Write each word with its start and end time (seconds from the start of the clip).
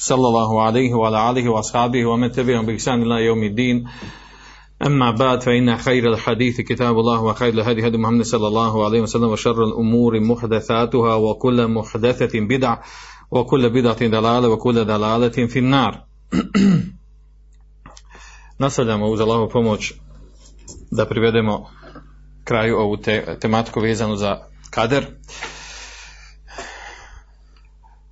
صلى 0.00 0.28
الله 0.28 0.62
عليه 0.62 0.94
وعلى 0.94 1.30
آله 1.30 1.48
وأصحابه 1.48 2.06
ومن 2.06 2.32
تبعهم 2.32 2.66
بإحسان 2.66 3.02
إلى 3.02 3.24
يوم 3.24 3.44
الدين 3.44 3.84
أما 4.86 5.10
بعد 5.10 5.42
فإن 5.42 5.76
خير 5.76 6.12
الحديث 6.12 6.60
كتاب 6.60 6.98
الله 6.98 7.22
وخير 7.22 7.52
الهدي 7.54 7.86
هدي 7.86 7.98
محمد 7.98 8.24
صلى 8.24 8.48
الله 8.48 8.84
عليه 8.84 9.00
وسلم 9.00 9.28
وشر 9.28 9.64
الأمور 9.64 10.20
محدثاتها 10.20 11.14
وكل 11.14 11.68
محدثة 11.68 12.40
بدع 12.40 12.76
وكل 13.30 13.70
بدعة 13.70 14.06
ضلالة 14.06 14.48
وكل 14.48 14.84
ضلالة 14.84 15.46
في 15.46 15.58
النار 15.58 16.04
Nastavljamo 18.58 19.06
uz 19.06 19.20
Allahovu 19.20 19.48
pomoć 19.48 19.92
da 20.90 21.06
privedemo 21.06 21.70
kraju 22.44 22.76
ovu 22.76 22.96
te, 22.96 23.38
tematiku 23.40 23.80
vezanu 23.80 24.16
za 24.16 24.48
kader. 24.70 25.06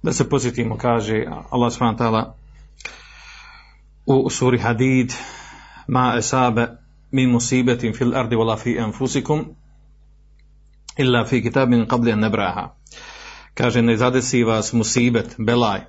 Da 0.03 0.13
se 0.13 0.29
posjetimo, 0.29 0.77
kaže 0.77 1.25
Allah 1.51 1.73
subhanahu 1.73 1.99
ta'ala 1.99 2.35
u 4.07 4.31
suri 4.31 4.59
Hadid 4.59 5.13
ma 5.89 6.15
esabe 6.19 6.67
min 7.11 7.31
musibetin 7.31 7.95
fil 7.95 8.15
ardi 8.17 8.37
wala 8.37 8.57
fi 8.57 8.79
anfusikum 8.79 9.45
illa 10.97 11.25
fi 11.25 11.43
kitabin 11.43 11.87
qabli 11.87 12.13
an 12.13 12.21
nabraha. 12.21 12.75
Kaže 13.55 13.83
ne 13.83 13.97
zadesi 13.97 14.45
vas 14.45 14.73
musibet, 14.73 15.35
belaj. 15.39 15.81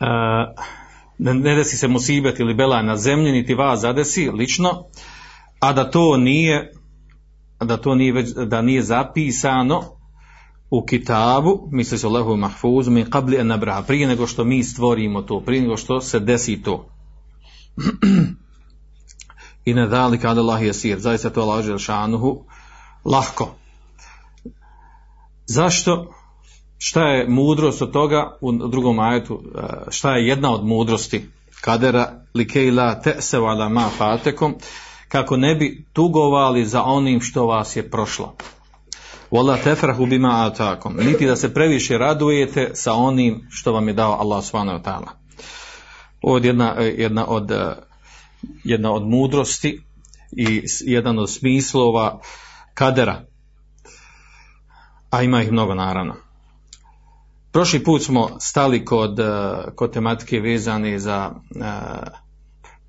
Uh, 0.00 0.64
ne, 1.18 1.34
ne 1.34 1.54
desi 1.54 1.76
se 1.76 1.88
musibet 1.88 2.40
ili 2.40 2.54
belaj 2.54 2.82
na 2.82 2.96
zemlji, 2.96 3.32
niti 3.32 3.54
vas 3.54 3.80
zadesi 3.80 4.30
lično, 4.30 4.84
a 5.60 5.72
da 5.72 5.90
to 5.90 6.16
nije 6.16 6.72
da 7.60 7.76
to 7.76 7.94
nije 7.94 8.12
već, 8.12 8.28
da 8.46 8.62
nije 8.62 8.82
zapisano 8.82 10.01
u 10.72 10.82
kitabu, 10.86 11.68
misli 11.70 11.98
se 11.98 12.06
o 12.06 12.10
lehu 12.10 12.36
mahfuzu, 12.36 12.90
min 12.90 13.06
qabli 13.06 13.40
an 13.40 13.46
nabraha, 13.46 13.82
prije 13.82 14.06
nego 14.06 14.26
što 14.26 14.44
mi 14.44 14.64
stvorimo 14.64 15.22
to, 15.22 15.40
prije 15.40 15.62
nego 15.62 15.76
što 15.76 16.00
se 16.00 16.20
desi 16.20 16.62
to. 16.62 16.88
I 19.64 19.74
ne 19.74 19.86
dali 19.86 20.18
kada 20.18 20.40
Allah 20.40 20.62
je 20.62 20.72
sir, 20.74 20.98
zaista 20.98 21.30
to 21.30 21.42
Allah 21.42 21.78
šanuhu 21.78 22.44
lahko. 23.04 23.54
Zašto? 25.46 26.14
Šta 26.78 27.02
je 27.02 27.28
mudrost 27.28 27.82
od 27.82 27.92
toga 27.92 28.38
u 28.40 28.52
drugom 28.52 28.98
ajetu? 28.98 29.42
Šta 29.88 30.16
je 30.16 30.26
jedna 30.28 30.54
od 30.54 30.66
mudrosti? 30.66 31.28
Kadera 31.60 32.12
likejla 32.34 33.00
te'sev 33.04 33.44
ala 33.44 33.68
ma 33.68 33.90
fatekom 33.98 34.54
kako 35.08 35.36
ne 35.36 35.54
bi 35.54 35.86
tugovali 35.92 36.66
za 36.66 36.82
onim 36.82 37.20
što 37.20 37.46
vas 37.46 37.76
je 37.76 37.90
prošlo. 37.90 38.36
Wala 39.32 39.56
tefrahu 39.56 40.06
bima 40.06 40.46
atakom. 40.46 40.96
Niti 40.96 41.26
da 41.26 41.36
se 41.36 41.54
previše 41.54 41.98
radujete 41.98 42.70
sa 42.74 42.92
onim 42.92 43.46
što 43.50 43.72
vam 43.72 43.88
je 43.88 43.94
dao 43.94 44.12
Allah 44.12 44.44
subhanahu 44.44 44.78
wa 44.78 44.84
ta'ala. 44.84 45.08
Ovo 46.22 46.36
je 46.38 46.46
jedna, 46.46 46.72
jedna, 46.72 47.26
od, 47.26 47.52
jedna 48.64 48.92
od 48.92 49.08
mudrosti 49.08 49.82
i 50.36 50.62
jedan 50.80 51.18
od 51.18 51.30
smislova 51.30 52.20
kadera. 52.74 53.24
A 55.10 55.22
ima 55.22 55.42
ih 55.42 55.52
mnogo 55.52 55.74
naravno. 55.74 56.14
Prošli 57.52 57.84
put 57.84 58.02
smo 58.02 58.28
stali 58.40 58.84
kod, 58.84 59.18
kod 59.74 59.92
tematike 59.92 60.40
vezane 60.40 60.98
za 60.98 61.30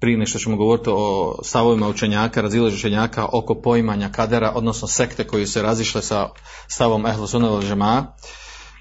prije 0.04 0.18
nešto 0.18 0.40
ćemo 0.40 0.58
govoriti 0.58 0.90
o 0.94 1.36
stavovima 1.44 1.88
učenjaka, 1.88 2.42
razilaženja 2.42 2.78
učenjaka 2.78 3.28
oko 3.34 3.56
poimanja 3.56 4.10
kadera, 4.10 4.52
odnosno 4.56 4.88
sekte 4.88 5.28
koji 5.28 5.48
se 5.48 5.62
razišle 5.62 6.02
sa 6.02 6.30
stavom 6.68 7.06
Ehlu 7.06 7.28
Sunnah. 7.28 8.04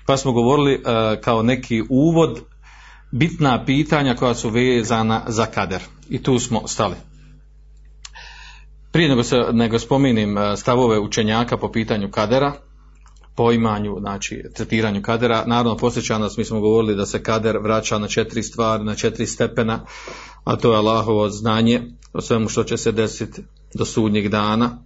Pa 0.07 0.17
smo 0.17 0.33
govorili 0.33 0.83
kao 1.21 1.43
neki 1.43 1.83
uvod 1.91 2.41
bitna 3.11 3.65
pitanja 3.65 4.15
koja 4.15 4.35
su 4.35 4.51
vezana 4.51 5.25
za 5.29 5.47
kader. 5.47 5.83
I 6.09 6.23
tu 6.23 6.39
smo 6.39 6.69
stali. 6.69 6.97
Prije 8.93 9.09
nego, 9.09 9.23
se, 9.23 9.37
nego 9.53 9.79
spominim 9.79 10.37
stavove 10.57 10.99
učenjaka 10.99 11.57
po 11.57 11.73
pitanju 11.73 12.11
kadera, 12.11 12.53
poimanju, 13.35 13.97
znači 14.01 14.45
tretiranju 14.55 15.03
kadera, 15.03 15.45
naravno 15.47 15.77
posjeća 15.77 16.19
nas, 16.19 16.37
mi 16.37 16.45
smo 16.45 16.61
govorili 16.61 16.97
da 16.97 17.07
se 17.07 17.23
kader 17.23 17.59
vraća 17.59 17.99
na 17.99 18.09
četiri 18.09 18.43
stvari, 18.43 18.85
na 18.85 18.95
četiri 18.95 19.27
stepena, 19.27 19.81
a 20.45 20.57
to 20.57 20.73
je 20.73 20.79
Allahovo 20.79 21.29
znanje 21.29 21.83
o 22.13 22.21
svemu 22.21 22.49
što 22.49 22.65
će 22.65 22.77
se 22.77 22.93
desiti 22.93 23.43
do 23.75 23.85
sudnjeg 23.85 24.29
dana. 24.29 24.79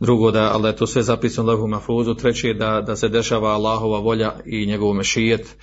Drugo, 0.00 0.30
da, 0.30 0.50
ali 0.54 0.68
je 0.68 0.76
to 0.76 0.86
sve 0.86 1.02
zapisano 1.02 1.48
u 1.48 1.50
Lahu 1.50 1.66
Mafuzu. 1.66 2.14
Treći 2.14 2.46
je 2.46 2.54
da, 2.54 2.80
da 2.86 2.96
se 2.96 3.08
dešava 3.08 3.50
Allahova 3.50 3.98
volja 3.98 4.34
i 4.46 4.66
njegov 4.66 4.94
mešijet, 4.94 5.56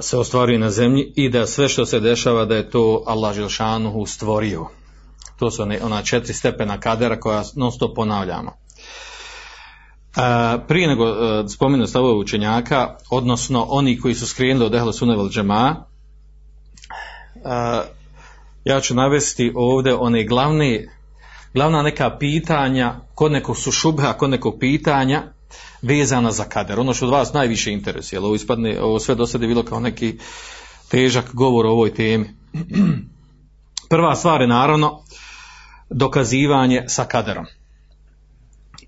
se 0.00 0.18
ostvaruje 0.18 0.58
na 0.58 0.70
zemlji 0.70 1.12
i 1.16 1.28
da 1.28 1.46
sve 1.46 1.68
što 1.68 1.86
se 1.86 2.00
dešava 2.00 2.44
da 2.44 2.56
je 2.56 2.70
to 2.70 3.02
Allah 3.06 3.34
Želšanuhu 3.34 4.06
stvorio. 4.06 4.66
To 5.38 5.50
su 5.50 5.62
ona 5.62 6.02
četiri 6.02 6.34
stepena 6.34 6.80
kadera 6.80 7.20
koja 7.20 7.42
non 7.56 7.72
stop 7.72 7.94
ponavljamo. 7.94 8.52
Prije 10.68 10.88
nego 10.88 11.04
spomenu 11.48 11.86
stavove 11.86 12.14
učenjaka, 12.14 12.96
odnosno 13.10 13.66
oni 13.68 14.00
koji 14.00 14.14
su 14.14 14.26
skrenuli 14.26 14.66
od 14.66 14.74
Ehla 14.74 14.92
Sunevel 14.92 15.28
Džema, 15.28 15.84
ja 18.64 18.80
ću 18.80 18.94
navesti 18.94 19.52
ovdje 19.54 19.94
one 19.94 20.24
glavne, 20.24 20.88
glavna 21.54 21.82
neka 21.82 22.16
pitanja, 22.18 22.94
kod 23.14 23.32
nekog 23.32 23.56
su 23.56 23.72
šubha, 23.72 24.12
kod 24.12 24.30
nekog 24.30 24.56
pitanja, 24.60 25.22
vezana 25.82 26.32
za 26.32 26.44
kader. 26.44 26.80
Ono 26.80 26.94
što 26.94 27.06
od 27.06 27.12
vas 27.12 27.32
najviše 27.32 27.72
interesuje, 27.72 28.20
ovo 28.20 28.34
ispadne, 28.34 28.80
ovo 28.82 28.98
sve 28.98 29.14
do 29.14 29.26
sada 29.26 29.44
je 29.44 29.48
bilo 29.48 29.62
kao 29.62 29.80
neki 29.80 30.18
težak 30.88 31.34
govor 31.34 31.66
o 31.66 31.70
ovoj 31.70 31.94
temi. 31.94 32.30
Prva 33.90 34.14
stvar 34.14 34.40
je 34.40 34.46
naravno 34.46 35.02
dokazivanje 35.90 36.84
sa 36.88 37.04
kaderom. 37.04 37.46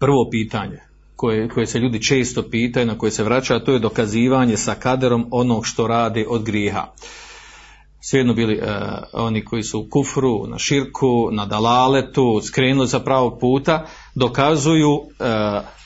Prvo 0.00 0.28
pitanje 0.30 0.89
koje, 1.20 1.48
koje 1.48 1.66
se 1.66 1.78
ljudi 1.78 2.02
često 2.02 2.42
pitaju, 2.50 2.86
na 2.86 2.98
koje 2.98 3.12
se 3.12 3.24
vraća, 3.24 3.58
to 3.58 3.72
je 3.72 3.78
dokazivanje 3.78 4.56
sa 4.56 4.74
kaderom 4.74 5.26
onog 5.30 5.66
što 5.66 5.86
rade 5.86 6.26
od 6.28 6.42
grijeha. 6.42 6.86
Svijedno 8.00 8.34
bili 8.34 8.58
uh, 8.58 8.64
oni 9.12 9.44
koji 9.44 9.62
su 9.62 9.80
u 9.80 9.86
kufru, 9.90 10.46
na 10.46 10.58
širku, 10.58 11.28
na 11.32 11.46
dalaletu, 11.46 12.40
skrenuli 12.44 12.88
za 12.88 13.00
pravog 13.00 13.40
puta, 13.40 13.86
dokazuju 14.14 14.92
uh, 14.92 15.04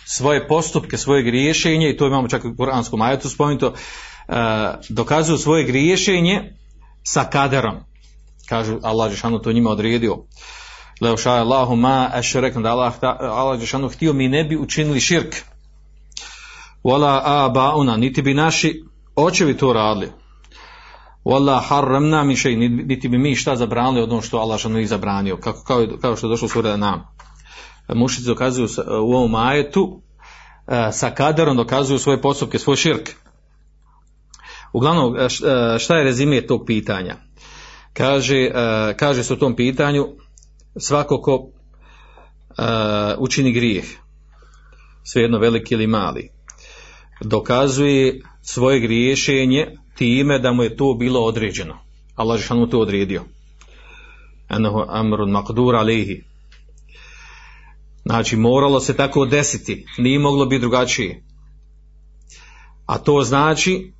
svoje 0.06 0.48
postupke, 0.48 0.96
svoje 0.96 1.22
griješenje, 1.22 1.90
i 1.90 1.96
to 1.96 2.06
imamo 2.06 2.28
čak 2.28 2.44
u 2.44 2.56
Koranskom 2.56 3.02
ajetu 3.02 3.28
spomenuto, 3.28 3.68
uh, 3.68 4.34
dokazuju 4.88 5.38
svoje 5.38 5.64
griješenje 5.64 6.52
sa 7.02 7.24
kaderom. 7.24 7.74
Kažu, 8.48 8.78
Allah 8.82 9.10
Žešanu 9.10 9.38
to 9.38 9.52
njima 9.52 9.70
odredio. 9.70 10.16
Leo 11.00 11.16
ša 11.16 11.30
Allahu 11.30 11.76
ma 11.76 12.10
ešrekna 12.14 12.62
da 12.62 12.70
Allah, 12.70 12.94
Allah 13.20 13.60
Žešanu 13.60 13.88
htio 13.88 14.12
mi 14.12 14.28
ne 14.28 14.44
bi 14.44 14.56
učinili 14.56 15.00
širk. 15.00 15.36
Wala 16.84 17.20
abauna, 17.24 17.96
niti 17.96 18.22
bi 18.22 18.34
naši 18.34 18.84
očevi 19.16 19.56
to 19.56 19.72
radili. 19.72 20.12
Wala 21.24 21.60
harramna 21.68 22.24
mi 22.24 22.36
šej, 22.36 22.56
niti 22.68 23.08
bi 23.08 23.18
mi 23.18 23.36
šta 23.36 23.56
zabranili 23.56 24.02
od 24.02 24.12
ono 24.12 24.22
što 24.22 24.38
Allah 24.38 24.58
Žešanu 24.58 24.78
ih 24.78 24.88
zabranio. 24.88 25.36
Kako, 25.36 25.64
kao, 25.64 25.86
kao 26.00 26.16
što 26.16 26.26
je 26.26 26.30
došlo 26.30 26.48
sura 26.48 26.76
nam 26.76 27.14
mušici 27.88 28.26
dokazuju 28.26 28.68
u 29.02 29.14
ovom 29.14 29.34
ajetu 29.34 30.00
sa 30.92 31.10
kaderom 31.10 31.56
dokazuju 31.56 31.98
svoje 31.98 32.20
postupke, 32.20 32.58
svoj 32.58 32.76
širk. 32.76 33.10
Uglavnom, 34.72 35.14
šta 35.78 35.96
je 35.96 36.04
rezime 36.04 36.46
tog 36.46 36.64
pitanja? 36.66 37.16
Kaže, 37.92 38.50
kaže 38.96 39.24
se 39.24 39.34
u 39.34 39.36
tom 39.36 39.56
pitanju 39.56 40.06
svako 40.76 41.20
ko 41.20 41.48
učini 43.18 43.52
grijeh, 43.52 43.84
svejedno 45.04 45.38
veliki 45.38 45.74
ili 45.74 45.86
mali, 45.86 46.30
dokazuje 47.20 48.20
svoje 48.42 48.80
griješenje 48.80 49.76
time 49.94 50.38
da 50.38 50.52
mu 50.52 50.62
je 50.62 50.76
to 50.76 50.94
bilo 50.94 51.20
određeno. 51.20 51.78
Allah 52.14 52.50
je 52.50 52.56
mu 52.56 52.66
to 52.66 52.80
odredio. 52.80 53.24
Anahu 54.48 54.84
amrun 54.88 55.30
maqdur 55.30 55.76
alihi 55.76 56.22
Znači, 58.04 58.36
moralo 58.36 58.80
se 58.80 58.96
tako 58.96 59.26
desiti, 59.26 59.86
nije 59.98 60.18
moglo 60.18 60.46
biti 60.46 60.60
drugačije. 60.60 61.22
A 62.86 62.98
to 62.98 63.22
znači 63.22 63.92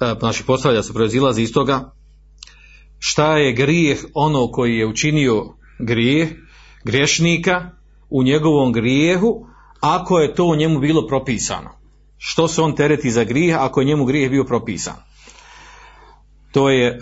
e, 0.00 0.14
znači 0.18 0.44
postavlja 0.44 0.82
se, 0.82 0.92
proizilazi 0.92 1.42
iz 1.42 1.52
toga 1.52 1.90
šta 2.98 3.36
je 3.36 3.52
grijeh 3.52 3.98
ono 4.14 4.50
koji 4.50 4.78
je 4.78 4.86
učinio 4.86 5.44
grijeh, 5.78 6.28
griješnika 6.84 7.70
u 8.10 8.22
njegovom 8.22 8.72
grijehu, 8.72 9.46
ako 9.80 10.18
je 10.18 10.34
to 10.34 10.44
u 10.44 10.56
njemu 10.56 10.80
bilo 10.80 11.06
propisano. 11.06 11.70
Što 12.18 12.48
se 12.48 12.62
on 12.62 12.74
tereti 12.76 13.10
za 13.10 13.24
grijeh 13.24 13.56
ako 13.60 13.80
je 13.80 13.86
njemu 13.86 14.04
grijeh 14.04 14.30
bio 14.30 14.44
propisan? 14.44 14.94
To 16.52 16.70
je 16.70 16.86
e, 16.88 16.98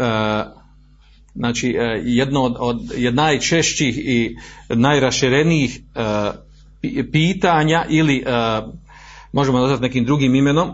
znači 1.35 1.69
e, 1.71 2.03
jedno 2.05 2.43
od, 2.43 2.57
od 2.59 2.81
najčešćih 3.15 3.99
i 3.99 4.37
najraširenijih 4.69 5.77
e, 5.77 6.01
pi- 6.83 7.11
pitanja 7.13 7.87
ili 7.89 8.25
možemo 9.33 9.59
nazvati 9.59 9.83
nekim 9.83 10.05
drugim 10.05 10.35
imenom 10.35 10.73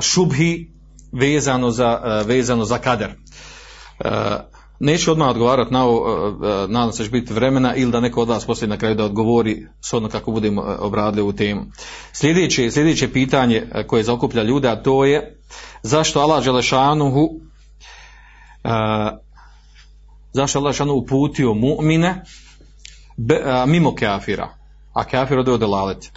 šubhi 0.00 0.70
vezano 1.12 1.70
za, 1.70 2.22
vezano 2.26 2.64
za 2.64 2.78
kader. 2.78 3.10
E, 4.00 4.10
Neću 4.78 5.12
odmah 5.12 5.28
odgovarati 5.28 5.72
na 5.72 5.84
ovo, 5.84 6.08
e, 6.08 6.46
e, 6.46 6.68
nadam 6.68 6.92
se 6.92 7.04
će 7.04 7.10
biti 7.10 7.32
vremena 7.32 7.74
ili 7.74 7.92
da 7.92 8.00
neko 8.00 8.22
od 8.22 8.28
vas 8.28 8.46
poslije 8.46 8.68
na 8.68 8.76
kraju 8.76 8.94
da 8.94 9.04
odgovori 9.04 9.66
s 9.80 9.92
ono 9.92 10.08
kako 10.08 10.30
budemo 10.30 10.76
obradili 10.78 11.22
ovu 11.22 11.32
temu. 11.32 11.62
Sljedeće, 12.12 12.70
sljedeće 12.70 13.12
pitanje 13.12 13.66
koje 13.86 14.02
zaokuplja 14.02 14.42
ljude, 14.42 14.68
a 14.68 14.82
to 14.82 15.04
je 15.04 15.40
zašto 15.82 16.20
Allah 16.20 16.44
Želešanuhu 16.44 17.28
zašto 20.32 20.58
Allah 20.58 20.72
Želešanuhu 20.72 20.98
uputio 20.98 21.54
mu'mine 21.54 22.24
mimo 23.66 23.94
kafira, 23.94 24.48
a 24.92 25.04
kafir 25.04 25.38
ode 25.38 25.52
od 25.52 25.60
delalet. 25.60 26.10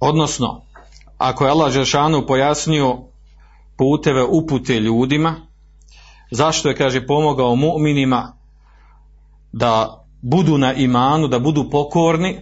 Odnosno, 0.00 0.62
ako 1.18 1.44
je 1.44 1.50
Allah 1.50 1.72
Želešanuhu 1.72 2.26
pojasnio 2.26 2.98
puteve 3.76 4.24
upute 4.24 4.80
ljudima, 4.80 5.43
zašto 6.34 6.68
je, 6.68 6.76
kaže, 6.76 7.06
pomogao 7.06 7.56
mu'minima 7.56 8.32
da 9.52 10.04
budu 10.22 10.58
na 10.58 10.74
imanu, 10.74 11.28
da 11.28 11.38
budu 11.38 11.70
pokorni, 11.70 12.36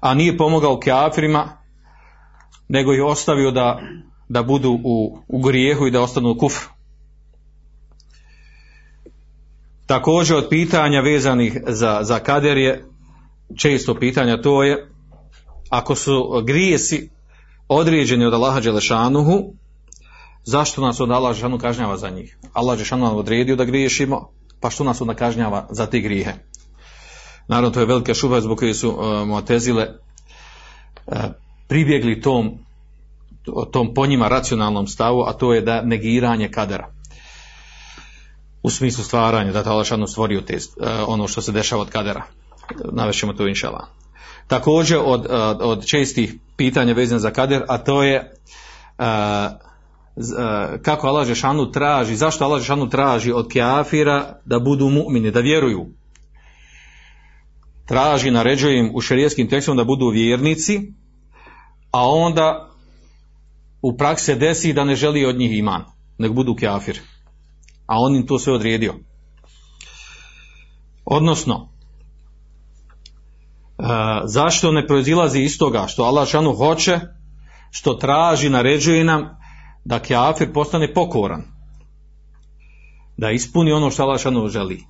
a 0.00 0.14
nije 0.14 0.36
pomogao 0.36 0.80
kafirima, 0.80 1.58
nego 2.68 2.94
ih 2.94 3.02
ostavio 3.02 3.50
da, 3.50 3.80
da 4.28 4.42
budu 4.42 4.80
u, 4.84 5.18
u 5.28 5.42
grijehu 5.42 5.86
i 5.86 5.90
da 5.90 6.02
ostanu 6.02 6.30
u 6.30 6.38
kufru. 6.38 6.68
Također 9.86 10.36
od 10.36 10.46
pitanja 10.50 11.00
vezanih 11.00 11.58
za, 11.66 11.98
za 12.02 12.18
kader 12.18 12.58
je, 12.58 12.84
često 13.56 13.94
pitanja 13.94 14.42
to 14.42 14.62
je, 14.62 14.88
ako 15.70 15.94
su 15.94 16.42
grijesi 16.46 17.10
određeni 17.68 18.24
od 18.24 18.34
Allaha 18.34 18.60
Đelešanuhu, 18.60 19.54
zašto 20.44 20.82
nas 20.82 21.00
onda 21.00 21.14
Allah 21.14 21.34
Žešanu 21.34 21.58
kažnjava 21.58 21.96
za 21.96 22.10
njih? 22.10 22.38
Allah 22.52 22.78
Žešanu 22.78 23.04
nam 23.04 23.16
odredio 23.16 23.56
da 23.56 23.64
griješimo, 23.64 24.30
pa 24.60 24.70
što 24.70 24.84
nas 24.84 25.00
onda 25.00 25.14
kažnjava 25.14 25.66
za 25.70 25.86
te 25.86 26.00
grijehe? 26.00 26.32
Naravno, 27.48 27.70
to 27.70 27.80
je 27.80 27.86
velika 27.86 28.14
šuba 28.14 28.40
zbog 28.40 28.58
koje 28.58 28.74
su 28.74 28.90
uh, 28.90 29.26
Muatezile 29.28 29.88
uh, 31.06 31.16
pribjegli 31.68 32.20
tom, 32.20 32.58
tom 33.72 33.94
po 33.94 34.06
njima 34.06 34.28
racionalnom 34.28 34.86
stavu, 34.86 35.22
a 35.22 35.32
to 35.32 35.54
je 35.54 35.60
da 35.60 35.82
negiranje 35.82 36.50
kadera. 36.50 36.88
U 38.62 38.70
smislu 38.70 39.04
stvaranja, 39.04 39.52
da 39.52 39.70
Allah 39.70 39.84
Žešanu 39.84 40.06
stvorio 40.06 40.40
te, 40.40 40.56
uh, 40.56 40.86
ono 41.06 41.28
što 41.28 41.42
se 41.42 41.52
dešava 41.52 41.82
od 41.82 41.90
kadera. 41.90 42.22
Navešćemo 42.92 43.32
to 43.32 43.48
inšala. 43.48 43.88
Također 44.46 44.98
od, 45.04 45.26
od 45.60 45.86
čestih 45.86 46.34
pitanja 46.56 46.94
vezane 46.94 47.18
za 47.18 47.30
kader, 47.30 47.62
a 47.68 47.78
to 47.78 48.02
je 48.02 48.32
uh, 48.98 49.04
e, 49.06 49.71
kako 50.82 51.06
Allah 51.06 51.26
Žešanu 51.26 51.70
traži, 51.70 52.16
zašto 52.16 52.44
Allah 52.44 52.60
Žešanu 52.60 52.88
traži 52.88 53.32
od 53.32 53.48
kjafira 53.52 54.40
da 54.44 54.58
budu 54.58 54.86
mu'mini, 54.86 55.30
da 55.30 55.40
vjeruju. 55.40 55.86
Traži, 57.86 58.30
naređuje 58.30 58.78
im 58.78 58.90
u 58.94 59.00
šerijskim 59.00 59.48
tekstom 59.48 59.76
da 59.76 59.84
budu 59.84 60.08
vjernici, 60.08 60.92
a 61.90 62.08
onda 62.08 62.68
u 63.82 63.96
praksi 63.96 64.34
desi 64.34 64.72
da 64.72 64.84
ne 64.84 64.94
želi 64.94 65.26
od 65.26 65.36
njih 65.36 65.58
iman, 65.58 65.84
nek 66.18 66.32
budu 66.32 66.54
kjafir. 66.54 67.00
A 67.86 67.98
on 67.98 68.16
im 68.16 68.26
to 68.26 68.38
sve 68.38 68.52
odredio. 68.52 68.94
Odnosno, 71.04 71.68
e, 73.78 73.84
zašto 74.24 74.72
ne 74.72 74.86
proizilazi 74.86 75.40
iz 75.40 75.58
toga 75.58 75.86
što 75.86 76.04
Allah 76.04 76.26
Žešanu 76.26 76.54
hoće, 76.54 77.00
što 77.70 77.94
traži, 77.94 78.50
naređuje 78.50 79.04
nam 79.04 79.41
da 79.84 79.98
kafir 79.98 80.52
postane 80.52 80.94
pokoran. 80.94 81.42
Da 83.16 83.30
ispuni 83.30 83.72
ono 83.72 83.90
što 83.90 84.02
Allah 84.02 84.20
želi. 84.50 84.84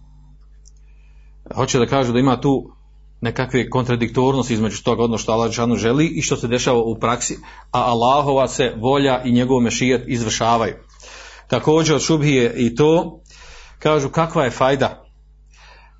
Hoće 1.55 1.79
da 1.79 1.87
kaže 1.87 2.13
da 2.13 2.19
ima 2.19 2.41
tu 2.41 2.71
nekakve 3.21 3.71
kontradiktornosti 3.71 4.55
između 4.55 4.83
toga 4.83 5.05
ono 5.05 5.19
što 5.19 5.33
Allah 5.33 5.51
želi 5.77 6.07
i 6.07 6.23
što 6.23 6.37
se 6.37 6.49
dešava 6.49 6.79
u 6.79 6.99
praksi, 7.01 7.39
a 7.71 7.81
Allahova 7.81 8.49
se 8.49 8.75
volja 8.77 9.23
i 9.25 9.33
njegov 9.33 9.61
mešijet 9.61 10.05
izvršavaju. 10.07 10.75
Također 11.49 11.95
od 11.95 12.03
šubhije 12.03 12.55
i 12.57 12.75
to, 12.75 13.21
kažu 13.79 14.09
kakva 14.09 14.45
je 14.45 14.51
fajda 14.51 15.03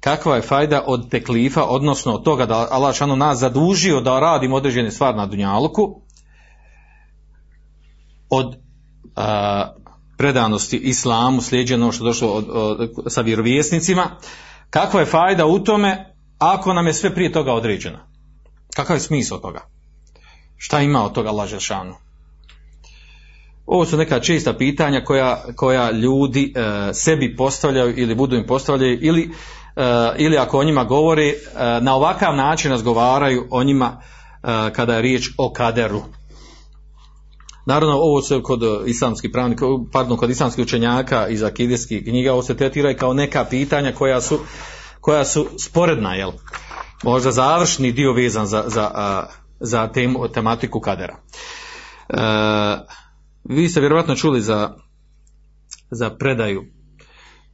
kakva 0.03 0.37
je 0.37 0.43
fajda 0.43 0.85
od 0.87 1.11
teklifa, 1.11 1.65
odnosno 1.65 2.13
od 2.13 2.25
toga 2.25 2.47
da 2.47 2.69
Allah 2.71 2.95
šanu 2.95 3.17
nas 3.17 3.39
zadužio 3.39 4.01
da 4.01 4.21
radimo 4.21 4.57
određene 4.57 4.91
stvari 4.91 5.17
na 5.17 5.27
dunjalku, 5.27 6.01
od 8.31 8.57
a, 9.17 9.73
predanosti 10.17 10.77
islamu, 10.77 11.41
slijedjeno 11.41 11.93
što 11.93 12.05
došlo 12.05 12.29
od, 12.29 12.47
od, 12.51 12.91
sa 13.07 13.21
vjerovjesnicima, 13.21 14.11
kakva 14.71 15.01
je 15.01 15.07
fajda 15.07 15.47
u 15.47 15.59
tome 15.59 16.15
ako 16.39 16.73
nam 16.73 16.87
je 16.87 16.95
sve 16.95 17.15
prije 17.15 17.33
toga 17.33 17.53
određeno? 17.53 17.99
Kakav 18.77 18.97
je 18.97 19.01
smisao 19.01 19.39
toga? 19.39 19.61
Šta 20.57 20.81
ima 20.81 21.05
od 21.05 21.13
toga 21.13 21.29
Allah 21.29 21.49
Žešanu? 21.49 21.95
Ovo 23.67 23.85
su 23.87 23.97
neka 23.97 24.21
čista 24.21 24.53
pitanja 24.53 25.05
koja, 25.05 25.43
koja 25.57 25.91
ljudi 25.91 26.55
e, 26.57 26.95
sebi 26.95 27.37
postavljaju 27.37 27.95
ili 27.97 28.15
budu 28.15 28.37
im 28.37 28.47
postavljaju 28.47 28.99
ili, 29.01 29.31
e, 29.77 30.13
ili 30.19 30.39
ako 30.39 30.59
o 30.59 30.65
njima 30.65 30.85
govori 30.85 31.29
e, 31.29 31.35
na 31.81 31.95
ovakav 31.95 32.37
način 32.37 32.71
razgovaraju 32.71 33.47
o 33.51 33.65
njima 33.65 34.01
e, 34.01 34.73
kada 34.73 34.95
je 34.95 35.03
riječ 35.03 35.31
o 35.39 35.53
kaderu. 35.53 36.03
Naravno, 37.67 37.97
ovo 37.97 38.23
se 38.23 38.43
kod 38.43 38.63
islamskih 38.87 39.31
pravnika, 39.33 39.67
pardon, 39.93 40.17
kod 40.17 40.31
islamskih 40.31 40.63
učenjaka 40.63 41.29
iz 41.29 41.43
akidijskih 41.43 42.05
knjiga, 42.05 42.33
ovo 42.33 42.43
se 42.43 42.57
tretira 42.57 42.95
kao 42.95 43.15
neka 43.15 43.45
pitanja 43.45 43.93
koja 43.93 44.21
su, 44.21 44.39
koja 45.01 45.25
su 45.25 45.47
sporedna, 45.59 46.15
jel? 46.15 46.33
Možda 47.03 47.31
završni 47.31 47.93
dio 47.93 48.13
vezan 48.13 48.47
za, 48.47 48.65
za, 48.67 49.27
za 49.61 49.89
temu, 49.89 50.29
tematiku 50.29 50.81
kadera. 50.81 51.17
E, 52.09 52.17
vi 53.45 53.69
ste 53.69 53.81
vjerovatno 53.81 54.17
čuli 54.17 54.41
za, 54.41 54.75
za 55.91 56.11
predaju 56.11 56.65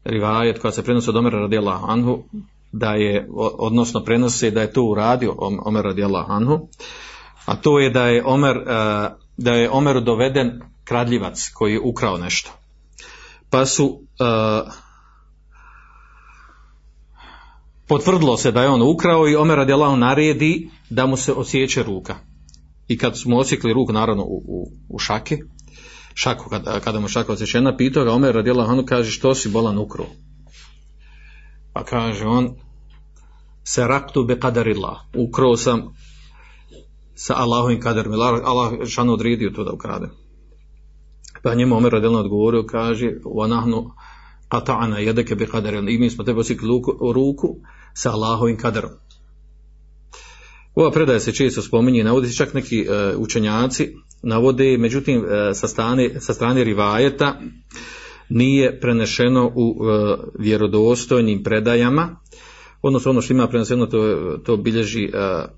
rivajet 0.04 0.58
koja 0.58 0.72
se 0.72 0.84
prenosi 0.84 1.10
od 1.10 1.16
Omera 1.16 1.40
radijela 1.40 1.80
Anhu, 1.86 2.24
da 2.72 2.94
je, 2.94 3.28
odnosno 3.58 4.04
prenosi 4.04 4.50
da 4.50 4.60
je 4.60 4.72
to 4.72 4.82
uradio 4.82 5.34
Omer 5.38 5.84
radijela 5.84 6.26
Anhu, 6.28 6.68
a 7.46 7.56
to 7.56 7.78
je 7.78 7.90
da 7.90 8.06
je 8.06 8.24
Omer, 8.26 8.56
uh, 8.56 8.64
da 9.38 9.52
je 9.52 9.70
Omeru 9.70 10.00
doveden 10.00 10.60
kradljivac 10.84 11.50
koji 11.54 11.72
je 11.72 11.80
ukrao 11.80 12.18
nešto. 12.18 12.50
Pa 13.50 13.66
su 13.66 13.86
uh, 13.86 14.72
potvrdilo 17.88 18.36
se 18.36 18.52
da 18.52 18.62
je 18.62 18.68
on 18.68 18.82
ukrao 18.82 19.28
i 19.28 19.36
Omer 19.36 19.56
radijallahu 19.56 19.96
naredi 19.96 20.70
da 20.90 21.06
mu 21.06 21.16
se 21.16 21.32
osjeće 21.32 21.82
ruka. 21.82 22.16
I 22.88 22.98
kad 22.98 23.18
smo 23.18 23.36
osjekli 23.36 23.72
ruku, 23.72 23.92
naravno, 23.92 24.22
u, 24.22 24.42
u, 24.46 24.70
u 24.88 24.98
šake, 24.98 25.38
šaku, 26.14 26.50
kada, 26.50 26.80
kada 26.80 27.00
mu 27.00 27.08
šaka 27.08 27.32
osjećena, 27.32 27.76
pitao 27.76 28.04
ga 28.04 28.12
Omer 28.12 28.36
anhu, 28.36 28.84
kaže, 28.86 29.10
što 29.10 29.34
si 29.34 29.48
bolan 29.48 29.78
ukro? 29.78 30.06
Pa 31.72 31.84
kaže 31.84 32.26
on, 32.26 32.54
se 33.64 33.86
raktu 33.86 34.24
be 34.24 34.40
kadarila, 34.40 35.04
ukro 35.14 35.56
sam 35.56 35.94
sa 37.18 37.34
Allahovim 37.34 37.80
kaderom, 37.80 38.12
Allah 38.14 38.86
šano 38.86 39.12
odredio 39.12 39.50
to 39.50 39.64
da 39.64 39.72
ukrade. 39.72 40.08
Pa 41.42 41.54
njemu 41.54 41.76
Omer 41.76 41.92
radijallahu 41.92 42.24
odgovorio, 42.24 42.62
kaže, 42.66 43.10
wa 43.24 43.46
nahnu 43.46 43.90
qata'ana 44.48 45.00
yadaka 45.02 45.34
bi 45.34 45.46
qadarin 45.46 45.88
i 45.88 45.98
mi 45.98 46.10
smo 46.10 46.24
tebe 46.24 46.40
osjekli 46.40 46.68
ruku, 47.14 47.56
sa 47.94 48.12
Allahovim 48.12 48.56
kaderom. 48.56 48.90
Ova 50.74 50.90
predaja 50.90 51.20
se 51.20 51.32
često 51.32 51.62
spominje, 51.62 52.04
navodi 52.04 52.28
se 52.28 52.36
čak 52.36 52.54
neki 52.54 52.86
uh, 52.88 53.20
učenjaci, 53.20 53.94
navode, 54.22 54.78
međutim, 54.78 55.20
uh, 55.20 55.28
sa, 55.54 55.68
strane, 55.68 56.20
sa 56.20 56.34
strane 56.34 56.64
rivajeta 56.64 57.40
nije 58.28 58.80
prenešeno 58.80 59.52
u 59.54 59.70
uh, 59.70 59.86
vjerodostojnim 60.38 61.42
predajama, 61.42 62.20
odnosno 62.82 63.10
ono 63.10 63.20
što 63.20 63.32
ima 63.32 63.48
preneseno 63.48 63.86
to, 63.86 64.38
to 64.44 64.56
bilježi 64.56 65.10
uh, 65.14 65.50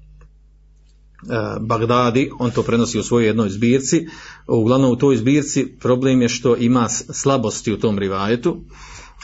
Bagdadi, 1.61 2.31
on 2.39 2.51
to 2.51 2.63
prenosi 2.63 2.99
u 2.99 3.03
svojoj 3.03 3.27
jednoj 3.27 3.49
zbirci. 3.49 4.07
Uglavnom 4.47 4.91
u 4.91 4.97
toj 4.97 5.17
zbirci 5.17 5.77
problem 5.81 6.23
je 6.23 6.29
što 6.29 6.57
ima 6.57 6.89
slabosti 6.89 7.73
u 7.73 7.79
tom 7.79 7.99
rivajetu. 7.99 8.61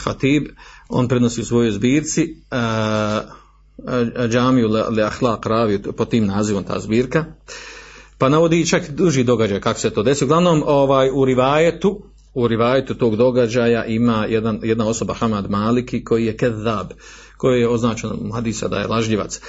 Hatib, 0.04 0.48
on 0.88 1.08
prenosi 1.08 1.40
u 1.40 1.44
svojoj 1.44 1.70
zbirci 1.70 2.36
uh, 2.50 3.30
Džamiju 4.28 4.68
le, 4.68 5.02
Ahlak 5.02 5.46
Ravi, 5.46 5.82
po 5.82 6.04
tim 6.04 6.26
nazivom 6.26 6.64
ta 6.64 6.80
zbirka. 6.80 7.24
Pa 8.18 8.28
navodi 8.28 8.66
čak 8.66 8.90
duži 8.90 9.24
događaj 9.24 9.60
kako 9.60 9.80
se 9.80 9.90
to 9.90 10.02
desi. 10.02 10.24
Uglavnom 10.24 10.62
ovaj, 10.66 11.10
u 11.14 11.24
rivajetu, 11.24 12.02
u 12.34 12.48
rivajetu 12.48 12.94
tog 12.94 13.16
događaja 13.16 13.84
ima 13.84 14.26
jedan, 14.28 14.60
jedna 14.62 14.88
osoba 14.88 15.14
Hamad 15.14 15.50
Maliki 15.50 16.04
koji 16.04 16.26
je 16.26 16.36
kedab, 16.36 16.86
koji 17.37 17.61
je 17.61 17.69
označen 17.69 18.11
u 18.11 18.33
hadisa 18.33 18.69
da 18.69 18.76
je 18.76 18.87
lažljivac. 18.87 19.40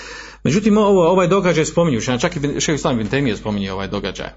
Međutim, 0.43 0.77
ovo, 0.77 1.09
ovaj 1.09 1.27
događaj 1.27 1.65
spominju, 1.65 2.01
čak 2.01 2.35
i 2.35 2.59
Šeх 2.59 2.75
Islam 2.75 2.97
bin 2.97 3.07
Temije 3.07 3.37
spominje 3.37 3.71
ovaj 3.71 3.87
događaj. 3.87 4.29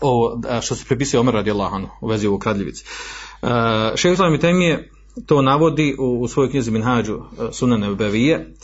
Ovo 0.00 0.40
što 0.62 0.74
se 0.74 0.84
pripisuje 0.84 1.20
Omer 1.20 1.34
radijallahu 1.34 1.74
anhu 1.74 1.90
u 2.00 2.08
vezi 2.08 2.26
ovog 2.26 2.40
kradljivici. 2.40 2.84
Uh, 3.42 3.48
Šeх 3.96 4.12
Islam 4.12 4.32
bin 4.32 4.40
Temije 4.40 4.90
to 5.26 5.42
navodi 5.42 5.96
u, 5.98 6.20
u 6.20 6.28
svojoj 6.28 6.50
knjizi 6.50 6.70
Minhađu 6.70 7.14
uh, 7.14 7.24
Sunane 7.52 7.94
Bevije, 7.94 8.54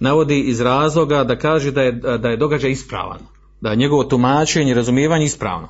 navodi 0.00 0.40
iz 0.40 0.60
razloga 0.60 1.24
da 1.24 1.38
kaže 1.38 1.70
da 1.70 1.82
je, 1.82 1.92
da 1.92 2.28
je 2.28 2.36
događaj 2.36 2.70
ispravan, 2.70 3.20
da 3.60 3.70
je 3.70 3.76
njegovo 3.76 4.04
tumačenje 4.04 4.70
i 4.70 4.74
razumijevanje 4.74 5.24
ispravno. 5.24 5.68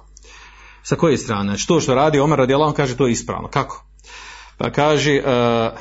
Sa 0.82 0.96
koje 0.96 1.16
strane? 1.18 1.44
Znači 1.44 1.68
to 1.68 1.80
što 1.80 1.94
radi 1.94 2.20
Omer 2.20 2.38
radijallahu 2.38 2.68
anhu 2.68 2.76
kaže 2.76 2.96
to 2.96 3.06
je 3.06 3.12
ispravno. 3.12 3.48
Kako? 3.48 3.84
Pa 4.58 4.70
kaže 4.70 5.20
uh, 5.20 5.78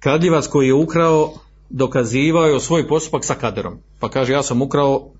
kradljivac 0.00 0.46
koji 0.46 0.66
je 0.66 0.74
ukrao 0.74 1.32
dokazivao 1.70 2.46
je 2.46 2.60
svoj 2.60 2.88
postupak 2.88 3.24
sa 3.24 3.34
kaderom. 3.34 3.78
Pa 3.98 4.08
kaže 4.08 4.32
ja 4.32 4.42
sam 4.42 4.62
ukrao 4.62 5.10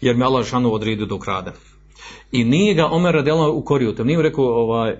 jer 0.00 0.16
mi 0.16 0.24
Allah 0.24 0.46
šanu 0.46 0.72
odredio 0.74 1.06
da 1.06 1.14
ukradem. 1.14 1.52
I 2.32 2.44
nije 2.44 2.74
ga 2.74 2.86
Omer 2.86 3.14
radijallahu 3.14 3.48
anhu 3.48 3.58
ukorio, 3.58 3.92
to 3.92 4.04
nije 4.04 4.22
rekao 4.22 4.44
ovaj 4.44 4.96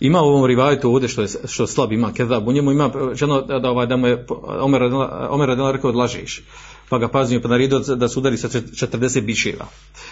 ima 0.00 0.22
u 0.22 0.26
ovom 0.26 0.46
rivajetu 0.46 0.90
ovdje 0.90 1.08
što 1.08 1.22
je, 1.22 1.28
što 1.44 1.66
slab, 1.66 1.92
ima 1.92 2.12
kezab, 2.12 2.48
u 2.48 2.52
njemu 2.52 2.72
ima 2.72 2.90
ženo 3.14 3.40
da, 3.40 3.58
da, 3.58 3.70
ovaj, 3.70 3.86
da 3.86 3.96
mu 3.96 4.06
je 4.06 4.26
Omer 4.60 4.80
radijallahu 4.80 5.34
Omer 5.34 5.48
radijallahu 5.48 5.76
rekao 5.76 5.90
odlažiš. 5.90 6.42
Pa 6.88 6.98
ga 6.98 7.08
paznio 7.08 7.40
pa 7.40 7.48
naredio 7.48 7.78
da 7.78 8.08
se 8.08 8.18
udari 8.18 8.36
sa 8.36 8.48
40 8.48 9.20
bičeva. 9.20 9.66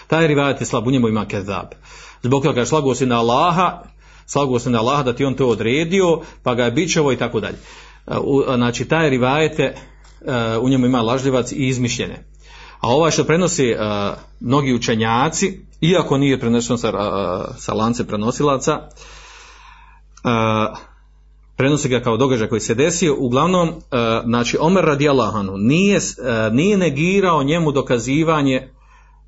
Taj 0.07 0.27
rivajet 0.27 0.61
je 0.61 0.67
slab, 0.67 0.87
u 0.87 0.91
njemu 0.91 1.09
ima 1.09 1.27
kezab. 1.27 1.67
Zbog 2.23 2.43
toga 2.43 2.67
slago 2.67 2.95
se 2.95 3.07
na 3.07 3.19
Allaha, 3.19 3.83
slago 4.27 4.59
se 4.59 4.71
na 4.71 4.79
Allaha 4.79 5.03
da 5.03 5.13
ti 5.13 5.25
on 5.25 5.35
to 5.35 5.49
odredio, 5.49 6.21
pa 6.43 6.55
ga 6.55 6.65
je 6.65 6.71
bičevo 6.71 7.13
i 7.13 7.17
tako 7.17 7.41
dalje. 7.41 7.57
U- 8.07 8.45
Znači, 8.55 8.85
taj 8.85 9.11
rivajete, 9.11 9.75
u 10.61 10.69
njemu 10.69 10.87
ima 10.87 11.03
lažljivac 11.03 11.53
i 11.53 11.69
izmišljene. 11.69 12.25
A 12.81 12.89
ovaj 12.89 13.11
što 13.11 13.25
prenosi 13.25 13.73
uh, 13.73 13.79
mnogi 14.41 14.75
učenjaci, 14.75 15.61
iako 15.81 16.19
nije 16.19 16.41
prenešen 16.41 16.79
sa, 16.79 16.93
sa 17.59 17.75
lance 17.75 18.07
prenosilaca, 18.07 18.81
prenosi 21.57 21.89
ga 21.89 22.01
kao 22.01 22.17
događaj 22.17 22.49
koji 22.49 22.61
se 22.61 22.75
desio, 22.75 23.17
uglavnom, 23.19 23.73
znači, 24.25 24.59
Omer 24.61 24.85
radijallahu 24.85 25.39
anhu 25.39 25.57
nije, 25.57 26.01
nije 26.53 26.77
negirao 26.77 27.43
njemu 27.43 27.73
dokazivanje 27.73 28.69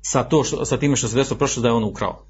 sa, 0.01 0.23
to 0.23 0.43
što, 0.43 0.65
sa 0.65 0.77
time 0.77 0.95
što 0.95 1.07
se 1.07 1.15
desilo 1.15 1.37
prošlo 1.37 1.61
da 1.61 1.67
je 1.67 1.73
on 1.73 1.83
ukrao. 1.83 2.25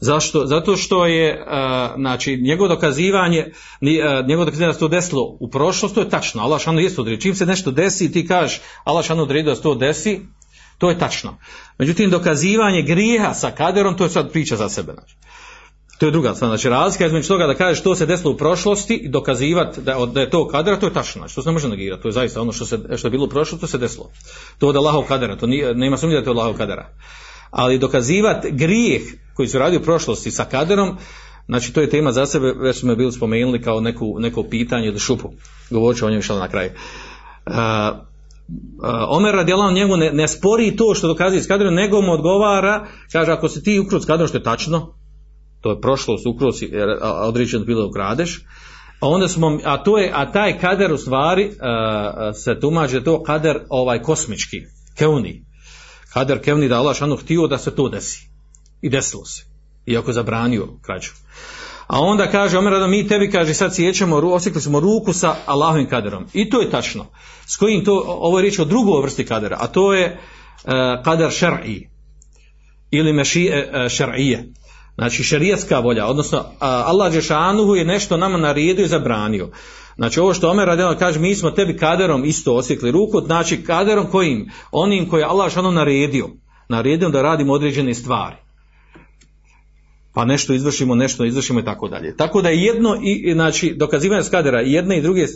Zašto? 0.00 0.46
Zato 0.46 0.76
što 0.76 1.06
je, 1.06 1.40
uh, 1.40 1.94
znači, 1.96 2.36
njegovo 2.36 2.68
dokazivanje, 2.68 3.46
uh, 3.80 4.26
njegovo 4.28 4.44
dokazivanje 4.44 4.68
da 4.68 4.74
se 4.74 4.80
to 4.80 4.88
desilo 4.88 5.36
u 5.40 5.50
prošlosti, 5.50 5.94
to 5.94 6.00
je 6.00 6.08
tačno. 6.08 6.42
Allah 6.42 6.60
šanu 6.60 6.80
jest 6.80 6.98
odredio. 6.98 7.20
Čim 7.20 7.34
se 7.34 7.46
nešto 7.46 7.70
desi, 7.70 8.12
ti 8.12 8.26
kažeš, 8.26 8.60
Allah 8.84 9.04
šanu 9.04 9.22
odredio 9.22 9.50
da 9.50 9.56
se 9.56 9.62
to 9.62 9.74
desi, 9.74 10.20
to 10.78 10.90
je 10.90 10.98
tačno. 10.98 11.38
Međutim, 11.78 12.10
dokazivanje 12.10 12.82
grijeha 12.82 13.34
sa 13.34 13.50
kaderom, 13.50 13.96
to 13.96 14.04
je 14.04 14.10
sad 14.10 14.32
priča 14.32 14.56
za 14.56 14.68
sebe. 14.68 14.92
Znači. 14.92 15.16
To 15.98 16.06
je 16.06 16.12
druga 16.12 16.34
stvar. 16.34 16.48
Znači, 16.48 16.68
razlika 16.68 17.06
između 17.06 17.28
toga 17.28 17.46
da 17.46 17.54
kažeš 17.54 17.80
što 17.80 17.94
se 17.94 18.06
desilo 18.06 18.32
u 18.32 18.36
prošlosti 18.36 18.94
i 18.94 19.08
dokazivati 19.08 19.80
da, 19.80 20.06
da 20.06 20.20
je 20.20 20.30
to 20.30 20.48
kadera, 20.48 20.80
to 20.80 20.86
je 20.86 20.92
tačno. 20.92 21.20
Znači, 21.20 21.34
to 21.34 21.42
se 21.42 21.48
ne 21.48 21.52
može 21.52 21.68
negirati. 21.68 22.02
To 22.02 22.08
je 22.08 22.12
zaista 22.12 22.40
ono 22.40 22.52
što, 22.52 22.66
se, 22.66 22.78
što 22.96 23.06
je 23.06 23.10
bilo 23.10 23.24
u 23.24 23.28
prošlosti, 23.28 23.60
to 23.60 23.66
se 23.66 23.78
desilo. 23.78 24.10
To 24.58 24.68
od 24.68 24.76
Allahov 24.76 25.02
kadera. 25.02 25.36
To 25.36 25.46
nije, 25.46 25.74
nema 25.74 25.96
sumnje 25.96 26.14
da 26.14 26.18
je 26.18 26.24
to 26.24 26.30
Allahov 26.30 26.56
kadera. 26.56 26.88
Ali 27.54 27.78
dokazivati 27.78 28.50
grijeh 28.50 29.02
koji 29.34 29.48
se 29.48 29.58
radi 29.58 29.76
u 29.76 29.82
prošlosti 29.82 30.30
sa 30.30 30.44
kaderom, 30.44 30.96
znači 31.46 31.72
to 31.72 31.80
je 31.80 31.90
tema 31.90 32.12
za 32.12 32.26
sebe, 32.26 32.52
već 32.52 32.80
smo 32.80 32.92
je 32.92 32.96
bili 32.96 33.12
spomenuli 33.12 33.62
kao 33.62 33.80
neku, 33.80 34.16
neko 34.18 34.42
pitanje 34.42 34.92
do 34.92 34.98
šupu. 34.98 35.30
Govorit 35.70 35.98
ću 35.98 36.06
o 36.06 36.10
njemu 36.10 36.22
šal 36.22 36.38
na 36.38 36.48
kraju. 36.48 36.70
Uh, 37.46 37.54
uh, 37.54 37.56
Omer 39.08 39.34
radijalan 39.34 39.74
njemu 39.74 39.96
ne, 39.96 40.10
ne 40.12 40.28
spori 40.28 40.76
to 40.76 40.94
što 40.94 41.08
dokazuje 41.08 41.42
s 41.42 41.46
kaderom, 41.46 41.74
nego 41.74 42.00
mu 42.00 42.12
odgovara, 42.12 42.86
kaže 43.12 43.32
ako 43.32 43.48
se 43.48 43.62
ti 43.62 43.78
ukruo 43.78 44.00
s 44.00 44.06
kaderom 44.06 44.28
što 44.28 44.38
je 44.38 44.42
tačno, 44.42 44.94
to 45.60 45.70
je 45.70 45.80
prošlost, 45.80 46.26
ukruo 46.26 46.52
si, 46.52 46.72
određeno 47.02 47.64
bilo 47.64 47.86
ukradeš, 47.86 48.40
a 49.00 49.08
onda 49.08 49.28
smo, 49.28 49.58
a 49.64 49.82
to 49.82 49.98
je, 49.98 50.12
a 50.14 50.32
taj 50.32 50.58
kader 50.58 50.92
u 50.92 50.98
stvari 50.98 51.46
uh, 51.46 51.54
se 52.34 52.60
tumače 52.60 53.04
to 53.04 53.22
kader 53.22 53.58
ovaj 53.68 54.02
kosmički, 54.02 54.62
keuni. 54.98 55.43
Kader 56.14 56.38
kevni 56.42 56.68
da 56.68 56.78
Allah 56.78 56.96
šanu 56.96 57.16
htio 57.16 57.46
da 57.46 57.58
se 57.58 57.74
to 57.74 57.88
desi. 57.88 58.28
I 58.82 58.88
desilo 58.88 59.24
se. 59.24 59.44
Iako 59.86 60.10
je 60.10 60.14
zabranio 60.14 60.68
krađu. 60.82 61.10
A 61.86 62.00
onda 62.00 62.30
kaže 62.30 62.58
Omer 62.58 62.88
mi 62.88 63.08
tebi 63.08 63.30
kaže 63.30 63.54
sad 63.54 63.74
sjećamo, 63.74 64.16
osjekli 64.16 64.60
smo 64.60 64.80
ruku 64.80 65.12
sa 65.12 65.36
Allahovim 65.46 65.88
kaderom. 65.88 66.26
I 66.32 66.50
to 66.50 66.60
je 66.60 66.70
tačno. 66.70 67.06
S 67.46 67.56
kojim 67.56 67.84
to, 67.84 68.04
ovo 68.06 68.38
je 68.38 68.42
riječ 68.42 68.58
o 68.58 68.64
drugoj 68.64 69.02
vrsti 69.02 69.26
kadera, 69.26 69.56
a 69.60 69.66
to 69.66 69.94
je 69.94 70.20
uh, 70.64 70.72
kader 71.04 71.30
šar'i 71.30 71.88
ili 72.90 73.12
mešije 73.12 73.68
uh, 73.68 73.76
šar'ije. 73.76 74.52
Znači 74.94 75.22
šerijatska 75.22 75.78
volja, 75.78 76.06
odnosno 76.06 76.38
uh, 76.38 76.46
Allah 76.60 77.12
Đešanuhu 77.12 77.74
je 77.74 77.84
nešto 77.84 78.16
nama 78.16 78.38
naredio 78.38 78.84
i 78.84 78.88
zabranio. 78.88 79.50
Znači 79.96 80.20
ovo 80.20 80.34
što 80.34 80.50
Omer 80.50 80.66
radila 80.66 80.98
kaže 80.98 81.20
mi 81.20 81.34
smo 81.34 81.50
tebi 81.50 81.76
kaderom 81.76 82.24
isto 82.24 82.54
osjekli 82.54 82.90
ruku, 82.90 83.20
znači 83.20 83.62
kaderom 83.62 84.06
kojim? 84.06 84.50
Onim 84.72 85.08
koji 85.08 85.20
je 85.20 85.26
Allah 85.26 85.46
Đešanuhu 85.46 85.74
naredio. 85.74 86.28
Naredio 86.68 87.08
da 87.08 87.22
radimo 87.22 87.52
određene 87.52 87.94
stvari 87.94 88.36
pa 90.14 90.24
nešto 90.24 90.54
izvršimo, 90.54 90.94
nešto 90.94 91.24
izvršimo 91.24 91.60
i 91.60 91.64
tako 91.64 91.88
dalje. 91.88 92.16
Tako 92.16 92.42
da 92.42 92.48
je 92.48 92.62
jedno 92.62 92.96
i 93.02 93.32
znači 93.32 93.74
dokazivanje 93.76 94.22
skadera 94.22 94.60
jedne 94.60 94.98
i 94.98 95.02
druge 95.02 95.22
uh, 95.22 95.28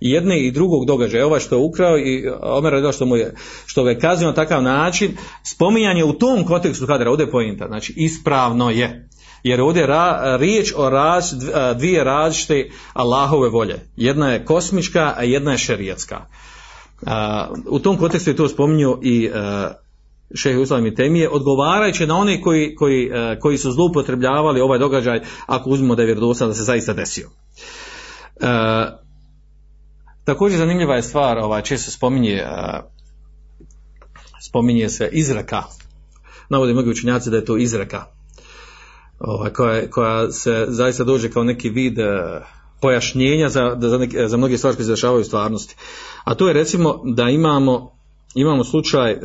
jedne 0.00 0.40
i 0.40 0.50
drugog 0.50 0.86
događaja, 0.86 1.26
ovaj 1.26 1.40
što 1.40 1.54
je 1.54 1.62
ukrao 1.62 1.98
i 1.98 2.24
Omer 2.42 2.72
radi 2.72 2.92
što 2.92 3.06
mu 3.06 3.16
je 3.16 3.34
što 3.66 3.84
ga 3.84 3.90
je 3.90 3.98
kaznio 3.98 4.28
na 4.28 4.34
takav 4.34 4.62
način, 4.62 5.16
spominjanje 5.42 6.04
u 6.04 6.12
tom 6.12 6.44
kontekstu 6.44 6.86
kadera, 6.86 7.10
ovdje 7.10 7.24
je 7.24 7.30
poenta, 7.30 7.66
znači 7.66 7.94
ispravno 7.96 8.70
je. 8.70 9.08
Jer 9.44 9.60
ovdje 9.60 9.80
je 9.80 9.86
ra, 9.86 10.36
riječ 10.36 10.72
o 10.76 10.90
raz, 10.90 11.24
dvije 11.76 12.04
različite 12.04 12.70
Allahove 12.92 13.48
volje. 13.48 13.80
Jedna 13.96 14.32
je 14.32 14.44
kosmička, 14.44 15.14
a 15.16 15.22
jedna 15.22 15.52
je 15.52 15.58
šerijatska. 15.58 16.26
U 17.68 17.78
tom 17.78 17.96
kontekstu 17.96 18.30
je 18.30 18.36
to 18.36 18.48
spominjao 18.48 18.98
i 19.02 19.28
uh, 19.28 19.34
šehe 20.34 20.62
Islam 20.62 20.94
Temije, 20.94 21.28
odgovarajući 21.28 22.06
na 22.06 22.16
one 22.16 22.40
koji, 22.42 22.74
koji, 22.74 23.10
uh, 23.10 23.38
koji 23.40 23.58
su 23.58 23.72
zloupotrebljavali 23.72 24.60
ovaj 24.60 24.78
događaj, 24.78 25.20
ako 25.46 25.70
uzmemo 25.70 25.94
da 25.94 26.02
je 26.02 26.06
vjerodostan 26.06 26.48
da 26.48 26.54
se 26.54 26.62
zaista 26.62 26.92
desio. 26.92 27.28
Uh, 28.34 28.46
također 30.24 30.58
zanimljiva 30.58 30.94
je 30.94 31.02
stvar, 31.02 31.38
ovaj, 31.38 31.62
često 31.62 31.90
spominje, 31.90 32.42
spominje 34.48 34.88
se 34.88 35.08
izreka, 35.12 35.62
navode 36.48 36.72
mnogi 36.72 36.90
učenjaci 36.90 37.30
da 37.30 37.36
je 37.36 37.44
to 37.44 37.56
izreka, 37.56 38.13
ovaj, 39.26 39.50
koja, 39.50 39.90
koja 39.90 40.32
se 40.32 40.66
zaista 40.68 41.04
dođe 41.04 41.30
kao 41.30 41.44
neki 41.44 41.70
vid 41.70 41.98
uh, 41.98 42.04
pojašnjenja 42.80 43.48
za, 43.48 43.76
za, 43.80 43.98
neke, 43.98 44.28
za 44.28 44.36
mnoge 44.36 44.58
stvari 44.58 44.76
koje 44.76 44.84
se 44.84 44.92
dešavaju 44.92 45.20
u 45.20 45.24
stvarnosti. 45.24 45.76
A 46.24 46.34
to 46.34 46.48
je 46.48 46.54
recimo 46.54 47.00
da 47.04 47.30
imamo 47.30 47.94
imamo 48.34 48.64
slučaj, 48.64 49.12
e, 49.12 49.18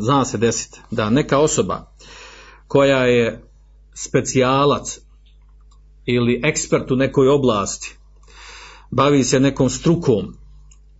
zna 0.00 0.24
se 0.24 0.38
desiti, 0.38 0.80
da 0.90 1.10
neka 1.10 1.38
osoba 1.38 1.92
koja 2.68 3.04
je 3.04 3.42
specijalac 3.94 4.98
ili 6.06 6.40
ekspert 6.44 6.90
u 6.90 6.96
nekoj 6.96 7.28
oblasti, 7.28 7.96
bavi 8.90 9.24
se 9.24 9.40
nekom 9.40 9.70
strukom 9.70 10.34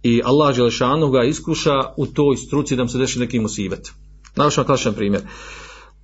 i 0.02 0.22
Allah 0.24 0.54
Želešanu 0.54 1.10
ga 1.10 1.24
iskuša 1.24 1.72
u 1.96 2.06
toj 2.06 2.36
struci 2.36 2.76
da 2.76 2.82
mu 2.82 2.88
se 2.88 2.98
deši 2.98 3.18
neki 3.18 3.40
musibet. 3.40 3.92
Navaš 4.36 4.56
vam 4.56 4.66
klasičan 4.66 4.94
primjer. 4.94 5.22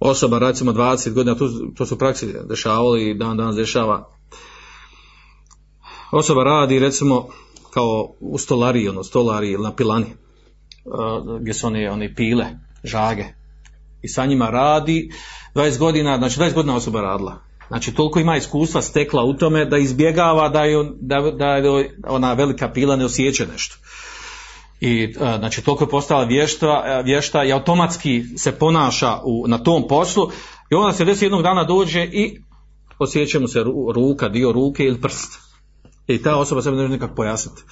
Osoba, 0.05 0.39
recimo 0.39 0.73
20 0.73 1.13
godina, 1.13 1.37
to, 1.37 1.51
to 1.77 1.87
su 1.87 1.99
praksi 1.99 2.35
dešavali 2.49 3.11
i 3.11 3.15
dan 3.15 3.37
danas 3.37 3.57
dešava. 3.57 4.09
Osoba 6.13 6.45
radi, 6.45 6.79
recimo, 6.79 7.29
kao 7.71 8.15
u 8.21 8.39
stolariji, 8.39 8.89
ono, 8.89 9.03
stolari 9.03 9.51
ili 9.51 9.63
na 9.63 9.75
pilani 9.75 10.07
uh, 10.07 11.41
gdje 11.41 11.55
su 11.55 11.67
one, 11.67 11.91
one 11.91 12.15
pile, 12.15 12.47
žage. 12.85 13.25
I 14.03 14.09
sa 14.09 14.27
njima 14.27 14.51
radi 14.51 15.13
20 15.55 15.79
godina, 15.79 16.19
znači 16.19 16.41
20 16.41 16.55
godina 16.55 16.77
osoba 16.77 17.01
radila. 17.01 17.43
Znači 17.69 17.95
toliko 17.95 18.21
ima 18.21 18.37
iskustva 18.37 18.83
stekla 18.83 19.25
u 19.25 19.35
tome 19.35 19.65
da 19.65 19.79
izbjegava 19.79 20.49
da 20.49 20.65
je, 20.65 20.91
da, 21.01 21.21
da 21.21 21.47
je 21.47 21.99
ona 22.07 22.33
velika 22.33 22.73
pila 22.73 22.97
ne 22.97 23.05
osjeća 23.05 23.47
nešto. 23.53 23.77
I 24.85 25.15
a, 25.21 25.39
znači 25.39 25.63
toliko 25.63 25.85
je 25.85 25.89
postala 25.89 26.25
vješta, 26.25 26.67
a, 26.67 27.01
vješta 27.01 27.45
i 27.45 27.53
automatski 27.53 28.25
se 28.37 28.53
ponaša 28.53 29.21
u, 29.25 29.45
na 29.49 29.59
tom 29.59 29.89
poslu 29.89 30.31
i 30.71 30.75
onda 30.75 30.93
se 30.93 31.05
desi 31.05 31.25
jednog 31.25 31.43
dana 31.43 31.65
dođe 31.65 32.05
i 32.05 32.41
osjeća 32.99 33.41
mu 33.41 33.49
se 33.49 33.61
ru- 33.61 33.93
ruka, 33.93 34.29
dio 34.29 34.53
ruke 34.53 34.85
ili 34.85 35.01
prst. 35.01 35.39
I 36.07 36.23
ta 36.23 36.37
osoba 36.37 36.63
sebe 36.63 36.77
ne 36.77 36.83
može 36.83 36.95
nikako 36.95 37.15
pojasniti. 37.15 37.63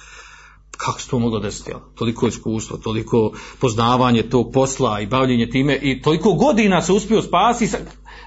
Kako 0.77 1.01
se 1.01 1.09
to 1.09 1.19
moglo 1.19 1.39
desiti? 1.39 1.71
jel? 1.71 1.79
Toliko 1.95 2.27
iskustvo, 2.27 2.77
toliko 2.77 3.31
poznavanje 3.59 4.23
tog 4.23 4.51
posla 4.53 4.99
i 4.99 5.07
bavljenje 5.07 5.49
time 5.49 5.79
i 5.81 6.01
toliko 6.01 6.33
godina 6.33 6.81
se 6.81 6.93
uspio 6.93 7.21
spasiti, 7.21 7.77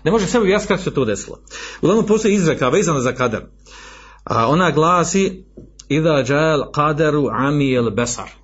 ne 0.05 0.11
može 0.11 0.27
sebi 0.27 0.51
jasniti 0.51 0.69
kako 0.69 0.83
se 0.83 0.95
to 0.95 1.05
desilo. 1.05 1.39
Uglavnom 1.83 2.07
postoji 2.07 2.35
izreka 2.35 2.69
vezana 2.69 3.01
za 3.01 3.13
kader. 3.13 3.43
A 4.25 4.47
ona 4.47 4.71
glasi 4.71 5.45
Ida 5.89 6.23
džal 6.25 6.73
kaderu 6.73 7.29
amijel 7.33 7.91
besar. 7.91 8.44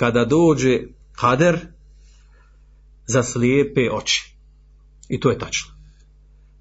Kada 0.00 0.24
dođe 0.24 0.80
kader 1.12 1.58
za 3.06 3.22
slijepe 3.22 3.90
oči. 3.92 4.34
I 5.08 5.20
to 5.20 5.30
je 5.30 5.38
tačno. 5.38 5.70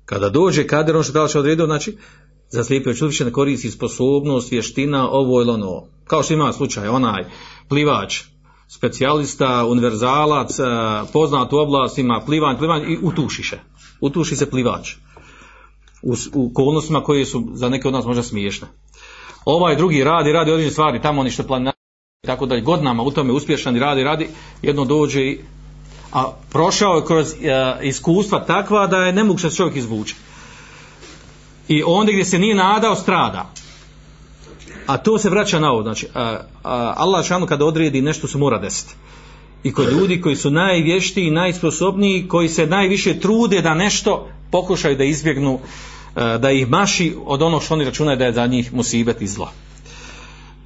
Kada 0.05 0.29
dođe 0.29 0.67
kader, 0.67 0.98
on 0.98 1.03
što 1.03 1.25
je 1.25 1.39
odredio, 1.39 1.65
znači, 1.65 1.98
za 2.50 2.63
slijepe 2.63 2.89
oči 2.89 3.05
više 3.05 3.25
ne 3.25 3.31
koristi 3.31 3.72
sposobnost, 3.72 4.51
vještina, 4.51 5.10
ovo 5.10 5.41
ili 5.41 5.51
ono. 5.51 5.84
Kao 6.03 6.24
što 6.24 6.34
ima 6.34 6.53
slučaj, 6.53 6.88
onaj 6.88 7.25
plivač, 7.69 8.22
specijalista, 8.67 9.65
univerzalac, 9.65 10.60
eh, 10.60 10.63
poznat 11.13 11.53
u 11.53 11.58
oblastima, 11.58 12.22
plivan, 12.25 12.58
plivan 12.58 12.91
i 12.91 13.00
utušiše. 13.03 13.60
Utuši 14.01 14.36
se 14.36 14.50
plivač. 14.50 14.96
U, 16.01 16.13
u 16.34 16.51
okolnostima 16.51 17.03
koje 17.03 17.25
su 17.25 17.48
za 17.53 17.69
neke 17.69 17.88
od 17.88 17.93
nas 17.93 18.05
možda 18.05 18.24
smiješne. 18.24 18.67
Ovaj 19.46 19.75
drugi 19.75 20.03
radi, 20.03 20.31
radi 20.31 20.51
određene 20.51 20.72
stvari, 20.72 21.01
tamo 21.01 21.24
ništa 21.24 21.43
planina, 21.43 21.78
tako 22.25 22.45
da 22.45 22.55
je 22.55 22.61
godinama 22.61 23.03
u 23.03 23.11
tome 23.11 23.33
uspješan 23.33 23.75
i 23.75 23.79
radi, 23.79 24.03
radi, 24.03 24.27
jedno 24.61 24.85
dođe 24.85 25.21
i 25.21 25.39
a 26.11 26.31
prošao 26.49 26.95
je 26.95 27.05
kroz 27.05 27.31
e, 27.31 27.35
iskustva 27.83 28.45
takva 28.45 28.88
da 28.88 28.97
je 28.97 29.13
nemoguće 29.13 29.49
se 29.49 29.55
čovjek 29.55 29.75
izvuče. 29.75 30.15
I 31.67 31.83
onda 31.85 32.11
gdje 32.11 32.25
se 32.25 32.39
nije 32.39 32.55
nadao 32.55 32.95
strada. 32.95 33.53
A 34.85 34.97
to 34.97 35.17
se 35.17 35.29
vraća 35.29 35.59
na 35.59 35.71
ovo, 35.71 35.83
znači 35.83 36.07
a, 36.13 36.21
a, 36.63 36.93
Allah 36.97 37.25
šanu 37.25 37.45
kada 37.45 37.65
odredi 37.65 38.01
nešto 38.01 38.27
se 38.27 38.38
mora 38.38 38.57
desiti. 38.57 38.93
I 39.63 39.73
kod 39.73 39.91
ljudi 39.91 40.21
koji 40.21 40.35
su 40.35 40.49
najvještiji, 40.49 41.31
najsposobniji, 41.31 42.27
koji 42.27 42.49
se 42.49 42.65
najviše 42.65 43.19
trude 43.19 43.61
da 43.61 43.73
nešto 43.73 44.27
pokušaju 44.51 44.97
da 44.97 45.03
izbjegnu, 45.03 45.59
e, 46.15 46.38
da 46.38 46.51
ih 46.51 46.69
maši 46.69 47.15
od 47.25 47.41
onog 47.41 47.63
što 47.63 47.73
oni 47.73 47.85
računaju 47.85 48.17
da 48.17 48.25
je 48.25 48.33
za 48.33 48.47
njih 48.47 48.73
musibet 48.73 49.21
i 49.21 49.27
zlo. 49.27 49.51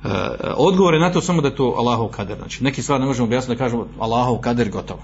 E, 0.04 0.10
odgovor 0.56 0.94
je 0.94 1.00
na 1.00 1.12
to 1.12 1.22
samo 1.22 1.42
da 1.42 1.48
je 1.48 1.56
to 1.56 1.76
Allahov 1.78 2.08
kader. 2.08 2.38
Znači, 2.38 2.64
neki 2.64 2.82
stvari 2.82 3.02
ne 3.02 3.08
možemo 3.08 3.26
objasniti 3.26 3.58
da 3.58 3.64
kažemo 3.64 3.88
Allahov 4.00 4.38
kader 4.38 4.70
gotovo. 4.70 5.00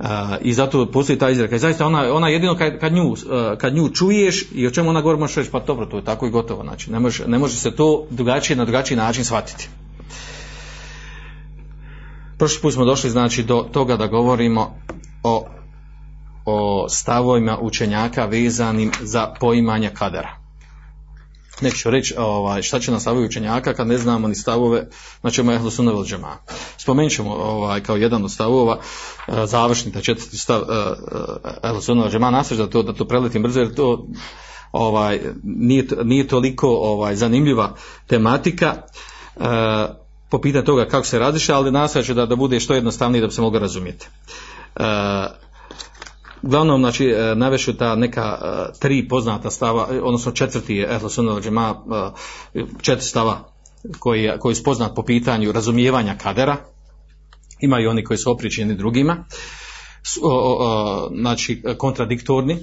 Uh, 0.00 0.06
I 0.40 0.52
zato 0.52 0.86
postoji 0.86 1.18
ta 1.18 1.30
izreka. 1.30 1.56
I 1.56 1.58
zaista 1.58 1.86
ona, 1.86 2.14
ona 2.14 2.28
jedino 2.28 2.56
kad, 2.56 2.78
kad, 2.78 2.92
nju, 2.92 3.10
uh, 3.10 3.16
kad 3.58 3.74
nju 3.74 3.88
čuješ 3.88 4.46
i 4.52 4.66
o 4.66 4.70
čemu 4.70 4.90
ona 4.90 5.00
govori 5.00 5.20
možeš 5.20 5.36
reći 5.36 5.50
pa 5.50 5.60
dobro, 5.60 5.86
to 5.86 5.96
je 5.96 6.04
tako 6.04 6.26
i 6.26 6.30
gotovo. 6.30 6.62
Znači, 6.62 6.92
ne 6.92 7.00
može, 7.00 7.28
ne 7.28 7.38
može 7.38 7.56
se 7.56 7.76
to 7.76 8.06
drugačije, 8.10 8.56
na 8.56 8.64
drugačiji 8.64 8.96
način 8.96 9.24
shvatiti. 9.24 9.68
Prošli 12.38 12.62
put 12.62 12.74
smo 12.74 12.84
došli 12.84 13.10
znači 13.10 13.42
do 13.42 13.66
toga 13.72 13.96
da 13.96 14.06
govorimo 14.06 14.74
o, 15.22 15.46
o 16.44 16.86
stavovima 16.88 17.58
učenjaka 17.60 18.24
vezanim 18.24 18.92
za 19.00 19.34
poimanje 19.40 19.90
kadera. 19.94 20.39
Neću 21.60 21.90
reći 21.90 22.14
ovaj, 22.18 22.62
šta 22.62 22.80
će 22.80 22.90
nam 22.90 23.00
stavovi 23.00 23.26
učenjaka 23.26 23.74
kad 23.74 23.86
ne 23.86 23.98
znamo 23.98 24.28
ni 24.28 24.34
stavove, 24.34 24.88
znači 25.20 25.40
ima 25.40 25.54
ehlu 25.54 25.70
sunna 25.70 25.92
vel 25.92 26.04
džema. 26.04 26.36
Spomenut 26.76 27.12
ćemo 27.12 27.34
ovaj, 27.34 27.80
kao 27.80 27.96
jedan 27.96 28.24
od 28.24 28.32
stavova, 28.32 28.78
eh, 29.28 29.46
završni, 29.46 29.92
taj 29.92 30.02
četvrti 30.02 30.38
stav 30.38 30.62
eh, 30.62 31.68
ehlu 31.68 31.80
sunna 31.80 32.02
vel 32.02 32.12
džema, 32.12 32.44
da 32.56 32.70
to, 32.70 32.82
da 32.82 32.92
to 32.92 33.04
preletim 33.04 33.42
brzo, 33.42 33.60
jer 33.60 33.74
to 33.74 34.06
ovaj, 34.72 35.20
nije, 35.42 35.86
nije 36.04 36.28
toliko 36.28 36.68
ovaj, 36.68 37.16
zanimljiva 37.16 37.74
tematika. 38.06 38.74
eh, 39.40 40.00
po 40.30 40.38
pitanju 40.40 40.64
toga 40.64 40.84
kako 40.84 41.06
se 41.06 41.18
razliša, 41.18 41.56
ali 41.56 41.70
nastojat 41.70 42.06
ću 42.06 42.14
da, 42.14 42.26
da 42.26 42.36
bude 42.36 42.60
što 42.60 42.74
jednostavnije 42.74 43.20
da 43.20 43.26
bi 43.26 43.32
se 43.32 43.40
moglo 43.40 43.58
razumjeti. 43.58 44.06
E, 44.76 44.82
uglavnom, 46.42 46.80
znači, 46.80 47.06
e, 47.06 47.34
navešu 47.34 47.76
ta 47.76 47.96
neka 47.96 48.38
e, 48.42 48.78
tri 48.78 49.08
poznata 49.08 49.50
stava, 49.50 49.88
e, 49.90 50.00
odnosno 50.00 50.32
četvrti 50.32 50.76
je 50.76 50.94
Ehlo 50.94 51.08
Sunnah 51.08 51.42
džema, 51.42 51.84
četiri 52.82 53.04
stava 53.04 53.52
koji, 53.98 54.30
koji 54.38 54.54
su 54.54 54.64
poznat 54.64 54.94
po 54.94 55.02
pitanju 55.02 55.52
razumijevanja 55.52 56.16
kadera, 56.22 56.56
ima 57.60 57.80
i 57.80 57.86
oni 57.86 58.04
koji 58.04 58.18
su 58.18 58.30
opričeni 58.30 58.74
drugima, 58.74 59.24
znači 61.20 61.62
kontradiktorni. 61.78 62.58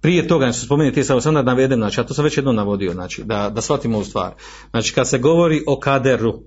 Prije 0.00 0.28
toga 0.28 0.52
su 0.52 0.66
spomenuti 0.66 1.04
samo 1.04 1.20
sam 1.20 1.34
da 1.34 1.42
navedem, 1.42 1.78
znači, 1.78 2.00
a 2.00 2.04
to 2.04 2.14
sam 2.14 2.24
već 2.24 2.36
jednom 2.36 2.56
navodio, 2.56 2.92
znači, 2.92 3.22
da, 3.24 3.50
da 3.50 3.60
shvatimo 3.60 3.96
ovu 3.96 4.04
stvar. 4.04 4.34
Znači, 4.70 4.94
kad 4.94 5.08
se 5.08 5.18
govori 5.18 5.62
o 5.66 5.80
kaderu, 5.80 6.42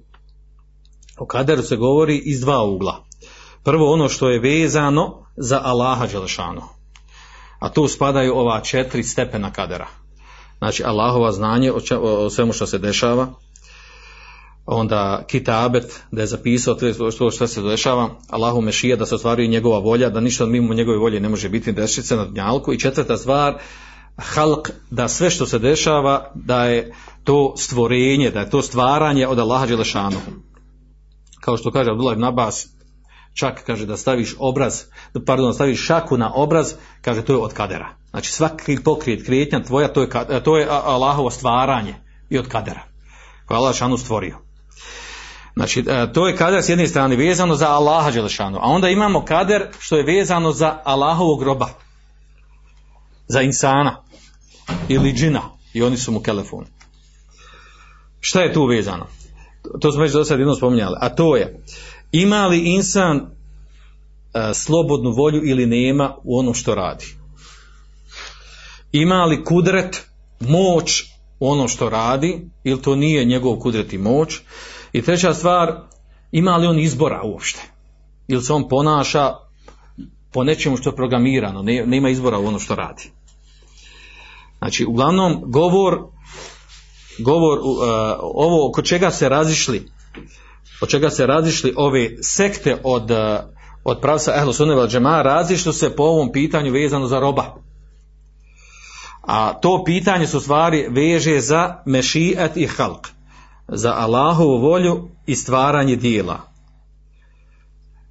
o 1.20 1.26
kaderu 1.26 1.62
se 1.62 1.76
govori 1.76 2.22
iz 2.26 2.42
dva 2.42 2.64
ugla. 2.64 3.09
Prvo 3.64 3.94
ono 3.94 4.10
što 4.10 4.30
je 4.30 4.40
vezano 4.40 5.26
za 5.36 5.62
Allaha 5.64 6.08
Đelešanu. 6.08 6.62
A 7.60 7.70
tu 7.70 7.88
spadaju 7.88 8.36
ova 8.36 8.62
četiri 8.62 9.04
stepena 9.04 9.52
kadera. 9.52 9.88
Znači, 10.58 10.84
Allahova 10.84 11.32
znanje 11.32 11.72
o, 11.72 11.80
če- 11.82 11.98
o, 11.98 12.26
o 12.26 12.30
svemu 12.30 12.54
što 12.54 12.68
se 12.68 12.78
dešava, 12.78 13.28
onda 14.66 15.24
kitabet, 15.28 16.00
da 16.12 16.22
je 16.22 16.28
zapisao 16.28 16.76
to 16.76 17.12
što, 17.12 17.32
što 17.32 17.48
se 17.48 17.62
dešava, 17.62 18.10
Allahu 18.30 18.62
mešija 18.62 18.96
da 18.96 19.06
se 19.06 19.16
ostvaruje 19.16 19.48
njegova 19.48 19.80
volja, 19.80 20.10
da 20.10 20.20
ništa 20.20 20.46
mimo 20.46 20.74
njegove 20.74 20.98
volje 20.98 21.20
ne 21.20 21.30
može 21.30 21.50
biti 21.50 21.72
dešice 21.72 22.16
na 22.16 22.26
dnjalku 22.26 22.74
i 22.74 22.80
četvrta 22.80 23.18
stvar, 23.18 23.58
halk, 24.18 24.70
da 24.90 25.08
sve 25.08 25.30
što 25.30 25.46
se 25.46 25.60
dešava, 25.60 26.32
da 26.36 26.66
je 26.66 26.94
to 27.24 27.54
stvorenje, 27.58 28.32
da 28.32 28.40
je 28.40 28.50
to 28.50 28.62
stvaranje 28.62 29.28
od 29.28 29.40
Allaha 29.40 29.66
Đelešanu. 29.66 30.18
Kao 31.42 31.58
što 31.58 31.72
kaže 31.72 31.92
Abdullah 31.92 32.14
ibn 32.14 32.24
Abbas, 32.24 32.68
čak 33.40 33.64
kaže 33.66 33.86
da 33.86 33.98
staviš 33.98 34.36
obraz, 34.40 34.84
pardon, 35.26 35.54
staviš 35.54 35.86
šaku 35.86 36.18
na 36.18 36.34
obraz, 36.36 36.74
kaže 37.02 37.22
to 37.26 37.34
je 37.34 37.40
od 37.40 37.54
kadera. 37.54 37.90
Znači 38.10 38.32
svaki 38.32 38.78
pokrijet 38.84 39.26
kretnja 39.26 39.64
tvoja, 39.64 39.88
to 39.88 40.02
je, 40.02 40.10
to 40.44 40.58
je 40.58 40.68
Allahovo 40.70 41.32
stvaranje 41.32 41.96
i 42.30 42.40
od 42.40 42.48
kadera. 42.48 42.82
Koje 43.46 43.56
je 43.56 43.60
Allah 43.60 43.76
šanu 43.76 43.98
stvorio. 43.98 44.38
Znači, 45.56 45.86
e, 45.88 46.14
to 46.14 46.28
je 46.28 46.36
kader 46.36 46.64
s 46.64 46.70
jedne 46.70 46.88
strane 46.88 47.16
vezano 47.16 47.56
za 47.56 47.68
Allaha 47.68 48.12
Đelešanu, 48.12 48.58
a 48.58 48.66
onda 48.66 48.90
imamo 48.90 49.26
kader 49.26 49.68
što 49.80 49.98
je 49.98 50.04
vezano 50.04 50.52
za 50.52 50.78
Allahovog 50.84 51.40
groba. 51.40 51.70
Za 53.28 53.42
insana 53.42 54.04
ili 54.88 55.14
džina 55.14 55.42
i 55.74 55.84
oni 55.84 55.98
su 55.98 56.12
mu 56.12 56.22
telefon. 56.22 56.66
Šta 58.20 58.42
je 58.42 58.54
tu 58.54 58.66
vezano? 58.66 59.08
To 59.82 59.92
smo 59.92 60.02
već 60.02 60.14
do 60.14 60.26
sad 60.26 60.40
jednom 60.40 60.56
spominjali, 60.56 60.96
a 61.00 61.10
to 61.10 61.36
je 61.36 61.64
ima 62.12 62.48
li 62.48 62.60
insan 62.60 63.18
e, 63.18 64.54
slobodnu 64.54 65.12
volju 65.12 65.42
ili 65.46 65.66
nema 65.66 66.16
u 66.24 66.40
onom 66.40 66.54
što 66.54 66.76
radi? 66.76 67.06
Ima 68.92 69.26
li 69.26 69.44
kudret, 69.44 70.06
moć 70.40 71.04
u 71.40 71.52
onom 71.52 71.68
što 71.68 71.90
radi 71.90 72.50
ili 72.64 72.82
to 72.82 72.96
nije 72.96 73.26
njegov 73.26 73.56
kudret 73.56 73.94
i 73.94 73.98
moć? 73.98 74.40
I 74.94 75.02
treća 75.02 75.34
stvar, 75.34 75.82
ima 76.32 76.58
li 76.58 76.68
on 76.68 76.80
izbora 76.80 77.22
uopšte? 77.24 77.62
Ili 78.28 78.42
se 78.42 78.54
on 78.54 78.68
ponaša 78.68 79.34
po 80.32 80.44
nečemu 80.44 80.78
što 80.78 80.90
je 80.90 80.96
programirano, 80.96 81.62
ne, 81.62 81.86
nema 81.86 82.10
izbora 82.10 82.40
u 82.40 82.46
ono 82.46 82.60
što 82.60 82.76
radi? 82.76 83.12
Znači, 84.58 84.86
uglavnom, 84.86 85.42
govor, 85.46 86.00
govor 87.20 87.60
uh, 87.60 87.76
ovo 88.22 88.70
oko 88.70 88.82
čega 88.82 89.12
se 89.12 89.30
razišli, 89.30 89.92
od 90.82 90.90
čega 90.90 91.10
se 91.10 91.26
razišli 91.26 91.74
ove 91.78 92.10
sekte 92.22 92.78
od, 92.84 93.12
uh, 93.12 93.18
od 93.84 94.00
pravca 94.02 94.36
Ehlu 94.36 94.54
Sunne 94.54 94.76
vel 94.76 94.88
Džema, 94.88 95.22
razišli 95.22 95.74
se 95.74 95.96
po 95.96 96.04
ovom 96.04 96.32
pitanju 96.32 96.72
vezano 96.72 97.08
za 97.08 97.20
roba. 97.20 97.56
A 99.22 99.54
to 99.54 99.84
pitanje 99.86 100.28
su 100.28 100.40
stvari 100.40 100.88
veže 100.90 101.40
za 101.40 101.76
mešijet 101.86 102.58
i 102.58 102.68
halk, 102.68 103.08
za 103.68 103.94
Allahovu 103.94 104.58
volju 104.58 105.10
i 105.26 105.36
stvaranje 105.36 105.96
dijela. 105.96 106.40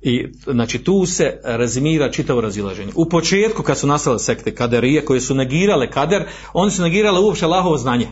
I 0.00 0.32
znači 0.46 0.78
tu 0.84 1.06
se 1.06 1.40
rezimira 1.44 2.10
čitavo 2.10 2.40
razilaženje. 2.40 2.92
U 2.94 3.08
početku 3.08 3.62
kad 3.62 3.78
su 3.78 3.86
nastale 3.86 4.18
sekte 4.18 4.54
kaderije 4.54 5.04
koje 5.04 5.20
su 5.20 5.34
negirale 5.34 5.90
kader, 5.90 6.24
oni 6.52 6.70
su 6.70 6.82
negirale 6.82 7.20
uopće 7.20 7.44
Allahovo 7.44 7.78
znanje. 7.78 8.08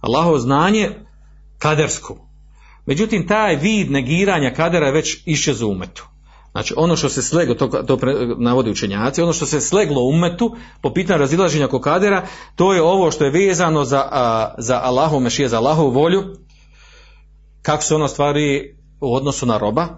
Allahovo 0.00 0.38
znanje 0.38 0.90
kadersko. 1.58 2.33
Međutim, 2.86 3.28
taj 3.28 3.56
vid 3.56 3.90
negiranja 3.90 4.54
kadera 4.54 4.86
je 4.86 4.92
već 4.92 5.22
iščezao 5.26 5.68
u 5.68 5.72
umetu. 5.72 6.06
Znači, 6.52 6.74
ono 6.76 6.96
što 6.96 7.08
se 7.08 7.22
sleglo, 7.22 7.54
to, 7.54 7.66
to 7.66 7.96
pre, 7.96 8.14
navodi 8.38 8.70
učenjaci, 8.70 9.22
ono 9.22 9.32
što 9.32 9.46
se 9.46 9.60
sleglo 9.60 10.02
u 10.02 10.08
umetu 10.08 10.56
po 10.80 10.92
pitanju 10.92 11.18
razilaženja 11.18 11.66
oko 11.66 11.80
kadera, 11.80 12.26
to 12.56 12.74
je 12.74 12.82
ovo 12.82 13.10
što 13.10 13.24
je 13.24 13.30
vezano 13.30 13.84
za, 13.84 14.08
a, 14.12 14.54
za 14.58 14.80
Allahov 14.82 15.20
mešije, 15.20 15.48
za 15.48 15.56
Allahovu 15.56 15.90
volju 15.90 16.24
kako 17.62 17.82
se 17.82 17.94
ona 17.94 18.08
stvari 18.08 18.76
u 19.00 19.14
odnosu 19.14 19.46
na 19.46 19.58
roba 19.58 19.88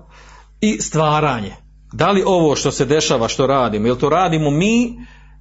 i 0.61 0.81
stvaranje. 0.81 1.55
Da 1.92 2.11
li 2.11 2.22
ovo 2.27 2.57
što 2.57 2.70
se 2.70 2.85
dešava, 2.85 3.29
što 3.29 3.46
radimo, 3.46 3.87
jel 3.87 3.96
to 3.96 4.09
radimo 4.09 4.51
mi 4.51 4.99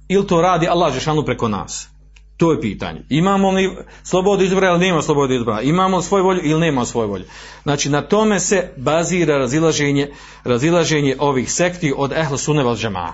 ili 0.08 0.26
to 0.26 0.40
radi 0.40 0.68
Allah 0.68 0.94
Žešanu 0.94 1.24
preko 1.24 1.48
nas? 1.48 1.88
To 2.36 2.52
je 2.52 2.60
pitanje. 2.60 3.02
Imamo 3.08 3.50
li 3.50 3.76
slobodu 4.02 4.44
izbora 4.44 4.68
ili 4.68 4.78
nema 4.78 5.02
slobodu 5.02 5.34
izbora? 5.34 5.60
Imamo 5.60 6.02
svoju 6.02 6.24
volju 6.24 6.40
ili 6.44 6.60
nema 6.60 6.84
svoju 6.84 7.08
volju? 7.08 7.24
Znači 7.62 7.90
na 7.90 8.02
tome 8.02 8.40
se 8.40 8.72
bazira 8.76 9.38
razilaženje, 9.38 10.12
razilaženje 10.44 11.16
ovih 11.18 11.52
sekti 11.52 11.94
od 11.96 12.12
ehl 12.12 12.36
sunne 12.36 12.62
val 12.62 12.76
džemaa. 12.76 13.12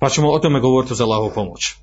Pa 0.00 0.08
ćemo 0.08 0.30
o 0.30 0.38
tome 0.38 0.60
govoriti 0.60 0.94
za 0.94 1.04
Allahu 1.04 1.34
pomoć. 1.34 1.74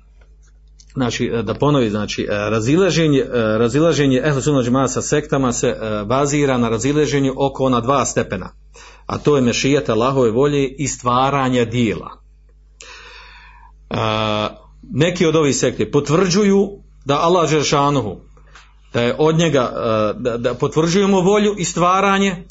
znači 0.96 1.32
da 1.42 1.54
ponovi 1.54 1.90
znači 1.90 2.26
razilaženje 2.30 3.24
razilaženje 3.58 4.20
ehl 4.24 4.40
sunne 4.40 4.62
džemaa 4.62 4.88
sa 4.88 5.02
sektama 5.02 5.52
se 5.52 5.68
e, 5.68 6.04
bazira 6.04 6.58
na 6.58 6.68
razilaženju 6.68 7.34
oko 7.36 7.64
ona 7.64 7.80
dva 7.80 8.04
stepena. 8.04 8.52
A 9.06 9.18
to 9.18 9.36
je 9.36 9.42
mešijeta 9.42 9.92
Allahove 9.92 10.30
volje 10.30 10.68
i 10.68 10.88
stvaranja 10.88 11.64
dijela 11.64 12.21
neki 14.82 15.26
od 15.26 15.36
ovih 15.36 15.56
sekti 15.56 15.90
potvrđuju 15.90 16.70
da 17.04 17.20
Allah 17.20 17.50
Žešanuhu, 17.50 18.16
da 18.92 19.02
je 19.02 19.16
od 19.18 19.38
njega, 19.38 19.72
da, 20.16 20.36
da 20.36 20.54
potvrđujemo 20.54 21.20
volju 21.20 21.54
i 21.58 21.64
stvaranje, 21.64 22.44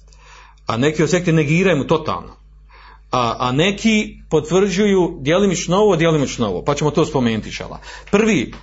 a 0.65 0.77
neki 0.77 1.04
od 1.04 1.10
sekti 1.10 1.32
negiraju 1.32 1.77
mu 1.77 1.88
totalno. 1.88 2.41
A, 3.12 3.36
a 3.39 3.51
neki 3.51 4.17
potvrđuju 4.30 5.17
djelimično 5.21 5.77
ovo, 5.77 5.95
djelimično 5.95 6.47
ovo, 6.47 6.63
pa 6.63 6.75
ćemo 6.75 6.91
to 6.91 7.06
spomenuti 7.06 7.51
šala. 7.51 7.80
Prvi, 8.12 8.54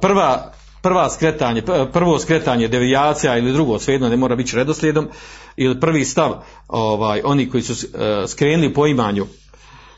prva, 0.00 0.52
prva 0.82 1.10
skretanje, 1.10 1.62
prvo 1.92 2.18
skretanje 2.18 2.68
devijacija 2.68 3.38
ili 3.38 3.52
drugo, 3.52 3.78
svejedno 3.78 4.08
ne 4.08 4.16
mora 4.16 4.36
biti 4.36 4.56
redoslijedom, 4.56 5.08
ili 5.56 5.80
prvi 5.80 6.04
stav, 6.04 6.42
ovaj, 6.68 7.20
oni 7.24 7.50
koji 7.50 7.62
su 7.62 7.86
skrenuli 8.26 8.74
po 8.74 8.86
imanju 8.86 9.26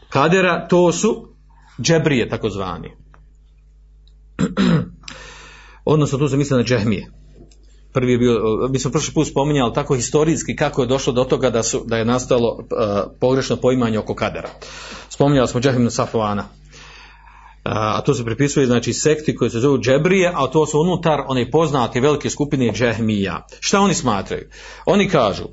kadera, 0.08 0.68
to 0.68 0.92
su 0.92 1.31
džebrije 1.80 2.28
takozvani. 2.28 2.92
Odnosno 5.84 6.18
tu 6.18 6.28
se 6.28 6.36
misli 6.36 6.56
na 6.56 6.62
džehmije. 6.62 7.10
Prvi 7.92 8.12
je 8.12 8.18
bio, 8.18 8.40
mi 8.70 8.78
smo 8.78 8.90
prošli 8.90 9.14
put 9.14 9.28
spominjali 9.28 9.72
tako 9.74 9.94
historijski 9.94 10.56
kako 10.56 10.82
je 10.82 10.88
došlo 10.88 11.12
do 11.12 11.24
toga 11.24 11.50
da, 11.50 11.62
su, 11.62 11.84
da 11.86 11.96
je 11.96 12.04
nastalo 12.04 12.52
uh, 12.52 12.66
pogrešno 13.20 13.56
poimanje 13.56 13.98
oko 13.98 14.14
kadera. 14.14 14.48
Spominjali 15.08 15.48
smo 15.48 15.60
džehmiju 15.60 15.90
Safovana. 15.90 16.44
A 17.64 18.00
to 18.00 18.14
se 18.14 18.24
pripisuje 18.24 18.66
znači 18.66 18.92
sekti 18.92 19.36
koji 19.36 19.50
se 19.50 19.60
zovu 19.60 19.78
džebrije, 19.78 20.32
a 20.34 20.46
to 20.46 20.66
su 20.66 20.80
unutar 20.80 21.20
one 21.26 21.50
poznate 21.50 22.00
velike 22.00 22.30
skupine 22.30 22.72
džehmija. 22.72 23.46
Šta 23.60 23.80
oni 23.80 23.94
smatraju? 23.94 24.48
Oni 24.86 25.08
kažu 25.08 25.44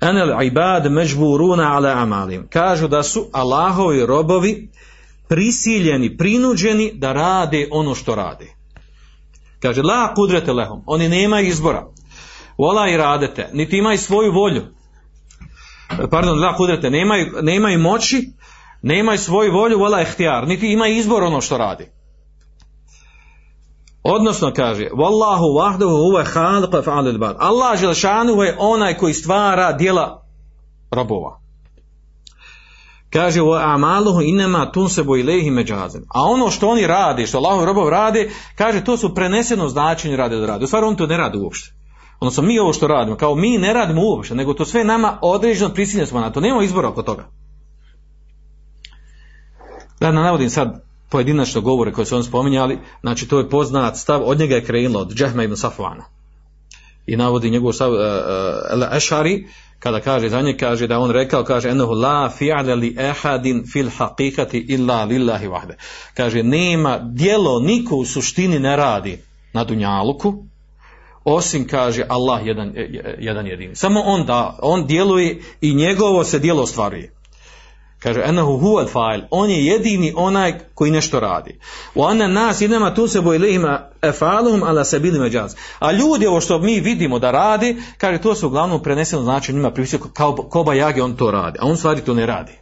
Enel 0.00 0.42
ibad 0.42 0.92
međburuna 0.92 1.76
ala 1.76 1.88
amalim. 1.88 2.48
Kažu 2.48 2.88
da 2.88 3.02
su 3.02 3.28
Allahovi 3.32 4.06
robovi 4.06 4.68
prisiljeni, 5.28 6.16
prinuđeni 6.16 6.92
da 6.94 7.12
rade 7.12 7.68
ono 7.70 7.94
što 7.94 8.14
rade. 8.14 8.46
Kaže, 9.60 9.82
la 9.82 10.14
kudrete 10.14 10.52
lehom, 10.52 10.82
oni 10.86 11.08
nemaju 11.08 11.48
izbora. 11.48 11.86
Vola 12.58 12.88
i 12.88 12.96
radete, 12.96 13.50
niti 13.52 13.78
imaju 13.78 13.98
svoju 13.98 14.32
volju. 14.32 14.62
Pardon, 16.10 16.38
la 16.38 16.56
kudrete, 16.56 16.90
nemaju, 16.90 17.32
nemaju 17.42 17.78
moći, 17.78 18.32
nemaju 18.82 19.18
svoju 19.18 19.52
volju, 19.52 19.78
vola 19.78 20.02
ihtijar, 20.02 20.48
niti 20.48 20.72
imaju 20.72 20.96
izbor 20.96 21.22
ono 21.22 21.40
što 21.40 21.58
radi. 21.58 21.86
Odnosno 24.02 24.52
kaže, 24.56 24.88
Wallahu 24.90 26.24
khaliq 26.34 26.82
fa'al 26.84 27.24
al 27.24 27.36
Allah 27.38 27.82
je 27.82 28.56
onaj 28.58 28.96
koji 28.96 29.14
stvara 29.14 29.72
djela 29.72 30.22
robova. 30.90 31.41
Kaže 33.12 33.40
wa 33.40 33.74
amaluhu 33.74 34.22
inma 34.22 34.72
tunsabu 34.72 35.16
ilayhi 35.16 35.50
majazan. 35.50 36.02
A 36.08 36.22
ono 36.22 36.50
što 36.50 36.68
oni 36.68 36.86
rade, 36.86 37.26
što 37.26 37.38
Allahov 37.38 37.64
robov 37.64 37.88
rade, 37.88 38.30
kaže 38.54 38.84
to 38.84 38.96
su 38.96 39.14
preneseno 39.14 39.68
značenje 39.68 40.16
rade 40.16 40.36
da 40.36 40.46
rade. 40.46 40.64
U 40.64 40.66
stvari 40.66 40.86
on 40.86 40.96
to 40.96 41.06
ne 41.06 41.16
radi 41.16 41.38
uopšte. 41.38 41.72
Odnosno 42.20 42.42
mi 42.42 42.58
ovo 42.58 42.72
što 42.72 42.86
radimo, 42.86 43.16
kao 43.16 43.34
mi 43.34 43.58
ne 43.58 43.72
radimo 43.72 44.02
uopšte, 44.04 44.34
nego 44.34 44.54
to 44.54 44.64
sve 44.64 44.84
nama 44.84 45.18
određeno 45.22 45.74
prisiljeni 45.74 46.06
smo 46.06 46.20
na 46.20 46.32
to. 46.32 46.40
Nemamo 46.40 46.62
izbora 46.62 46.88
oko 46.88 47.02
toga. 47.02 47.28
Da 50.00 50.12
ne 50.12 50.22
navodim 50.22 50.50
sad 50.50 50.82
pojedinačno 51.10 51.60
govore 51.60 51.92
koje 51.92 52.06
su 52.06 52.16
on 52.16 52.24
spominjali, 52.24 52.78
znači 53.00 53.28
to 53.28 53.38
je 53.38 53.48
poznat 53.48 53.96
stav, 53.96 54.22
od 54.24 54.38
njega 54.38 54.54
je 54.54 54.64
krenulo 54.64 55.00
od 55.00 55.14
Džehma 55.14 55.42
ibn 55.42 55.56
Safvana. 55.56 56.04
I 57.06 57.16
navodi 57.16 57.50
njegov 57.50 57.72
stav 57.72 57.92
uh, 57.92 57.98
uh, 57.98 59.42
kada 59.82 60.00
kaže 60.00 60.28
za 60.28 60.40
nje, 60.40 60.56
kaže 60.56 60.86
da 60.86 60.98
on 60.98 61.10
rekao, 61.10 61.44
kaže 61.44 61.68
enohu 61.68 61.92
la 61.92 62.30
fi'ale 62.38 62.74
li 62.74 62.96
ehadin 62.98 63.64
fil 63.72 63.90
haqiqati 63.98 64.64
illa 64.68 65.04
lillahi 65.04 65.48
vahde. 65.48 65.76
Kaže, 66.14 66.42
nema 66.42 66.98
dijelo 66.98 67.60
niko 67.60 67.96
u 67.96 68.04
suštini 68.04 68.58
ne 68.58 68.76
radi 68.76 69.18
na 69.52 69.64
dunjaluku, 69.64 70.44
osim, 71.24 71.66
kaže, 71.66 72.04
Allah 72.08 72.46
jedan, 72.46 72.72
jedan 73.18 73.46
jedini. 73.46 73.76
Samo 73.76 74.00
on 74.00 74.26
da, 74.26 74.58
on 74.62 74.86
djeluje 74.86 75.40
i 75.60 75.74
njegovo 75.74 76.24
se 76.24 76.38
dijelo 76.38 76.62
ostvaruje. 76.62 77.12
Kaže, 78.02 78.20
enahu 78.24 78.58
huwa 78.58 78.86
fa'il. 78.92 79.22
On 79.30 79.50
je 79.50 79.66
jedini 79.66 80.12
onaj 80.16 80.58
koji 80.74 80.90
nešto 80.90 81.20
radi. 81.20 81.58
U 81.94 82.04
ana 82.04 82.28
nas 82.28 82.60
idema 82.60 82.94
tu 82.94 83.08
se 83.08 83.20
bojlihima 83.20 83.90
efaluhum 84.02 84.62
ala 84.62 84.84
sabili 84.84 85.18
međaz. 85.18 85.54
A 85.78 85.92
ljudi 85.92 86.26
ovo 86.26 86.40
što 86.40 86.58
mi 86.58 86.80
vidimo 86.80 87.18
da 87.18 87.30
radi, 87.30 87.82
kaže, 87.98 88.18
to 88.18 88.34
se 88.34 88.46
uglavnom 88.46 88.82
preneseno 88.82 89.22
znači 89.22 89.52
njima 89.52 89.70
pripisuje 89.70 90.00
kao 90.12 90.36
koba 90.36 90.74
jage 90.74 91.02
on 91.02 91.16
to 91.16 91.30
radi. 91.30 91.58
A 91.62 91.66
on 91.66 91.76
stvari 91.76 92.00
to 92.00 92.14
ne 92.14 92.26
radi. 92.26 92.52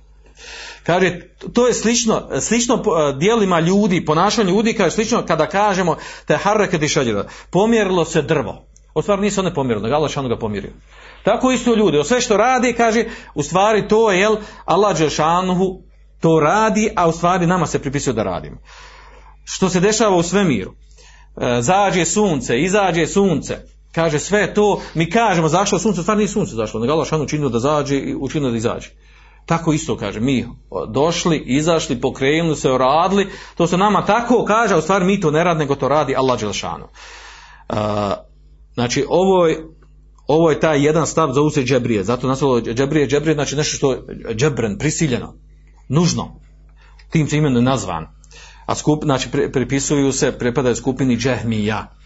Kaže, 0.82 1.20
to 1.52 1.66
je 1.66 1.74
slično, 1.74 2.22
slično 2.40 2.82
dijelima 3.18 3.60
ljudi, 3.60 4.04
ponašanju 4.04 4.50
ljudi, 4.50 4.74
kaže, 4.74 4.90
slično 4.90 5.26
kada 5.26 5.46
kažemo 5.46 5.96
te 6.26 6.36
harreketi 6.36 6.88
šađera, 6.88 7.24
pomjerilo 7.50 8.04
se 8.04 8.22
drvo. 8.22 8.69
U 8.94 9.02
stvari 9.02 9.22
nisu 9.22 9.40
one 9.40 9.52
nego 9.82 9.94
Allah 9.94 10.28
ga 10.28 10.38
pomjerio. 10.38 10.72
Tako 11.24 11.50
isto 11.50 11.74
ljudi, 11.74 11.98
o 11.98 12.04
sve 12.04 12.20
što 12.20 12.36
radi, 12.36 12.74
kaže, 12.76 13.04
u 13.34 13.42
stvari 13.42 13.88
to 13.88 14.12
je, 14.12 14.20
jel, 14.20 14.36
Allah 14.64 14.98
Đelšanuhu 14.98 15.82
to 16.20 16.40
radi, 16.40 16.90
a 16.96 17.08
u 17.08 17.12
stvari 17.12 17.46
nama 17.46 17.66
se 17.66 17.78
pripisuje 17.78 18.14
da 18.14 18.22
radimo. 18.22 18.56
Što 19.44 19.68
se 19.68 19.80
dešava 19.80 20.16
u 20.16 20.22
svemiru? 20.22 20.72
E, 21.40 21.62
zađe 21.62 22.04
sunce, 22.04 22.60
izađe 22.60 23.06
sunce, 23.06 23.58
kaže 23.92 24.18
sve 24.18 24.54
to, 24.54 24.80
mi 24.94 25.10
kažemo 25.10 25.48
zašto 25.48 25.78
sunce, 25.78 26.00
u 26.00 26.02
stvari 26.02 26.18
nije 26.18 26.28
sunce 26.28 26.54
zašlo, 26.54 26.80
nego 26.80 26.92
Allah 26.92 27.04
Đelšanuhu 27.04 27.24
učinio 27.24 27.48
da 27.48 27.58
zađe 27.58 27.96
i 27.96 28.14
učinio 28.14 28.50
da 28.50 28.56
izađe. 28.56 28.90
Tako 29.46 29.72
isto 29.72 29.96
kaže, 29.96 30.20
mi 30.20 30.46
došli, 30.88 31.38
izašli, 31.38 32.00
pokrenuli 32.00 32.56
se, 32.56 32.68
radili, 32.68 33.28
to 33.56 33.66
se 33.66 33.76
nama 33.76 34.04
tako 34.06 34.44
kaže, 34.44 34.74
a 34.74 34.78
u 34.78 34.82
stvari 34.82 35.04
mi 35.04 35.20
to 35.20 35.30
ne 35.30 35.44
radi, 35.44 35.58
nego 35.58 35.74
to 35.74 35.88
radi 35.88 36.16
Allah 36.16 36.40
Đelšanu. 36.40 36.84
Uh, 37.68 37.76
znači, 38.80 39.04
ovo 39.08 39.46
je, 39.46 39.64
ovo 40.26 40.50
je 40.50 40.60
taj 40.60 40.84
jedan 40.84 41.06
stav 41.06 41.32
za 41.32 41.40
usred 41.40 41.66
džebrije. 41.66 42.04
Zato 42.04 42.28
naslovilo 42.28 42.74
džebrije, 42.74 43.08
džebrije 43.08 43.34
znači 43.34 43.56
nešto 43.56 43.76
što 43.76 43.92
je 43.92 44.02
džebren, 44.34 44.78
prisiljeno, 44.78 45.34
nužno. 45.88 46.40
Tim 47.10 47.28
se 47.28 47.36
imenom 47.36 47.64
nazvan. 47.64 48.06
A 48.66 48.74
skup, 48.74 49.04
znači 49.04 49.28
pripisuju 49.52 50.12
se, 50.12 50.32
prepadaju 50.32 50.76
skupini 50.76 51.16
džehmija. 51.16 51.96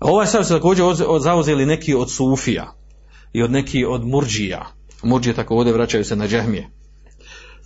Ovaj 0.00 0.26
stav 0.26 0.44
se 0.44 0.54
također 0.54 0.84
zauzeli 1.20 1.66
neki 1.66 1.94
od 1.94 2.10
sufija 2.10 2.72
i 3.32 3.42
od 3.42 3.50
neki 3.50 3.84
od 3.84 4.06
murđija. 4.06 4.66
Murđije 5.02 5.34
tako 5.34 5.56
ovdje 5.56 5.72
vraćaju 5.72 6.04
se 6.04 6.16
na 6.16 6.28
džehmije. 6.28 6.81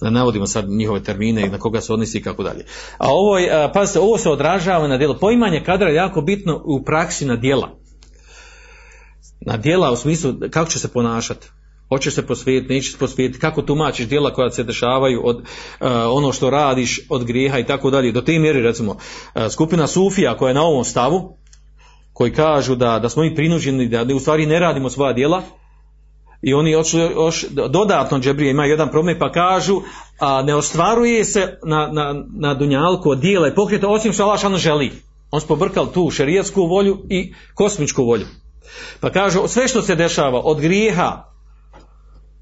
Da 0.00 0.10
navodimo 0.10 0.46
sad 0.46 0.68
njihove 0.68 1.02
termine 1.02 1.46
i 1.46 1.48
na 1.48 1.58
koga 1.58 1.80
se 1.80 1.92
odnosi 1.92 2.18
i 2.18 2.22
kako 2.22 2.42
dalje. 2.42 2.64
A 2.98 3.06
ovo, 3.08 3.38
je, 3.38 3.72
pazite, 3.72 4.00
ovo 4.00 4.18
se 4.18 4.30
odražava 4.30 4.88
na 4.88 4.98
djelo. 4.98 5.18
Poimanje 5.18 5.62
kadra 5.64 5.88
je 5.88 5.94
jako 5.94 6.20
bitno 6.20 6.62
u 6.64 6.84
praksi 6.84 7.24
na 7.24 7.36
djela 7.36 7.86
na 9.46 9.56
djela 9.56 9.90
u 9.90 9.96
smislu 9.96 10.34
kako 10.50 10.70
će 10.70 10.78
se 10.78 10.88
ponašati. 10.88 11.48
Hoćeš 11.88 12.14
se 12.14 12.26
posvijetiti, 12.26 12.74
nećeš 12.74 12.92
se 12.92 12.98
posvijetiti, 12.98 13.40
kako 13.40 13.62
tumačiš 13.62 14.08
djela 14.08 14.32
koja 14.32 14.50
se 14.50 14.64
dešavaju 14.64 15.20
od 15.24 15.36
uh, 15.36 15.42
ono 16.10 16.32
što 16.32 16.50
radiš, 16.50 17.00
od 17.08 17.24
grijeha 17.24 17.58
i 17.58 17.66
tako 17.66 17.90
dalje. 17.90 18.12
Do 18.12 18.20
te 18.20 18.38
mjeri, 18.38 18.62
recimo, 18.62 18.92
uh, 18.92 19.42
skupina 19.50 19.86
Sufija 19.86 20.36
koja 20.36 20.48
je 20.48 20.54
na 20.54 20.62
ovom 20.62 20.84
stavu, 20.84 21.36
koji 22.12 22.32
kažu 22.32 22.74
da, 22.74 22.98
da 22.98 23.08
smo 23.08 23.22
mi 23.22 23.34
prinuđeni 23.34 23.88
da 23.88 24.14
u 24.14 24.20
stvari 24.20 24.46
ne 24.46 24.58
radimo 24.58 24.90
svoja 24.90 25.12
djela, 25.12 25.42
i 26.46 26.54
oni 26.54 26.70
još, 26.70 26.94
još 26.94 27.46
dodatno 27.68 28.18
džebrije 28.18 28.50
imaju 28.50 28.70
jedan 28.70 28.90
problem 28.90 29.18
pa 29.18 29.32
kažu 29.32 29.80
a 30.18 30.42
ne 30.42 30.54
ostvaruje 30.54 31.24
se 31.24 31.58
na, 31.64 31.88
na, 31.92 32.24
na 32.38 32.54
dunjalku 32.54 33.10
od 33.10 33.18
dijela 33.18 33.48
i 33.48 33.54
pokreta 33.54 33.88
osim 33.88 34.12
što 34.12 34.24
Allah 34.24 34.56
želi. 34.56 34.92
On 35.30 35.40
se 35.40 35.46
pobrkal 35.46 35.86
tu 35.86 36.10
šerijetsku 36.10 36.66
volju 36.66 36.98
i 37.10 37.34
kosmičku 37.54 38.04
volju. 38.04 38.26
Pa 39.00 39.10
kaže, 39.10 39.38
sve 39.48 39.68
što 39.68 39.82
se 39.82 39.94
dešava 39.94 40.40
od 40.44 40.60
grijeha, 40.60 41.24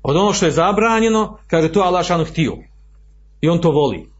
od 0.03 0.17
ono 0.17 0.33
što 0.33 0.47
je 0.47 0.53
zabranjeno, 0.53 1.39
kaže, 1.47 1.73
to 1.73 1.81
Allah 1.81 2.29
htio. 2.31 2.53
I 3.41 3.49
on 3.49 3.59
to 3.59 3.71
voli. 3.71 4.14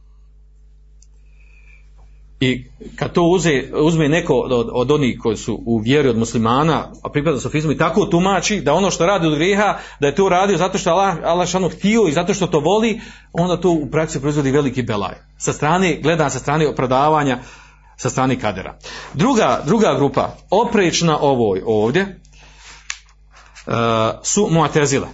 I 2.45 2.65
kad 2.97 3.13
to 3.13 3.23
uze, 3.23 3.63
uzme 3.75 4.09
neko 4.09 4.35
od, 4.35 4.69
od 4.73 4.91
onih 4.91 5.19
koji 5.23 5.37
su 5.37 5.63
u 5.67 5.79
vjeri 5.79 6.09
od 6.09 6.19
muslimana, 6.19 6.93
a 7.03 7.09
pripada 7.09 7.41
sofizmu 7.41 7.73
i 7.73 7.79
tako 7.79 8.07
tumači 8.07 8.61
da 8.61 8.75
ono 8.75 8.91
što 8.91 9.07
radi 9.07 9.27
od 9.27 9.35
grijeha, 9.35 9.79
da 10.01 10.07
je 10.07 10.15
to 10.15 10.29
radio 10.29 10.57
zato 10.57 10.79
što 10.79 10.91
Allah, 10.91 11.17
Allah 11.25 11.49
šanu 11.49 11.69
htio 11.69 12.09
i 12.09 12.13
zato 12.13 12.35
što 12.35 12.47
to 12.47 12.61
voli, 12.61 13.01
onda 13.33 13.57
to 13.57 13.71
u 13.71 13.91
praksi 13.91 14.21
proizvodi 14.21 14.51
veliki 14.51 14.83
belaj. 14.83 15.15
Sa 15.39 15.53
strane, 15.53 15.99
gledam 16.03 16.31
sa 16.31 16.39
strane 16.39 16.69
opravdavanja, 16.69 17.39
sa 17.97 18.11
strane 18.11 18.41
kadera. 18.41 18.79
Druga, 19.15 19.63
druga 19.67 19.95
grupa, 19.97 20.37
oprečna 20.51 21.19
ovoj 21.21 21.63
ovdje, 21.67 22.21
uh, 23.67 23.73
su 24.23 24.49
muatezile. 24.51 25.09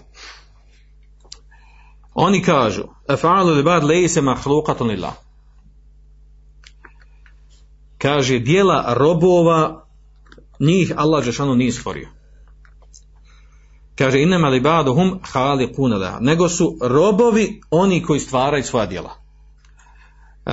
Oni 2.14 2.42
kažu, 2.42 2.82
li 3.56 3.62
bad 3.62 3.84
lejse 3.84 4.20
mahlukatun 4.20 4.88
lillah 4.88 5.29
kaže 8.02 8.38
dijela 8.38 8.94
robova 8.94 9.86
njih 10.60 10.92
Allah 10.96 11.24
Žešanu 11.24 11.54
nije 11.54 11.72
stvorio. 11.72 12.08
Kaže 13.98 14.22
inema 14.22 14.48
li 14.48 14.60
baduhum 14.60 15.20
hali. 15.22 15.74
Nego 16.20 16.48
su 16.48 16.78
robovi 16.82 17.60
oni 17.70 18.02
koji 18.02 18.20
stvaraju 18.20 18.62
svoja 18.62 18.86
djela. 18.86 19.10
Uh, 20.46 20.52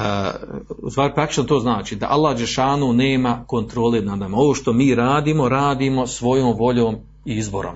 u 0.78 0.90
stvari 0.92 1.14
praktično 1.14 1.44
to 1.44 1.60
znači 1.60 1.96
da 1.96 2.08
Allah 2.10 2.38
Žešanu 2.38 2.94
nema 2.94 3.44
kontrole 3.48 4.02
nad 4.02 4.20
nama. 4.20 4.38
Ovo 4.38 4.54
što 4.54 4.74
mi 4.74 4.96
radimo, 4.96 5.50
radimo 5.50 6.08
svojom 6.08 6.56
voljom 6.58 6.96
i 7.26 7.38
izborom. 7.38 7.76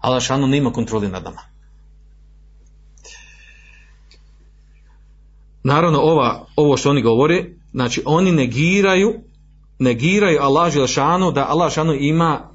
Allah 0.00 0.20
Žešanu 0.20 0.46
nema 0.46 0.72
kontrole 0.72 1.08
nad 1.08 1.24
nama. 1.24 1.40
Naravno, 5.62 5.98
ova, 5.98 6.46
ovo 6.56 6.76
što 6.76 6.90
oni 6.90 7.02
govore, 7.02 7.55
znači 7.76 8.02
oni 8.04 8.32
negiraju, 8.32 9.14
negiraju 9.78 10.38
Allah 10.40 10.72
Želšanu 10.72 11.32
da 11.32 11.46
Allah 11.48 11.68
Želšanu 11.68 11.94
ima 11.94 12.50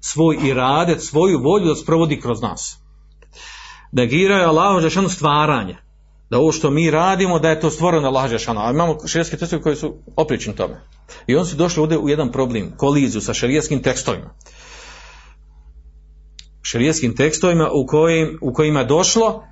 svoj 0.00 0.38
iradet, 0.44 1.02
svoju 1.02 1.38
volju 1.42 1.66
da 1.66 1.74
sprovodi 1.74 2.20
kroz 2.20 2.42
nas. 2.42 2.76
Negiraju 3.92 4.48
Allah 4.48 4.80
Želšanu 4.80 5.08
stvaranje. 5.08 5.76
Da 6.30 6.38
ovo 6.38 6.52
što 6.52 6.70
mi 6.70 6.90
radimo, 6.90 7.38
da 7.38 7.50
je 7.50 7.60
to 7.60 7.70
stvoreno 7.70 8.08
Allah 8.08 8.30
Želšanu. 8.30 8.60
A 8.60 8.70
imamo 8.70 9.06
šarijetske 9.06 9.36
tekstove 9.36 9.62
koji 9.62 9.76
su 9.76 9.94
oprični 10.16 10.56
tome. 10.56 10.80
I 11.26 11.36
oni 11.36 11.46
su 11.46 11.56
došli 11.56 11.80
ovdje 11.80 11.98
u 11.98 12.08
jedan 12.08 12.32
problem, 12.32 12.72
koliziju 12.76 13.20
sa 13.20 13.34
šarijetskim 13.34 13.82
tekstovima. 13.82 14.34
Šarijetskim 16.62 17.16
tekstovima 17.16 17.70
u, 17.72 17.86
kojim, 17.86 18.38
u 18.42 18.52
kojima 18.52 18.80
je 18.80 18.86
došlo 18.86 19.42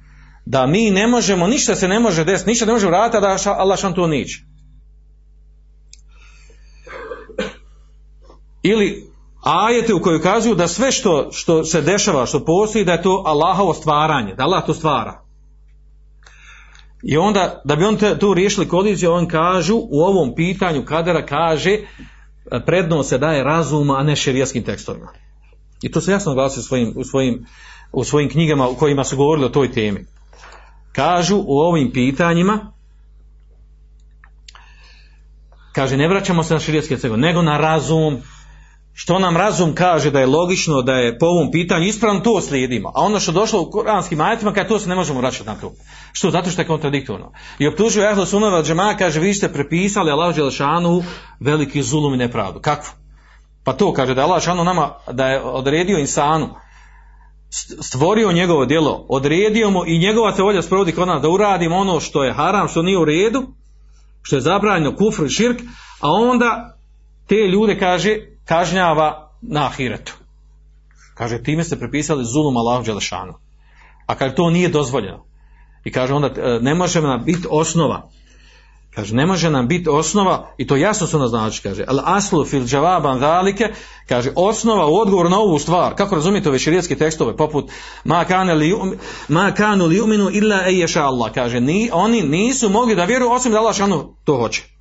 da 0.47 0.67
mi 0.67 0.91
ne 0.91 1.07
možemo, 1.07 1.47
ništa 1.47 1.75
se 1.75 1.89
ne 1.89 2.01
može 2.01 2.25
desiti, 2.25 2.51
ništa 2.51 2.67
ne 2.67 2.73
može 2.73 2.87
vratiti 2.87 3.21
da 3.21 3.53
Allah 3.53 3.79
šan 3.79 3.95
to 3.95 4.07
neće. 4.07 4.48
Ili 8.63 9.11
ajete 9.43 9.95
u 9.95 10.01
kojoj 10.01 10.23
kazuju 10.23 10.55
da 10.55 10.69
sve 10.69 10.93
što, 10.93 11.29
što 11.33 11.65
se 11.65 11.83
dešava, 11.83 12.27
što 12.27 12.45
postoji, 12.45 12.85
da 12.85 12.93
je 12.93 13.03
to 13.03 13.23
Allahovo 13.27 13.75
stvaranje, 13.75 14.35
da 14.35 14.43
Allah 14.45 14.67
to 14.67 14.75
stvara. 14.75 15.23
I 17.03 17.17
onda, 17.17 17.63
da 17.65 17.77
bi 17.77 17.85
on 17.85 17.97
te, 17.97 18.19
tu 18.19 18.35
riješili 18.35 18.69
koliziju, 18.69 19.13
on 19.13 19.29
kažu, 19.29 19.77
u 19.77 20.01
ovom 20.01 20.35
pitanju 20.35 20.85
kadera 20.85 21.27
kaže, 21.27 21.79
prednost 22.67 23.09
se 23.09 23.19
daje 23.19 23.45
razuma, 23.45 23.97
a 23.99 24.03
ne 24.03 24.17
šerijaskim 24.17 24.65
tekstovima. 24.65 25.13
I 25.83 25.91
to 25.91 26.01
se 26.01 26.13
jasno 26.13 26.35
glasi 26.35 26.61
u 26.61 26.63
svojim, 26.63 26.93
u 26.97 27.05
svojim, 27.05 27.47
u 27.93 28.05
svojim 28.05 28.31
knjigama 28.31 28.69
u 28.69 28.75
kojima 28.75 29.05
su 29.05 29.17
govorili 29.17 29.47
o 29.47 29.49
toj 29.51 29.73
temi. 29.73 30.07
Kažu 30.93 31.37
u 31.47 31.59
ovim 31.59 31.91
pitanjima, 31.93 32.73
kaže, 35.73 35.97
ne 35.97 36.09
vraćamo 36.09 36.43
se 36.43 36.55
na 36.55 36.61
širijetske 36.61 36.95
tekstovima, 36.95 37.27
nego 37.27 37.43
na 37.43 37.59
razum, 37.59 38.19
što 39.01 39.19
nam 39.19 39.37
razum 39.37 39.75
kaže 39.75 40.11
da 40.11 40.21
je 40.21 40.27
logično 40.27 40.83
da 40.83 40.93
je 40.93 41.19
po 41.19 41.27
ovom 41.27 41.51
pitanju 41.51 41.87
ispravno 41.87 42.21
to 42.21 42.41
slijedimo. 42.41 42.89
A 42.89 43.05
ono 43.05 43.21
što 43.21 43.33
došlo 43.33 43.61
u 43.61 43.71
kuranskim 43.71 44.21
ajetima 44.21 44.53
kaže 44.53 44.69
to 44.69 44.79
se 44.79 44.89
ne 44.89 44.95
možemo 44.95 45.21
vraćati 45.21 45.47
na 45.47 45.55
to 45.55 45.73
što? 46.13 46.31
Zato 46.31 46.51
što 46.51 46.63
je 46.63 46.67
kontradiktorno. 46.67 47.33
I 47.59 47.69
optužuje 47.69 48.11
Ehlo 48.11 48.27
Sunova 48.27 48.63
džema 48.63 48.95
kaže 48.99 49.21
vi 49.21 49.35
ste 49.35 49.53
prepisali 49.53 50.11
Allah 50.11 50.37
Đelšanu 50.37 51.03
veliki 51.41 51.83
zulum 51.83 52.15
i 52.15 52.17
nepravdu. 52.17 52.61
Kako? 52.61 52.87
pa 53.65 53.73
to 53.73 53.93
kaže 53.93 54.15
da 54.15 54.21
je 54.21 54.25
Allah 54.25 54.39
Đelšanu 54.39 54.65
nama 54.65 54.95
da 55.13 55.27
je 55.27 55.43
odredio 55.43 55.99
insanu 55.99 56.49
stvorio 57.81 58.33
njegovo 58.33 58.67
djelo 58.67 59.07
odredio 59.09 59.71
mu 59.71 59.87
i 59.87 59.99
njegova 59.99 60.33
se 60.37 60.43
volja 60.43 60.63
sprovodi 60.63 60.93
kod 60.93 61.09
nas 61.09 61.23
da 61.23 61.29
uradimo 61.29 61.77
ono 61.77 62.01
što 62.01 62.25
je 62.25 62.33
haram 62.33 62.69
što 62.69 62.83
nije 62.83 62.99
u 62.99 63.05
redu 63.05 63.47
što 64.23 64.37
je 64.37 64.41
zabranjeno 64.41 64.97
kufr 64.97 65.25
i 65.25 65.29
širk 65.29 65.61
a 66.01 66.11
onda 66.13 66.79
te 67.29 67.37
ljude 67.37 67.79
kaže 67.79 68.38
kažnjava 68.49 69.31
na 69.43 69.67
ahiretu. 69.67 70.15
Kaže, 71.15 71.43
time 71.43 71.65
ste 71.65 71.77
prepisali 71.77 72.25
zulum 72.25 72.57
Allahu 72.57 72.85
Đelešanu. 72.85 73.35
A 74.07 74.15
kaže, 74.15 74.35
to 74.35 74.51
nije 74.51 74.69
dozvoljeno. 74.69 75.25
I 75.85 75.93
kaže, 75.93 76.15
onda 76.15 76.61
ne 76.61 76.75
može 76.75 77.03
nam 77.03 77.25
biti 77.25 77.47
osnova. 77.51 78.09
Kaže, 78.95 79.15
ne 79.15 79.27
može 79.27 79.51
nam 79.51 79.69
biti 79.69 79.89
osnova, 79.89 80.55
i 80.59 80.67
to 80.67 80.77
jasno 80.77 81.07
su 81.07 81.19
naznači, 81.19 81.63
kaže, 81.63 81.85
al 81.89 82.01
aslu 82.05 82.45
fil 82.45 82.65
džavaban 82.65 83.21
zalike, 83.21 83.69
kaže, 84.09 84.33
osnova 84.37 84.87
u 84.87 84.95
odgovoru 84.95 85.29
na 85.29 85.39
ovu 85.39 85.59
stvar, 85.59 85.95
kako 85.95 86.15
razumijete 86.15 86.49
ove 86.49 86.59
širijetske 86.59 86.97
tekstove, 86.97 87.37
poput 87.37 87.71
ma 88.05 88.25
kanu 89.57 89.87
li 89.87 90.01
uminu 90.01 90.31
illa 90.33 90.67
eješa 90.67 91.05
Allah, 91.05 91.33
kaže, 91.33 91.61
ni, 91.61 91.91
oni 91.93 92.23
nisu 92.23 92.71
mogli 92.71 92.95
da 92.95 93.05
vjeruju 93.05 93.31
osim 93.31 93.53
da 93.53 93.59
Allah 93.59 93.77
šanu 93.77 94.15
to 94.25 94.37
hoće. 94.37 94.78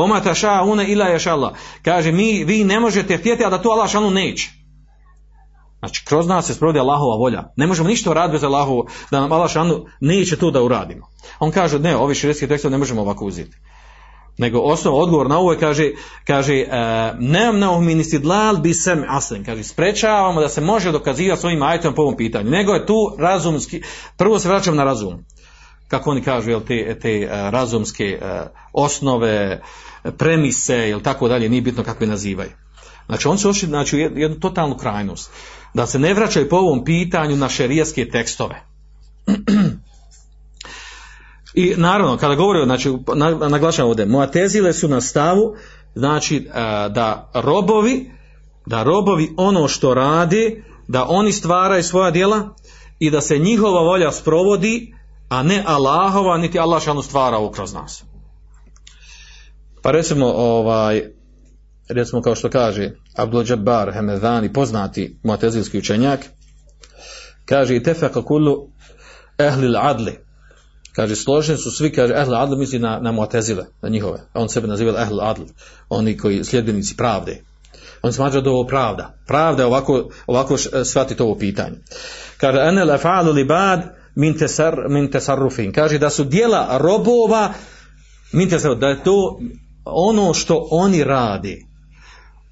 Oma 0.00 0.20
taša 0.20 0.62
une 0.62 0.84
ila 0.88 1.06
ješ 1.06 1.26
Allah. 1.26 1.52
Kaže, 1.82 2.12
mi, 2.12 2.44
vi 2.44 2.64
ne 2.64 2.80
možete 2.80 3.16
htjeti, 3.16 3.44
a 3.44 3.50
da 3.50 3.62
to 3.62 3.70
Allah 3.70 3.90
šanu 3.90 4.10
neće. 4.10 4.50
Znači, 5.78 6.04
kroz 6.04 6.26
nas 6.26 6.46
se 6.46 6.54
sprovodi 6.54 6.78
Allahova 6.78 7.16
volja. 7.16 7.44
Ne 7.56 7.66
možemo 7.66 7.88
ništa 7.88 8.12
raditi 8.12 8.32
bez 8.32 8.44
Allahovu, 8.44 8.86
da 9.10 9.20
nam 9.20 9.32
Allah 9.32 9.50
šanu 9.50 9.84
neće 10.00 10.36
to 10.36 10.50
da 10.50 10.62
uradimo. 10.62 11.06
On 11.38 11.50
kaže, 11.50 11.78
ne, 11.78 11.96
ovi 11.96 12.14
širijski 12.14 12.48
tekstove 12.48 12.72
ne 12.72 12.78
možemo 12.78 13.00
ovako 13.00 13.24
uzeti. 13.24 13.56
Nego 14.38 14.60
osnov 14.60 14.94
odgovor 14.94 15.28
na 15.28 15.38
ovo 15.38 15.52
je, 15.52 15.58
kaže, 15.58 15.90
kaže 16.26 16.64
nemam 17.18 17.58
na 17.58 17.80
ministri 17.80 18.18
dlal 18.18 18.56
bi 18.56 18.74
sem 18.74 19.04
aslen. 19.08 19.44
Kaže, 19.44 19.64
sprečavamo 19.64 20.40
da 20.40 20.48
se 20.48 20.60
može 20.60 20.92
dokazivati 20.92 21.40
svojim 21.40 21.62
ajtom 21.62 21.94
po 21.94 22.02
ovom 22.02 22.16
pitanju. 22.16 22.50
Nego 22.50 22.72
je 22.72 22.86
tu 22.86 23.16
razumski, 23.18 23.82
prvo 24.16 24.38
se 24.38 24.48
vraćam 24.48 24.76
na 24.76 24.84
razum. 24.84 25.24
Kako 25.88 26.10
oni 26.10 26.22
kažu, 26.22 26.50
jel, 26.50 26.60
te, 26.60 26.98
te 26.98 27.28
razumske 27.30 28.20
osnove, 28.72 29.62
premise 30.18 30.88
ili 30.88 31.02
tako 31.02 31.28
dalje, 31.28 31.48
nije 31.48 31.62
bitno 31.62 31.84
kako 31.84 32.04
je 32.04 32.08
nazivaju. 32.08 32.50
Znači 33.06 33.28
on 33.28 33.38
se 33.38 33.48
ošli 33.48 33.68
znači, 33.68 33.98
jednu, 33.98 34.20
jednu 34.20 34.40
totalnu 34.40 34.76
krajnost. 34.76 35.30
Da 35.74 35.86
se 35.86 35.98
ne 35.98 36.14
vraćaju 36.14 36.48
po 36.48 36.56
ovom 36.56 36.84
pitanju 36.84 37.36
na 37.36 37.48
šerijaske 37.48 38.08
tekstove. 38.08 38.62
I 41.54 41.74
naravno, 41.76 42.16
kada 42.16 42.34
govorio, 42.34 42.64
znači, 42.64 42.92
naglašavam 43.50 43.90
ovdje, 43.90 44.06
Moatezile 44.06 44.72
su 44.72 44.88
na 44.88 45.00
stavu, 45.00 45.54
znači, 45.94 46.48
da 46.90 47.30
robovi, 47.34 48.10
da 48.66 48.82
robovi 48.82 49.34
ono 49.36 49.68
što 49.68 49.94
radi, 49.94 50.64
da 50.88 51.06
oni 51.08 51.32
stvaraju 51.32 51.82
svoja 51.82 52.10
djela 52.10 52.54
i 52.98 53.10
da 53.10 53.20
se 53.20 53.38
njihova 53.38 53.80
volja 53.80 54.12
sprovodi, 54.12 54.95
a 55.28 55.42
ne 55.42 55.62
Allahova, 55.66 56.36
niti 56.38 56.58
Allah 56.58 56.82
šanu 56.82 57.02
stvara 57.02 57.50
kroz 57.54 57.72
nas. 57.72 58.04
Pa 59.82 59.90
recimo, 59.90 60.26
ovaj, 60.26 61.02
recimo 61.88 62.22
kao 62.22 62.34
što 62.34 62.50
kaže 62.50 62.90
Abdul 63.16 63.44
Jabbar 63.50 63.92
Hemedani, 63.92 64.52
poznati 64.52 65.18
muatezilski 65.22 65.78
učenjak, 65.78 66.20
kaže 67.44 67.76
i 67.76 67.82
tefeka 67.82 68.22
kullu 68.22 68.68
ehlil 69.38 69.76
adli. 69.76 70.18
Kaže, 70.92 71.16
složeni 71.16 71.58
su 71.58 71.70
svi, 71.70 71.92
kaže, 71.92 72.14
ehlil 72.14 72.34
adli 72.34 72.56
misli 72.56 72.78
na, 72.78 72.98
na 73.00 73.12
muatezile, 73.12 73.64
na 73.82 73.88
njihove. 73.88 74.20
On 74.34 74.48
sebe 74.48 74.66
naziva 74.66 75.02
ehlil 75.02 75.20
adli, 75.20 75.46
oni 75.88 76.16
koji 76.16 76.44
sljedbenici 76.44 76.96
pravde. 76.96 77.42
On 78.02 78.12
smatra 78.12 78.40
da 78.40 78.50
ovo 78.50 78.66
pravda. 78.66 79.14
Pravda 79.26 79.62
je 79.62 79.66
ovako, 79.66 80.08
ovako 80.26 80.56
shvatiti 80.84 81.22
ovo 81.22 81.34
pitanje. 81.38 81.76
Kaže, 82.36 82.58
enel 82.58 82.90
efalu 82.90 83.32
li 83.32 83.44
bad 83.44 83.95
min, 84.16 84.38
tesar, 84.38 84.76
min 84.88 85.10
tesarrufin. 85.10 85.72
Kaže 85.72 85.98
da 85.98 86.10
su 86.10 86.24
dijela 86.24 86.78
robova 86.78 87.52
min 88.32 88.50
tesarrufin, 88.50 88.80
da 88.80 88.88
je 88.88 89.04
to 89.04 89.38
ono 89.84 90.34
što 90.34 90.68
oni 90.70 91.04
radi. 91.04 91.66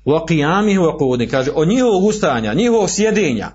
U 0.05 0.11
wa 0.11 0.99
qudi 0.99 1.31
kaže 1.31 1.51
od 1.55 1.69
njihovog 1.69 2.05
ustajanja 2.05 2.55
njihovog 2.55 2.91
sjedenja 2.91 3.51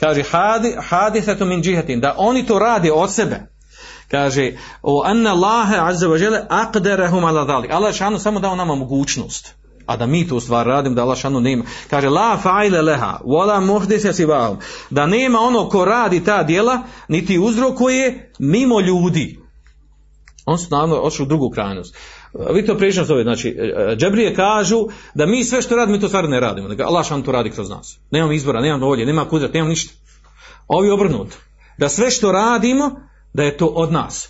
kaže 0.00 0.22
hadi 0.22 0.76
hadithatu 0.88 1.44
min 1.44 1.62
jihatin 1.64 2.00
da 2.00 2.14
oni 2.18 2.46
to 2.46 2.58
rade 2.58 2.92
od 2.92 3.12
sebe. 3.12 3.40
Kaže 4.10 4.52
o 4.82 5.02
anna 5.04 5.30
Allah 5.30 5.88
azza 5.88 6.08
wa 6.08 6.22
jalla 6.22 6.46
aqdarahum 6.50 7.24
ala 7.24 7.44
dhalik. 7.44 7.70
Allah 7.70 7.94
samo 8.18 8.40
dao 8.40 8.56
nama 8.56 8.74
mogućnost 8.74 9.54
a 9.88 9.96
da 9.96 10.06
mi 10.06 10.28
to 10.28 10.36
u 10.36 10.40
stvar 10.40 10.66
radim 10.66 10.94
da 10.94 11.02
Allah 11.02 11.18
šanu 11.18 11.40
nema 11.40 11.64
kaže 11.90 12.08
la 12.08 12.38
fa'ila 12.44 12.84
leha 12.84 13.18
wala 13.24 13.60
muhdisa 13.66 14.12
sibahum 14.12 14.58
da 14.90 15.06
nema 15.06 15.38
ono 15.40 15.68
ko 15.68 15.84
radi 15.84 16.24
ta 16.24 16.42
djela 16.42 16.82
niti 17.08 17.38
uzrokuje 17.38 18.32
mimo 18.38 18.80
ljudi 18.80 19.38
On 20.48 20.58
su 20.58 20.66
naravno 20.70 20.96
otišli 20.96 21.22
u 21.22 21.26
drugu 21.26 21.50
krajnost. 21.50 21.96
Vi 22.54 22.66
to 22.66 22.76
prilično 22.76 23.04
zove, 23.04 23.22
znači, 23.22 23.48
e, 23.48 23.96
džebrije 23.96 24.34
kažu 24.34 24.86
da 25.14 25.26
mi 25.26 25.44
sve 25.44 25.62
što 25.62 25.76
radimo, 25.76 25.96
mi 25.96 26.00
to 26.00 26.08
stvarno 26.08 26.30
ne 26.30 26.40
radimo, 26.40 26.68
nego 26.68 26.82
Allah 26.82 27.06
šan 27.06 27.22
to 27.22 27.32
radi 27.32 27.50
kroz 27.50 27.70
nas. 27.70 27.98
Nemamo 28.10 28.32
izbora, 28.32 28.60
nemamo 28.60 28.86
volje, 28.86 29.06
nema 29.06 29.28
kudret, 29.28 29.54
nemamo 29.54 29.68
ništa. 29.68 29.94
Ovi 30.68 30.90
obrnuto. 30.90 31.36
Da 31.78 31.88
sve 31.88 32.10
što 32.10 32.32
radimo, 32.32 33.00
da 33.32 33.42
je 33.42 33.56
to 33.56 33.66
od 33.66 33.92
nas. 33.92 34.28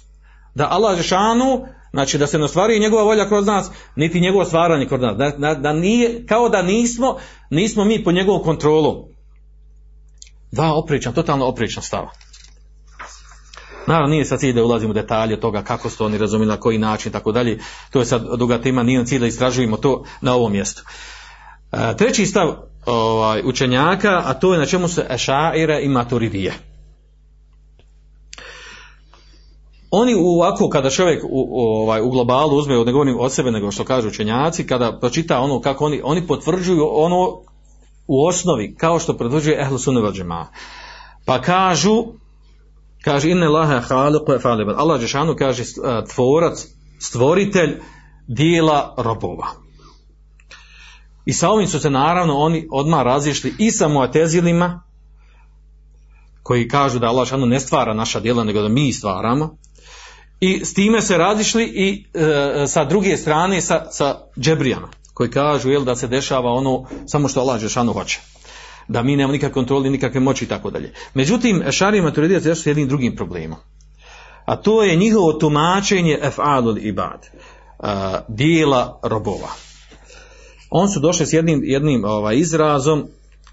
Da 0.55 0.69
Allah 0.71 1.03
šanu, 1.03 1.67
znači 1.91 2.19
da 2.19 2.27
se 2.27 2.39
ne 2.39 2.45
ostvari 2.45 2.81
njegova 2.81 3.03
volja 3.03 3.29
kroz 3.29 3.47
nas, 3.47 3.71
niti 3.97 4.21
njegovo 4.21 4.45
stvaranje 4.45 4.87
kroz 4.87 5.01
nas. 5.01 5.17
Da, 5.17 5.31
da, 5.31 5.55
da 5.55 5.73
nije, 5.73 6.27
kao 6.27 6.49
da 6.49 6.63
nismo, 6.63 7.17
nismo 7.51 7.85
mi 7.85 8.05
po 8.05 8.13
njegovom 8.13 8.43
kontrolom. 8.43 8.97
Dva 10.53 10.73
oprična, 10.75 11.13
totalno 11.13 11.47
oprična 11.47 11.83
stava. 11.83 12.11
Naravno, 13.87 14.09
nije 14.09 14.25
sad 14.25 14.41
cilj 14.41 14.53
da 14.53 14.65
ulazimo 14.65 14.91
u 14.91 14.95
detalje 14.95 15.41
toga 15.41 15.63
kako 15.63 15.91
su 15.91 16.05
oni 16.05 16.19
razumjeli, 16.19 16.51
na 16.51 16.61
koji 16.61 16.79
način 16.79 17.13
tako 17.13 17.33
dalje. 17.33 17.59
To 17.91 17.99
je 17.99 18.05
sad 18.05 18.27
duga 18.39 18.61
tema, 18.61 18.83
nije 18.83 19.05
cilj 19.05 19.21
da 19.21 19.27
istražujemo 19.27 19.77
to 19.77 20.05
na 20.21 20.35
ovom 20.35 20.53
mjestu. 20.53 20.83
E, 21.73 21.97
treći 21.97 22.27
stav 22.27 22.55
ovaj, 22.87 23.43
učenjaka, 23.45 24.23
a 24.25 24.35
to 24.35 24.53
je 24.53 24.59
na 24.59 24.67
čemu 24.67 24.89
se 24.89 25.07
ešaira 25.11 25.81
i 25.81 25.89
maturidije. 25.89 26.68
Oni 29.91 30.15
ovako 30.15 30.69
kada 30.69 30.91
čovjek 30.91 31.25
u, 31.29 31.63
ovaj, 31.63 32.03
u 32.03 32.11
globalu 32.11 32.57
uzme, 32.57 32.85
ne 32.85 32.93
govorim 32.93 33.17
od 33.21 33.33
sebe 33.33 33.51
nego 33.51 33.71
što 33.71 33.85
kažu 33.85 34.09
učenjaci, 34.09 34.67
kada 34.67 34.99
pročita 35.01 35.41
ono 35.41 35.61
kako 35.61 35.85
oni, 35.85 36.01
oni 36.05 36.27
potvrđuju 36.27 36.89
ono 36.93 37.41
u 38.07 38.27
osnovi 38.27 38.75
kao 38.75 38.99
što 38.99 39.17
potvrđuje 39.17 39.63
Ehlu 39.63 39.79
Sunne 39.79 40.01
vel 40.01 40.13
Džema. 40.13 40.47
Pa 41.25 41.41
kažu 41.41 42.05
kaže 43.05 43.31
inne 43.31 43.49
laha 43.49 43.81
haliqu. 43.81 44.75
Allah 44.77 45.01
Žešanu 45.01 45.35
kaže 45.39 45.63
uh, 45.63 46.09
tvorac, 46.15 46.67
stvoritelj 47.01 47.81
dijela 48.27 48.95
robova. 48.97 49.47
I 51.27 51.33
sa 51.33 51.51
ovim 51.51 51.69
su 51.69 51.81
se 51.81 51.91
naravno 51.91 52.39
oni 52.39 52.69
odmah 52.71 53.03
razišli 53.03 53.55
i 53.59 53.71
sa 53.71 53.89
muatezilima 53.89 54.83
koji 56.43 56.69
kažu 56.69 56.99
da 56.99 57.07
Allah 57.07 57.29
ne 57.33 57.61
stvara 57.61 57.95
naša 57.95 58.21
djela 58.21 58.45
nego 58.45 58.63
da 58.63 58.69
mi 58.69 58.93
stvaramo. 58.93 59.57
I 60.41 60.65
s 60.65 60.75
time 60.75 61.03
se 61.03 61.19
razišli 61.19 61.65
i 61.65 62.05
e, 62.15 62.67
sa 62.67 62.85
druge 62.85 63.17
strane 63.17 63.61
sa, 63.61 63.87
sa 63.91 64.19
džebrijama 64.41 64.89
koji 65.15 65.31
kažu 65.31 65.71
jel, 65.71 65.85
da 65.85 65.97
se 65.97 66.07
dešava 66.07 66.53
ono 66.53 66.85
samo 67.07 67.29
što 67.29 67.41
Allah 67.41 67.61
Žešanu 67.61 67.93
hoće 67.93 68.21
da 68.89 69.03
mi 69.03 69.17
nemamo 69.17 69.33
nikakve 69.33 69.55
kontroli, 69.55 69.91
nikakve 69.91 70.21
moći 70.21 70.45
i 70.45 70.49
tako 70.49 70.71
dalje. 70.71 70.93
Međutim, 71.15 71.63
šarije 71.71 72.03
maturidija 72.03 72.41
se 72.41 72.55
s 72.55 72.67
jednim 72.67 72.89
drugim 72.89 73.17
problemom. 73.17 73.59
A 74.45 74.57
to 74.57 74.83
je 74.83 74.97
njihovo 74.97 75.33
tumačenje 75.33 76.19
ef'alul 76.23 76.79
ibad, 76.89 77.27
uh, 77.79 77.89
dijela 78.29 79.01
robova. 79.03 79.49
On 80.71 80.89
su 80.89 81.01
došli 81.01 81.27
s 81.27 81.33
jednim, 81.33 81.61
jednim 81.65 82.05
ovaj, 82.05 82.37
izrazom 82.37 83.07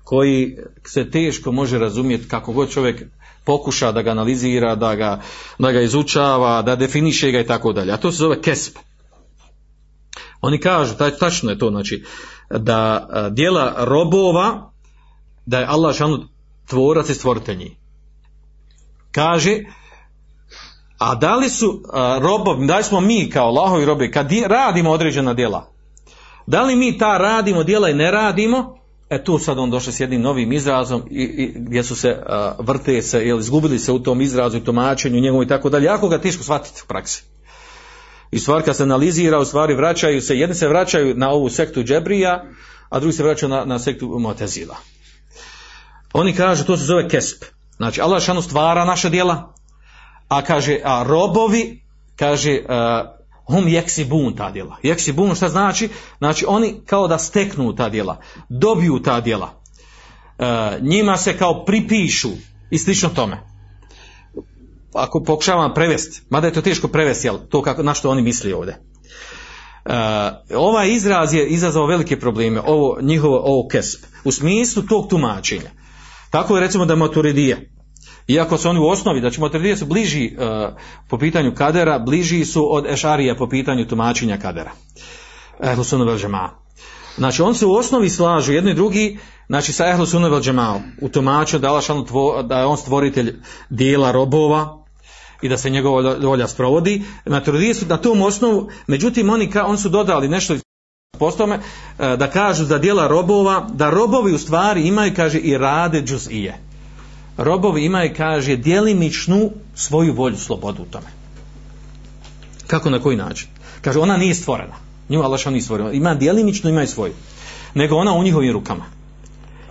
koji 0.04 0.58
se 0.86 1.12
teško 1.12 1.52
može 1.52 1.80
razumjeti 1.80 2.28
kako 2.28 2.54
god 2.54 2.70
čovjek 2.70 3.04
pokuša 3.46 3.92
da 3.92 4.02
ga 4.02 4.12
analizira, 4.12 4.76
da 4.76 4.96
ga, 4.96 5.22
da 5.60 5.72
ga 5.72 5.82
izučava, 5.82 6.62
da 6.62 6.76
definiše 6.76 7.32
ga 7.32 7.40
i 7.40 7.48
tako 7.48 7.74
dalje. 7.74 7.94
A 7.94 7.98
to 7.98 8.12
se 8.12 8.18
zove 8.18 8.42
kesp. 8.42 8.78
Oni 10.42 10.60
kažu, 10.60 10.96
taj, 10.98 11.12
tačno 11.12 11.52
je 11.52 11.60
to, 11.60 11.70
znači, 11.70 12.04
da 12.50 13.08
dijela 13.32 13.74
robova 13.78 14.72
da 15.46 15.60
je 15.60 15.66
Allah 15.66 15.96
šanu 15.96 16.20
tvorac 16.68 17.10
i 17.10 17.14
stvoritelj 17.14 17.58
njih. 17.58 17.72
Kaže, 19.12 19.60
a 20.98 21.16
da 21.16 21.36
li 21.36 21.50
su 21.50 21.82
a, 21.94 22.20
robovi, 22.22 22.68
da 22.68 22.78
li 22.78 22.84
smo 22.84 23.02
mi 23.02 23.30
kao 23.30 23.48
Allahovi 23.48 23.86
robovi, 23.86 24.12
kad 24.12 24.28
di, 24.28 24.44
radimo 24.48 24.92
određena 24.92 25.34
djela, 25.34 25.72
da 26.48 26.62
li 26.62 26.76
mi 26.76 26.98
ta 26.98 27.18
radimo 27.18 27.64
djela 27.64 27.90
i 27.90 27.94
ne 27.94 28.12
radimo, 28.12 28.78
e 29.10 29.24
tu 29.24 29.40
sad 29.40 29.60
on 29.60 29.70
došao 29.70 29.94
s 29.94 30.00
jednim 30.00 30.22
novim 30.22 30.52
izrazom 30.52 31.04
i, 31.12 31.24
i 31.24 31.54
gdje 31.56 31.84
su 31.84 31.96
se 31.96 32.18
a, 32.26 32.56
vrte 32.60 33.02
se, 33.02 33.28
jel, 33.28 33.40
izgubili 33.40 33.80
se 33.80 33.92
u 33.92 34.00
tom 34.00 34.22
izrazu 34.22 34.58
i 34.58 34.64
tumačenju 34.64 35.20
njegovu 35.20 35.44
i 35.44 35.48
tako 35.48 35.70
dalje, 35.70 35.86
jako 35.86 36.10
ga 36.10 36.22
teško 36.22 36.44
shvatiti 36.44 36.82
u 36.84 36.88
praksi. 36.88 37.24
I 38.32 38.40
stvar 38.40 38.64
kad 38.64 38.78
se 38.78 38.84
analizira, 38.84 39.40
u 39.40 39.46
stvari 39.46 39.74
vraćaju 39.74 40.22
se, 40.22 40.38
jedni 40.38 40.56
se 40.56 40.68
vraćaju 40.68 41.16
na 41.16 41.30
ovu 41.30 41.50
sektu 41.50 41.84
džebrija, 41.84 42.46
a 42.90 43.00
drugi 43.00 43.14
se 43.14 43.24
vraćaju 43.24 43.50
na, 43.50 43.66
na 43.66 43.80
sektu 43.80 44.20
Motezila. 44.20 44.76
Oni 46.14 46.34
kažu, 46.34 46.66
to 46.66 46.78
se 46.78 46.84
zove 46.84 47.10
kesp. 47.10 47.44
Znači, 47.76 48.02
Allah 48.02 48.24
šanu 48.24 48.42
stvara 48.42 48.86
naša 48.86 49.10
djela, 49.10 49.54
a 50.28 50.42
kaže, 50.42 50.80
a 50.84 51.04
robovi, 51.08 51.82
kaže, 52.16 52.60
hum 53.48 53.68
jeksi 53.68 54.06
bun 54.06 54.36
ta 54.36 54.52
djela. 54.52 54.78
Jeksi 54.84 55.12
bun 55.12 55.36
šta 55.36 55.50
znači? 55.50 55.90
Znači, 56.18 56.46
oni 56.48 56.76
kao 56.86 57.08
da 57.08 57.18
steknu 57.18 57.76
ta 57.76 57.90
djela, 57.90 58.20
dobiju 58.50 59.00
ta 59.00 59.22
djela. 59.22 59.62
Uh, 60.40 60.46
njima 60.82 61.18
se 61.18 61.38
kao 61.38 61.66
pripišu 61.66 62.30
i 62.70 62.78
slično 62.78 63.10
tome. 63.10 63.38
Ako 64.94 65.24
pokušavam 65.24 65.74
prevesti, 65.74 66.22
mada 66.30 66.48
je 66.48 66.54
to 66.54 66.62
teško 66.62 66.88
prevesti, 66.88 67.28
jel, 67.28 67.38
to 67.50 67.62
kako, 67.62 67.84
na 67.84 67.94
što 67.94 68.10
oni 68.10 68.22
misli 68.22 68.54
ovdje. 68.54 68.82
Uh, 69.86 69.94
ovaj 70.56 70.92
izraz 70.92 71.34
je 71.34 71.48
izazvao 71.48 71.86
velike 71.86 72.20
probleme, 72.20 72.62
ovo 72.66 72.98
njihovo 73.02 73.42
ovo 73.46 73.68
kesp, 73.68 74.06
u 74.24 74.32
smislu 74.32 74.84
tog 74.84 75.10
tumačenja. 75.10 75.70
Tako 76.30 76.56
je 76.56 76.62
recimo 76.62 76.86
da 76.86 76.96
maturidije. 76.96 77.75
Iako 78.28 78.58
su 78.58 78.70
oni 78.70 78.80
u 78.80 78.88
osnovi, 78.88 79.20
znači 79.20 79.42
maturidije 79.42 79.78
su 79.78 79.86
bliži 79.86 80.32
uh, 80.38 80.74
po 81.10 81.18
pitanju 81.18 81.56
kadera, 81.56 82.00
bliži 82.00 82.46
su 82.46 82.76
od 82.76 82.86
ešarija 82.86 83.36
po 83.36 83.50
pitanju 83.50 83.88
tumačenja 83.88 84.38
kadera. 84.38 84.72
Ehlu 85.64 85.84
sunna 85.84 86.06
vel 86.06 86.18
džema. 86.18 86.50
Znači 87.18 87.42
on 87.42 87.56
se 87.56 87.66
u 87.66 87.74
osnovi 87.74 88.10
slažu 88.10 88.54
jedni 88.54 88.72
i 88.72 88.74
drugi, 88.74 89.20
znači 89.48 89.74
sa 89.74 89.88
ehlu 89.88 90.06
sunna 90.06 90.28
vel 90.28 90.42
džema 90.42 90.80
u 91.02 91.10
tumačenju 91.10 91.62
da, 91.62 91.82
da 92.44 92.60
je 92.60 92.66
on 92.66 92.78
stvoritelj 92.78 93.36
dijela 93.70 94.12
robova 94.12 94.86
i 95.42 95.50
da 95.50 95.58
se 95.58 95.70
njegova 95.70 96.16
volja 96.22 96.48
sprovodi. 96.48 97.04
Maturidije 97.26 97.74
su 97.74 97.86
na 97.86 97.98
tom 97.98 98.22
osnovu, 98.22 98.70
međutim 98.88 99.30
oni, 99.30 99.52
ka, 99.52 99.66
on 99.66 99.78
su 99.78 99.90
dodali 99.90 100.28
nešto 100.28 100.56
postome 101.20 101.60
da 101.98 102.30
kažu 102.34 102.66
da 102.66 102.78
dijela 102.78 103.08
robova, 103.08 103.68
da 103.74 103.90
robovi 103.90 104.34
u 104.34 104.38
stvari 104.38 104.88
imaju, 104.88 105.14
kaže, 105.16 105.40
i 105.40 105.58
rade 105.58 106.02
džuzije. 106.02 106.65
Robovi 107.38 107.86
imaju, 107.86 108.12
kaže, 108.18 108.56
dijelimičnu 108.56 109.52
svoju 109.76 110.14
volju, 110.14 110.38
slobodu 110.38 110.82
u 110.82 110.86
tome. 110.86 111.08
Kako, 112.68 112.90
na 112.90 113.00
koji 113.00 113.18
način? 113.18 113.48
Kaže, 113.82 114.00
ona 114.00 114.18
nije 114.18 114.36
stvorena. 114.36 114.76
Nju 115.10 115.22
Allah 115.22 115.48
nije 115.48 115.62
stvorena. 115.62 115.92
Ima 115.92 116.16
dijelimičnu, 116.16 116.70
ima 116.70 116.84
i 116.84 116.88
svoju. 116.88 117.14
Nego 117.74 117.96
ona 117.96 118.14
u 118.14 118.24
njihovim 118.24 118.54
rukama. 118.54 118.86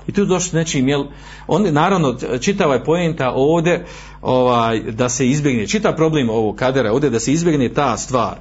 I 0.06 0.12
tu 0.12 0.24
došli 0.24 0.58
nečim, 0.58 0.88
jel, 0.88 1.04
on, 1.46 1.66
naravno, 1.72 2.16
čitava 2.40 2.74
je 2.74 2.84
pojenta 2.84 3.32
ovdje, 3.34 3.86
ovaj, 4.22 4.80
da 4.80 5.08
se 5.08 5.28
izbjegne, 5.28 5.66
čita 5.66 5.92
problem 5.92 6.30
ovog 6.30 6.56
kadera 6.56 6.92
ovdje, 6.92 7.10
da 7.10 7.20
se 7.20 7.32
izbjegne 7.32 7.68
ta 7.68 7.96
stvar, 7.96 8.36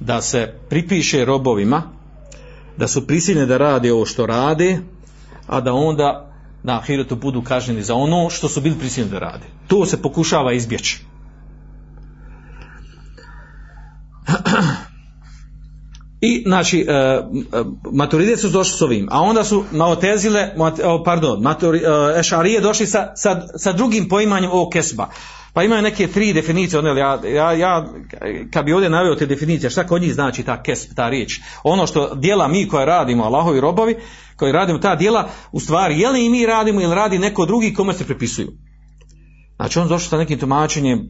da 0.00 0.22
se 0.22 0.54
pripiše 0.68 1.24
robovima, 1.24 1.82
da 2.76 2.88
su 2.88 3.06
prisiljeni 3.06 3.46
da 3.46 3.56
rade 3.56 3.92
ovo 3.92 4.06
što 4.06 4.26
rade, 4.26 4.78
a 5.46 5.60
da 5.60 5.72
onda 5.72 6.27
na 6.62 6.78
ahiretu 6.78 7.16
budu 7.16 7.42
kažnjeni 7.42 7.82
za 7.82 7.94
ono 7.94 8.30
što 8.30 8.48
su 8.48 8.60
bili 8.60 8.78
prisiljeni 8.78 9.12
da 9.12 9.18
rade. 9.18 9.46
To 9.66 9.86
se 9.86 10.02
pokušava 10.02 10.52
izbjeći. 10.52 11.00
I, 16.20 16.42
znači, 16.46 16.86
e, 16.88 16.92
e 16.92 17.22
maturide 17.92 18.36
su 18.36 18.48
došli 18.48 18.78
s 18.78 18.82
ovim, 18.82 19.08
a 19.10 19.20
onda 19.20 19.44
su 19.44 19.64
maotezile, 19.72 20.54
pardon, 21.04 21.42
maturi, 21.42 21.78
e, 21.78 21.82
ešarije 22.20 22.60
došli 22.60 22.86
sa, 22.86 23.12
sa, 23.16 23.46
sa 23.56 23.72
drugim 23.72 24.08
poimanjem 24.08 24.50
ovog 24.50 24.72
kesba. 24.72 25.08
Pa 25.52 25.62
imaju 25.62 25.82
neke 25.82 26.06
tri 26.06 26.32
definicije, 26.32 26.78
one, 26.78 27.00
ja, 27.00 27.20
ja, 27.24 27.52
ja 27.52 27.86
kad 28.52 28.64
bi 28.64 28.72
ovdje 28.72 28.90
naveo 28.90 29.14
te 29.14 29.26
definicije, 29.26 29.70
šta 29.70 29.86
kod 29.86 30.02
njih 30.02 30.14
znači 30.14 30.42
ta 30.42 30.62
kesp, 30.62 30.90
ta 30.96 31.08
riječ? 31.08 31.40
Ono 31.62 31.86
što 31.86 32.14
dijela 32.14 32.48
mi 32.48 32.68
koje 32.68 32.86
radimo, 32.86 33.24
Allahovi 33.24 33.60
robovi, 33.60 33.96
koji 34.36 34.52
radimo 34.52 34.78
ta 34.78 34.94
dijela, 34.94 35.28
u 35.52 35.60
stvari, 35.60 36.00
je 36.00 36.08
li 36.08 36.26
i 36.26 36.30
mi 36.30 36.46
radimo 36.46 36.80
ili 36.80 36.94
radi 36.94 37.18
neko 37.18 37.46
drugi 37.46 37.74
kome 37.74 37.94
se 37.94 38.04
prepisuju? 38.04 38.52
Znači 39.56 39.78
on 39.78 39.88
došao 39.88 40.08
sa 40.08 40.16
nekim 40.16 40.38
tumačenjem, 40.38 41.08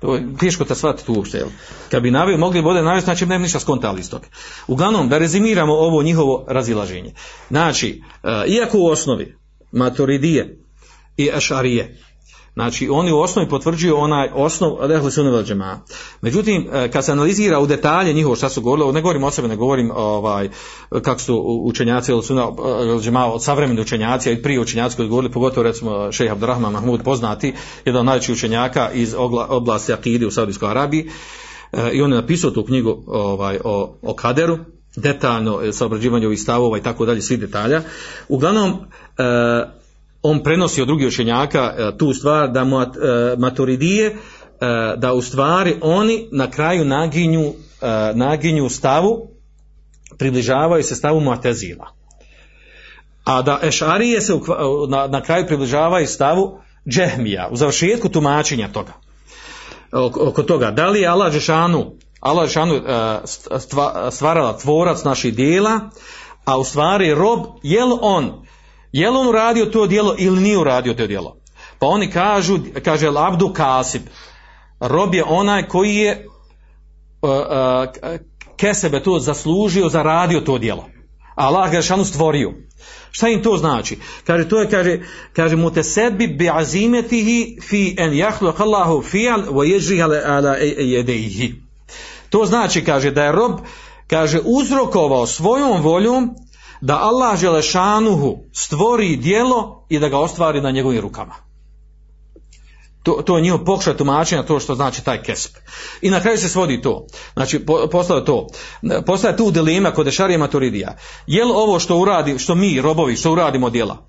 to 0.00 0.14
je 0.14 0.26
teško 0.40 0.64
da 0.64 0.74
shvatiti 0.74 1.12
uopšte, 1.12 1.38
jel? 1.38 1.48
Kad 1.90 2.02
bi 2.02 2.10
naveo, 2.10 2.38
mogli 2.38 2.62
bi 2.62 2.68
ovdje 2.68 2.82
navesti, 2.82 3.04
znači 3.04 3.26
nema 3.26 3.42
ništa 3.42 3.60
skontali 3.60 4.00
iz 4.00 4.10
toga. 4.10 4.26
Uglavnom, 4.66 5.08
da 5.08 5.18
rezimiramo 5.18 5.72
ovo 5.72 6.02
njihovo 6.02 6.44
razilaženje. 6.48 7.12
Znači, 7.48 8.02
uh, 8.22 8.30
iako 8.46 8.78
u 8.78 8.86
osnovi 8.86 9.36
maturidije 9.72 10.58
i 11.16 11.30
ašarije, 11.30 11.96
Znači, 12.54 12.88
oni 12.88 13.12
u 13.12 13.18
osnovi 13.18 13.48
potvrđuju 13.48 13.96
onaj 13.96 14.28
osnov 14.34 14.92
Ehli 14.92 15.10
Sunne 15.10 15.42
džema. 15.42 15.80
Međutim, 16.20 16.68
e, 16.72 16.90
kad 16.90 17.04
se 17.04 17.12
analizira 17.12 17.60
u 17.60 17.66
detalje 17.66 18.12
njihovo 18.12 18.36
šta 18.36 18.48
su 18.48 18.60
govorili, 18.60 18.92
ne 18.92 19.00
govorim 19.00 19.24
o 19.24 19.30
sebe, 19.30 19.48
ne 19.48 19.56
govorim 19.56 19.90
ovaj, 19.94 20.48
kako 21.02 21.20
su 21.20 21.60
učenjaci 21.64 22.12
Ehli 22.12 22.22
Sunne 22.22 22.42
džema 23.00 23.26
od 23.26 23.42
savremeni 23.42 23.80
učenjaci, 23.80 24.32
i 24.32 24.42
prije 24.42 24.60
učenjaci 24.60 24.96
koji 24.96 25.08
govorili, 25.08 25.32
pogotovo 25.32 25.62
recimo 25.62 26.12
šejh 26.12 26.32
Abdurrahman 26.32 26.72
Mahmud 26.72 27.02
poznati, 27.02 27.54
jedan 27.84 28.00
od 28.00 28.06
najvećih 28.06 28.32
učenjaka 28.32 28.90
iz 28.90 29.14
oblasti 29.48 29.92
Akidi 29.92 30.26
u 30.26 30.30
Saudijskoj 30.30 30.70
Arabiji, 30.70 31.10
e, 31.72 31.90
i 31.92 32.02
on 32.02 32.12
je 32.12 32.20
napisao 32.20 32.50
tu 32.50 32.64
knjigu 32.64 33.04
ovaj, 33.06 33.58
o, 33.64 33.98
o 34.02 34.14
kaderu, 34.14 34.58
detaljno 34.96 35.60
e, 35.62 35.72
sa 35.72 35.86
obrađivanjem 35.86 36.26
ovih 36.26 36.40
stavova 36.40 36.78
i 36.78 36.82
tako 36.82 37.06
dalje, 37.06 37.22
svih 37.22 37.40
detalja. 37.40 37.82
Uglavnom, 38.28 38.70
e, 39.18 39.83
on 40.26 40.42
prenosi 40.42 40.82
od 40.82 40.86
drugih 40.86 41.08
učenjaka 41.08 41.74
e, 41.78 41.98
tu 41.98 42.14
stvar 42.14 42.50
da 42.50 42.60
e, 42.60 42.64
maturidije, 43.38 44.06
e, 44.06 44.16
da 44.96 45.12
u 45.12 45.22
stvari 45.22 45.76
oni 45.82 46.28
na 46.32 46.50
kraju 46.50 46.84
naginju, 46.84 47.52
naginju 48.14 48.68
stavu, 48.68 49.28
približavaju 50.18 50.82
se 50.82 50.94
stavu 50.94 51.20
Mu'tezila. 51.20 51.86
A 53.24 53.42
da 53.42 53.60
Ešarije 53.62 54.20
se 54.20 54.32
na, 54.88 55.06
na 55.06 55.22
kraju 55.22 55.46
približavaju 55.46 56.06
stavu 56.06 56.58
Džehmija, 56.88 57.48
u 57.50 57.56
završetku 57.56 58.08
tumačenja 58.08 58.68
toga. 58.68 58.92
Oko, 59.92 60.42
toga, 60.42 60.70
da 60.70 60.88
li 60.88 61.00
je 61.00 61.08
Allah 61.08 61.32
Žešanu, 61.32 61.92
Allah 62.20 62.46
Žešanu 62.48 62.80
stva- 63.58 64.10
stvarala 64.10 64.58
tvorac 64.58 65.04
naših 65.04 65.34
dijela, 65.34 65.80
a 66.44 66.58
u 66.58 66.64
stvari 66.64 67.14
rob, 67.14 67.40
je 67.62 67.84
li 67.84 67.98
on, 68.00 68.43
je 68.94 69.10
li 69.10 69.16
on 69.16 69.28
uradio 69.28 69.66
to 69.66 69.86
djelo 69.86 70.14
ili 70.18 70.40
nije 70.40 70.58
uradio 70.58 70.94
to 70.94 71.06
djelo? 71.06 71.36
Pa 71.78 71.86
oni 71.86 72.10
kažu, 72.10 72.58
kaže 72.84 73.06
El 73.06 73.18
Abdu 73.18 73.52
Kasib, 73.52 74.02
rob 74.80 75.14
je 75.14 75.24
onaj 75.24 75.68
koji 75.68 75.94
je 75.94 76.26
uh, 77.22 77.30
uh, 78.92 79.02
to 79.04 79.18
zaslužio, 79.18 79.88
zaradio 79.88 80.40
to 80.40 80.58
djelo. 80.58 80.88
Allah 81.34 81.70
ga 81.70 81.82
šanu 81.82 82.04
stvorio. 82.04 82.52
Šta 83.10 83.28
im 83.28 83.42
to 83.42 83.56
znači? 83.56 83.98
Kaže, 84.24 84.48
to 84.48 84.60
je, 84.60 84.70
kaže, 84.70 85.00
kaže, 85.32 85.56
mu 85.56 85.70
te 85.70 85.82
sebi 85.82 86.26
bi 86.26 86.50
azimetihi 86.50 87.58
fi 87.62 87.96
en 87.98 88.12
jahluq 88.12 88.60
Allahu 88.62 89.02
fi'al 89.02 89.48
wa 89.50 89.64
ježri 89.72 90.02
ala, 90.02 90.20
ala 90.26 90.54
jedeihi. 90.78 91.54
To 92.30 92.46
znači, 92.46 92.84
kaže, 92.84 93.10
da 93.10 93.24
je 93.24 93.32
rob, 93.32 93.52
kaže, 94.06 94.40
uzrokovao 94.44 95.26
svojom 95.26 95.82
voljom 95.82 96.34
da 96.80 96.98
Allah 96.98 97.40
Želešanuhu 97.40 98.38
stvori 98.52 99.16
dijelo 99.16 99.86
i 99.88 99.98
da 99.98 100.08
ga 100.08 100.18
ostvari 100.18 100.60
na 100.60 100.70
njegovim 100.70 101.00
rukama. 101.00 101.34
To, 103.04 103.22
to 103.26 103.36
je 103.36 103.42
njihov 103.42 103.64
pokušaj 103.64 103.96
tumačenja 103.96 104.42
to 104.42 104.60
što 104.60 104.74
znači 104.74 105.04
taj 105.04 105.22
kesp. 105.22 105.56
I 106.02 106.10
na 106.10 106.20
kraju 106.20 106.38
se 106.38 106.48
svodi 106.48 106.82
to. 106.82 107.06
Znači, 107.34 107.58
po, 107.58 107.88
postaje 107.92 108.24
to. 108.24 108.46
Postaje 109.06 109.36
tu 109.36 109.50
dilema 109.50 109.90
kod 109.90 110.08
Ešarija 110.08 110.38
Maturidija. 110.38 110.96
Je 111.26 111.44
li 111.44 111.52
ovo 111.54 111.78
što 111.78 111.98
uradi, 111.98 112.38
što 112.38 112.54
mi, 112.54 112.80
robovi, 112.80 113.16
što 113.16 113.32
uradimo 113.32 113.70
djela? 113.70 114.06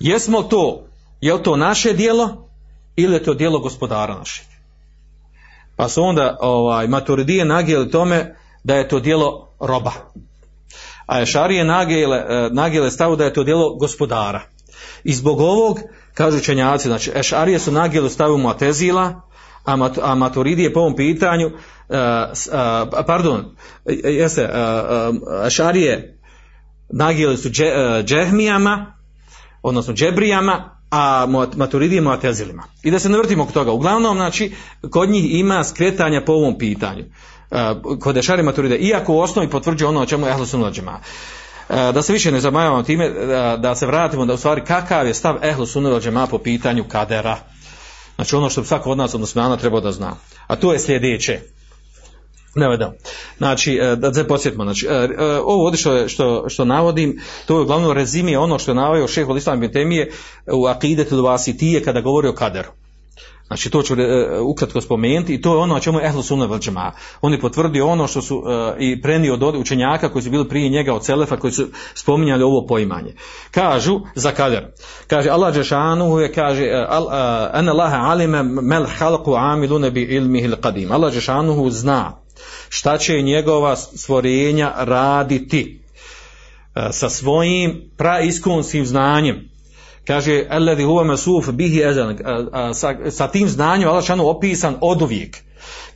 Jesmo 0.00 0.42
to, 0.42 0.86
je 1.20 1.34
li 1.34 1.42
to 1.42 1.56
naše 1.56 1.92
djelo 1.92 2.48
ili 2.96 3.14
je 3.14 3.22
to 3.22 3.34
djelo 3.34 3.58
gospodara 3.58 4.14
našeg? 4.14 4.46
Pa 5.76 5.88
su 5.88 6.02
onda 6.02 6.36
ovaj, 6.40 6.88
Maturidije 6.88 7.44
nagijeli 7.44 7.90
tome 7.90 8.36
da 8.64 8.74
je 8.74 8.88
to 8.88 9.00
djelo 9.00 9.48
roba. 9.60 9.92
A 11.06 11.22
Ešarije 11.22 11.64
nagijele, 11.64 12.48
nagijele 12.50 12.90
stavu 12.90 13.16
da 13.16 13.24
je 13.24 13.32
to 13.32 13.44
djelo 13.44 13.74
gospodara. 13.74 14.40
I 15.04 15.12
zbog 15.12 15.40
ovog, 15.40 15.78
kažu 16.14 16.36
učenjaci, 16.36 16.88
znači 16.88 17.12
Ešarije 17.14 17.58
su 17.58 17.72
nagijeli 17.72 18.10
stavu 18.10 18.38
Muatezila, 18.38 19.20
a, 19.64 19.76
mat, 19.76 19.98
a 20.02 20.14
Maturidije 20.14 20.72
po 20.72 20.80
ovom 20.80 20.96
pitanju, 20.96 21.46
uh, 21.46 21.54
uh, 22.92 23.04
pardon, 23.06 23.56
jeste, 24.04 24.44
uh, 24.44 25.46
Ešarije 25.46 26.18
nagijeli 26.88 27.36
su 27.36 27.50
dže, 27.50 27.72
džehmijama, 28.04 28.94
odnosno 29.62 29.94
džebrijama, 29.94 30.78
a 30.90 31.26
Maturidije 31.56 32.00
Muatezilima. 32.00 32.62
I 32.82 32.90
da 32.90 32.98
se 32.98 33.08
ne 33.08 33.18
vrtimo 33.18 33.44
kod 33.44 33.54
toga. 33.54 33.72
Uglavnom, 33.72 34.16
znači, 34.16 34.52
kod 34.90 35.10
njih 35.10 35.34
ima 35.38 35.64
skretanja 35.64 36.22
po 36.24 36.32
ovom 36.32 36.58
pitanju. 36.58 37.04
Uh, 37.52 37.98
kod 38.00 38.16
Ešarije 38.16 38.42
Maturide, 38.42 38.76
iako 38.76 39.14
u 39.14 39.20
osnovi 39.20 39.50
potvrđuje 39.50 39.88
ono 39.88 40.00
o 40.00 40.06
čemu 40.06 40.26
je 40.26 40.32
Ehlu 40.32 40.70
Džema. 40.70 41.00
Da 41.68 42.02
se 42.02 42.12
više 42.12 42.32
ne 42.32 42.40
zamajavamo 42.40 42.82
time, 42.82 43.08
da, 43.10 43.56
da 43.56 43.74
se 43.74 43.86
vratimo 43.86 44.26
da 44.26 44.34
u 44.34 44.36
stvari 44.36 44.64
kakav 44.64 45.06
je 45.06 45.14
stav 45.14 45.44
Ehlu 45.44 45.66
Sunnah 45.66 46.02
Džema 46.02 46.26
po 46.26 46.38
pitanju 46.38 46.84
kadera. 46.88 47.38
Znači 48.14 48.36
ono 48.36 48.50
što 48.50 48.60
bi 48.60 48.66
svako 48.66 48.90
od 48.90 48.98
nas 48.98 49.14
od 49.14 49.20
muslimana 49.20 49.56
trebao 49.56 49.80
da 49.80 49.92
zna. 49.92 50.16
A 50.46 50.56
to 50.56 50.72
je 50.72 50.78
sljedeće. 50.78 51.40
Ne 52.54 52.68
vedem. 52.68 52.92
Znači, 53.38 53.80
da 53.96 54.14
se 54.14 54.28
posjetimo, 54.28 54.64
znači, 54.64 54.88
ovo 55.44 55.64
ovdje 55.64 55.78
što, 55.78 56.08
što, 56.08 56.44
što 56.48 56.64
navodim, 56.64 57.20
to 57.46 57.56
je 57.56 57.60
uglavnom 57.60 57.92
rezime 57.92 58.38
ono 58.38 58.58
što 58.58 58.70
je 58.70 58.74
navodio 58.74 59.08
šeho 59.08 59.36
Islam 59.36 59.60
bin 59.60 59.72
Temije 59.72 60.10
u 60.52 60.66
Akidetu 60.66 61.22
Vasitije 61.22 61.82
kada 61.82 62.00
govori 62.00 62.28
o 62.28 62.34
kaderu. 62.34 62.68
Znači 63.52 63.70
to 63.70 63.82
ću 63.82 63.94
uh, 63.94 64.00
ukratko 64.46 64.80
spomenuti 64.80 65.34
i 65.34 65.40
to 65.40 65.52
je 65.52 65.58
ono 65.58 65.74
o 65.74 65.80
čemu 65.80 65.98
je 65.98 66.06
Ehlu 66.06 66.22
Sunna 66.22 66.46
Velđama. 66.46 66.92
On 67.20 67.32
je 67.32 67.40
potvrdio 67.40 67.86
ono 67.86 68.06
što 68.06 68.22
su 68.22 68.36
uh, 68.36 68.44
i 68.78 69.02
prenio 69.02 69.34
od 69.34 69.42
učenjaka 69.42 70.08
koji 70.08 70.22
su 70.22 70.30
bili 70.30 70.48
prije 70.48 70.68
njega 70.68 70.94
od 70.94 71.04
Selefa 71.04 71.36
koji 71.36 71.52
su 71.52 71.66
spominjali 71.94 72.42
ovo 72.42 72.66
poimanje. 72.66 73.14
Kažu 73.50 74.00
za 74.14 74.30
kader. 74.30 74.66
Kaže 75.06 75.30
Allah 75.30 75.54
Đešanu 75.54 76.18
je 76.18 76.32
kaže 76.32 76.64
uh, 76.64 76.96
an 77.52 77.68
Allah 77.68 77.92
alime 77.94 78.42
mel 78.42 78.86
halku 78.98 79.34
amilune 79.34 79.90
bi 79.90 80.02
ilmihi 80.02 80.48
qadim. 80.48 80.92
Allah 80.92 81.14
Đešanu 81.14 81.70
zna 81.70 82.22
šta 82.68 82.98
će 82.98 83.22
njegova 83.22 83.76
stvorenja 83.76 84.72
raditi 84.76 85.82
sa 86.90 87.08
svojim 87.08 87.90
praiskonskim 87.96 88.86
znanjem 88.86 89.51
kaže 90.06 90.46
alladhi 90.50 90.84
huwa 90.84 91.04
masuf 91.04 91.48
bihi 91.48 91.84
azan. 91.84 92.18
Sa, 92.74 92.94
sa 93.10 93.28
tim 93.28 93.48
znanjem 93.48 93.88
Allah 93.88 94.04
šanu 94.04 94.28
opisan 94.28 94.76
oduvijek. 94.80 95.36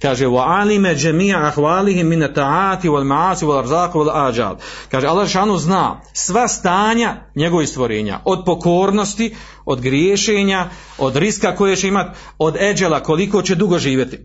Kaže 0.02 0.26
wa 0.26 0.44
alime 0.60 0.94
jami'a 0.94 1.48
ahwalihi 1.48 2.04
min 2.04 2.20
ta'ati 2.20 2.88
wal 2.88 3.04
ma'asi 3.04 3.46
wal 3.46 3.64
arzaq 3.64 3.92
wal 3.92 4.10
ajal. 4.10 4.56
Kaže 4.90 5.06
Allah 5.06 5.28
šanu 5.28 5.58
zna 5.58 6.00
sva 6.12 6.48
stanja 6.48 7.16
njegovih 7.34 7.68
stvorenja. 7.68 8.20
Od 8.24 8.42
pokornosti 8.46 9.34
od 9.64 9.80
griješenja 9.80 10.68
od 10.98 11.16
riska 11.16 11.56
koje 11.56 11.76
će 11.76 11.88
imati 11.88 12.18
od 12.38 12.56
eđela 12.56 13.02
koliko 13.02 13.42
će 13.42 13.54
dugo 13.54 13.78
živjeti. 13.78 14.18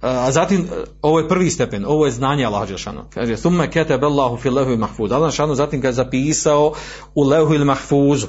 A 0.00 0.32
zatim 0.32 0.68
ovo 1.02 1.18
je 1.18 1.28
prvi 1.28 1.50
stepen 1.50 1.84
ovo 1.84 2.06
je 2.06 2.12
znanje 2.12 2.44
Allah 2.44 2.68
dželle 2.68 3.02
kaže 3.14 3.36
summa 3.36 3.66
kataba 3.66 4.06
Allahu 4.06 4.36
fi 4.36 4.50
lahu 4.50 4.76
mahfuz. 4.76 5.12
Allah 5.12 5.32
šanu 5.32 5.54
zatim 5.54 5.80
ga 5.80 5.92
zapisao 5.92 6.72
u 7.14 7.22
lahu 7.22 7.64
mahfuzu 7.64 8.26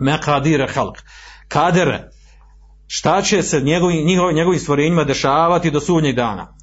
mekadire 0.00 0.68
halk, 0.74 0.98
kadere, 1.48 2.10
šta 2.86 3.22
će 3.22 3.42
se 3.42 3.60
njegovi, 3.60 4.04
njihovi, 4.04 4.34
njegovim 4.34 4.60
stvorenjima 4.60 5.04
dešavati 5.04 5.70
do 5.70 5.80
sudnjeg 5.80 6.16
dana. 6.16 6.54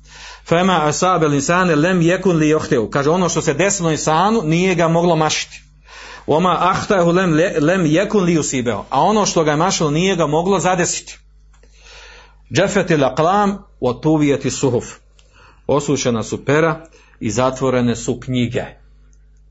Fema 0.47 0.85
asabe 0.85 1.27
linsane 1.27 1.75
lem 1.75 2.01
jekun 2.01 2.37
li 2.37 2.49
johteu. 2.49 2.89
Kaže, 2.89 3.09
ono 3.09 3.29
što 3.29 3.41
se 3.41 3.53
desilo 3.53 3.91
insanu 3.91 4.41
nije 4.43 4.75
ga 4.75 4.87
moglo 4.87 5.15
mašiti. 5.15 5.61
Oma 6.27 6.57
ahtahu 6.59 7.11
lem, 7.11 7.33
lem 7.61 7.85
jekun 7.85 8.23
li 8.23 8.39
usibeo. 8.39 8.85
A 8.89 9.01
ono 9.01 9.25
što 9.25 9.43
ga 9.43 9.51
je 9.51 9.57
mašilo 9.57 9.91
nije 9.91 10.15
ga 10.15 10.27
moglo 10.27 10.59
zadesiti. 10.59 11.19
Džefeti 12.53 12.95
laqlam 12.95 13.57
o 13.79 14.01
suhuf. 14.49 14.85
Osušena 15.67 16.23
su 16.23 16.45
pera 16.45 16.85
i 17.19 17.31
zatvorene 17.31 17.95
su 17.95 18.19
knjige. 18.19 18.63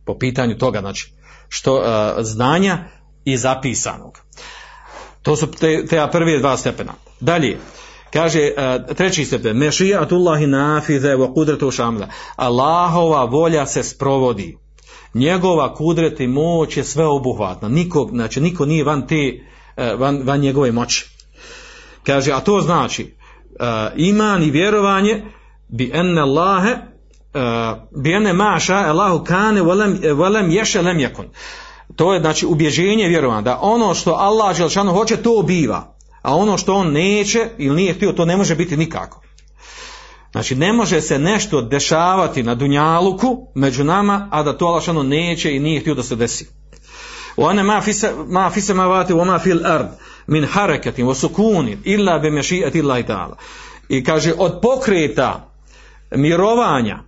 Po 0.04 0.18
pitanju 0.18 0.58
toga, 0.58 0.80
znači, 0.80 1.12
što 1.48 1.74
uh, 1.74 1.84
znanja 2.20 2.78
i 3.24 3.36
zapisanog. 3.36 4.18
To 5.22 5.36
su 5.36 5.46
te, 5.46 5.86
te 5.86 6.08
prve 6.12 6.38
dva 6.38 6.56
stepena. 6.56 6.92
Dalje, 7.20 7.58
kaže 8.12 8.40
uh, 8.40 8.96
treći 8.96 9.24
stepen, 9.24 9.56
mešijatullahi 9.56 10.46
nafize 10.46 11.16
wa 11.16 11.34
kudretu 11.34 11.70
šamla. 11.70 12.08
Allahova 12.36 13.24
volja 13.24 13.66
se 13.66 13.82
sprovodi. 13.82 14.58
Njegova 15.14 15.74
kudret 15.74 16.20
i 16.20 16.26
moć 16.26 16.76
je 16.76 16.84
sve 16.84 17.06
obuhvatna. 17.06 17.68
Niko, 17.68 18.08
znači, 18.12 18.40
niko 18.40 18.66
nije 18.66 18.84
van 18.84 19.06
te, 19.06 19.40
uh, 19.76 20.00
van, 20.00 20.20
van 20.24 20.40
njegove 20.40 20.72
moći. 20.72 21.06
Kaže, 22.06 22.32
a 22.32 22.40
to 22.40 22.60
znači, 22.60 23.14
uh, 23.60 23.66
iman 23.96 24.42
i 24.42 24.50
vjerovanje 24.50 25.24
bi 25.68 25.90
enne 25.94 26.20
Allahe 26.20 26.76
bi 28.02 28.12
enne 28.12 28.32
maša 28.32 28.74
Allahu 28.74 29.24
kane 29.24 29.62
volem, 29.62 30.00
volem 30.14 30.50
ješe 30.50 30.82
lem 30.82 31.00
jakun. 31.00 31.24
Uh, 31.24 31.32
to 31.95 32.13
je 32.13 32.19
znači 32.19 32.45
ubježenje 32.45 33.07
vjerovanja 33.07 33.41
da 33.41 33.59
ono 33.61 33.93
što 33.93 34.11
Allah 34.11 34.57
Đelšanu 34.57 34.93
hoće 34.93 35.17
to 35.17 35.41
biva 35.41 35.95
a 36.21 36.35
ono 36.35 36.57
što 36.57 36.73
on 36.73 36.91
neće 36.91 37.49
ili 37.57 37.75
nije 37.75 37.93
htio 37.93 38.11
to 38.11 38.25
ne 38.25 38.37
može 38.37 38.55
biti 38.55 38.77
nikako 38.77 39.21
znači 40.31 40.55
ne 40.55 40.73
može 40.73 41.01
se 41.01 41.19
nešto 41.19 41.61
dešavati 41.61 42.43
na 42.43 42.55
dunjaluku 42.55 43.47
među 43.55 43.83
nama 43.83 44.27
a 44.31 44.43
da 44.43 44.57
to 44.57 44.65
Allah 44.65 44.81
Đelšanu 44.81 45.03
neće 45.03 45.55
i 45.55 45.59
nije 45.59 45.79
htio 45.79 45.95
da 45.95 46.03
se 46.03 46.15
desi 46.15 46.59
وأنا 47.39 47.63
ما 47.63 47.79
في 47.79 47.91
ما 48.27 48.49
في 48.49 48.57
السماوات 48.57 49.11
وما 49.11 49.37
في 49.37 49.51
الأرض 49.51 49.89
من 50.27 50.47
حركة 50.47 51.03
وسكون 51.03 51.67
إلا 51.87 52.17
بمشيئة 52.17 52.79
الله 52.79 53.01
تعالى. 53.01 53.35
I 53.89 54.03
kaže 54.03 54.33
od 54.37 54.59
pokreta 54.61 55.51
mirovanja 56.11 56.99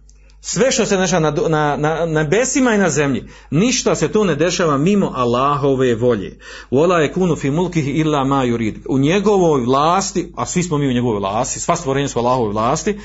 sve 0.49 0.73
što 0.73 0.87
se 0.87 0.97
dešava 0.97 1.21
na, 1.21 1.49
na, 1.49 1.77
na, 1.77 2.07
na 2.07 2.25
besima 2.25 2.75
i 2.75 2.79
na 2.79 2.91
zemlji, 2.91 3.29
ništa 3.51 3.95
se 3.95 4.13
tu 4.13 4.25
ne 4.25 4.35
dešava 4.35 4.79
mimo 4.79 5.13
Allahove 5.15 5.95
volje. 5.95 6.39
Vola 6.71 6.99
je 6.99 7.13
kunu 7.13 7.37
fi 7.37 7.51
mulkihi 7.51 7.91
illa 7.91 8.25
ma 8.25 8.45
yurid. 8.45 8.75
U 8.89 8.99
njegovoj 8.99 9.61
vlasti, 9.61 10.33
a 10.37 10.47
svi 10.47 10.63
smo 10.63 10.79
mi 10.79 10.89
u 10.89 10.93
njegovoj 10.93 11.19
vlasti, 11.19 11.61
sva 11.61 11.77
stvorenja 11.77 12.09
su 12.09 12.19
u 12.19 12.23
Allahovoj 12.23 12.53
vlasti, 12.53 12.99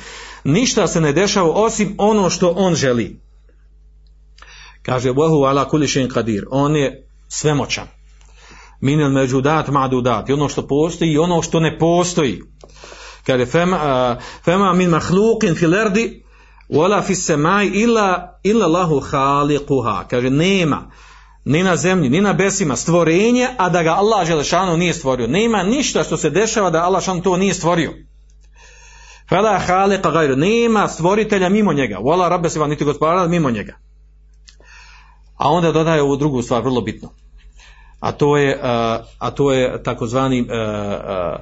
ništa 0.43 0.87
se 0.87 1.01
ne 1.01 1.13
dešava 1.13 1.51
osim 1.51 1.95
ono 1.97 2.29
što 2.29 2.53
on 2.57 2.75
želi. 2.75 3.19
Kaže, 4.81 5.09
Wahu 5.09 5.49
ala 5.49 5.69
kulli 5.69 5.87
še'in 5.87 6.09
qadir. 6.09 6.43
On 6.51 6.75
je 6.75 7.07
svemoćan. 7.27 7.87
Minel 8.81 9.09
međudat 9.09 9.67
ma'dudat. 9.67 10.29
I 10.29 10.33
ono 10.33 10.49
što 10.49 10.67
postoji 10.67 11.11
i 11.11 11.17
ono 11.17 11.41
što 11.41 11.59
ne 11.59 11.77
postoji. 11.79 12.41
Kaže, 13.25 13.45
fema, 13.45 14.17
fema 14.45 14.73
min 14.73 14.89
mahluqin 14.89 15.55
fil 15.55 15.75
ardi 15.75 16.21
wala 16.71 17.01
fis 17.01 17.25
samai 17.25 17.67
illa 17.67 18.39
illa 18.43 18.65
Allahu 18.65 19.01
khaliquha. 19.01 20.07
Kaže, 20.09 20.29
nema 20.29 20.91
ni 21.45 21.63
na 21.63 21.75
zemlji, 21.75 22.09
ni 22.09 22.21
na 22.21 22.33
besima 22.33 22.75
stvorenje, 22.75 23.47
a 23.57 23.69
da 23.69 23.83
ga 23.83 23.89
Allah 23.89 24.27
Želešanu 24.27 24.77
nije 24.77 24.93
stvorio. 24.93 25.27
Nema 25.27 25.63
ništa 25.63 26.03
što 26.03 26.17
se 26.17 26.29
dešava 26.29 26.69
da 26.69 26.83
Allah 26.83 27.01
Želešanu 27.01 27.21
to 27.21 27.37
nije 27.37 27.53
stvorio. 27.53 27.93
Fela 29.29 29.59
khaliqa 29.67 30.11
gajru. 30.11 30.35
Nema 30.35 30.87
stvoritelja 30.87 31.49
mimo 31.49 31.73
njega. 31.73 31.97
Wala 31.97 32.29
rabbe 32.29 32.49
se 32.49 32.59
niti 32.59 32.85
gospodara 32.85 33.27
mimo 33.27 33.51
njega. 33.51 33.73
A 35.37 35.49
onda 35.49 35.71
dodaje 35.71 36.01
ovu 36.01 36.15
drugu 36.15 36.41
stvar, 36.41 36.61
vrlo 36.63 36.81
bitno. 36.81 37.09
A 37.99 38.11
to 38.11 38.37
je, 38.37 38.59
a 39.19 39.31
to 39.35 39.51
je 39.51 39.83
takozvani 39.83 40.41
uh, 40.41 40.47
uh, 40.47 41.39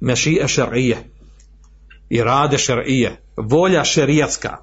mešije 0.00 0.48
šarije. 0.48 1.15
I 2.08 2.22
rade 2.22 2.58
šarije. 2.58 3.22
Volja 3.36 3.84
šerijatska. 3.84 4.56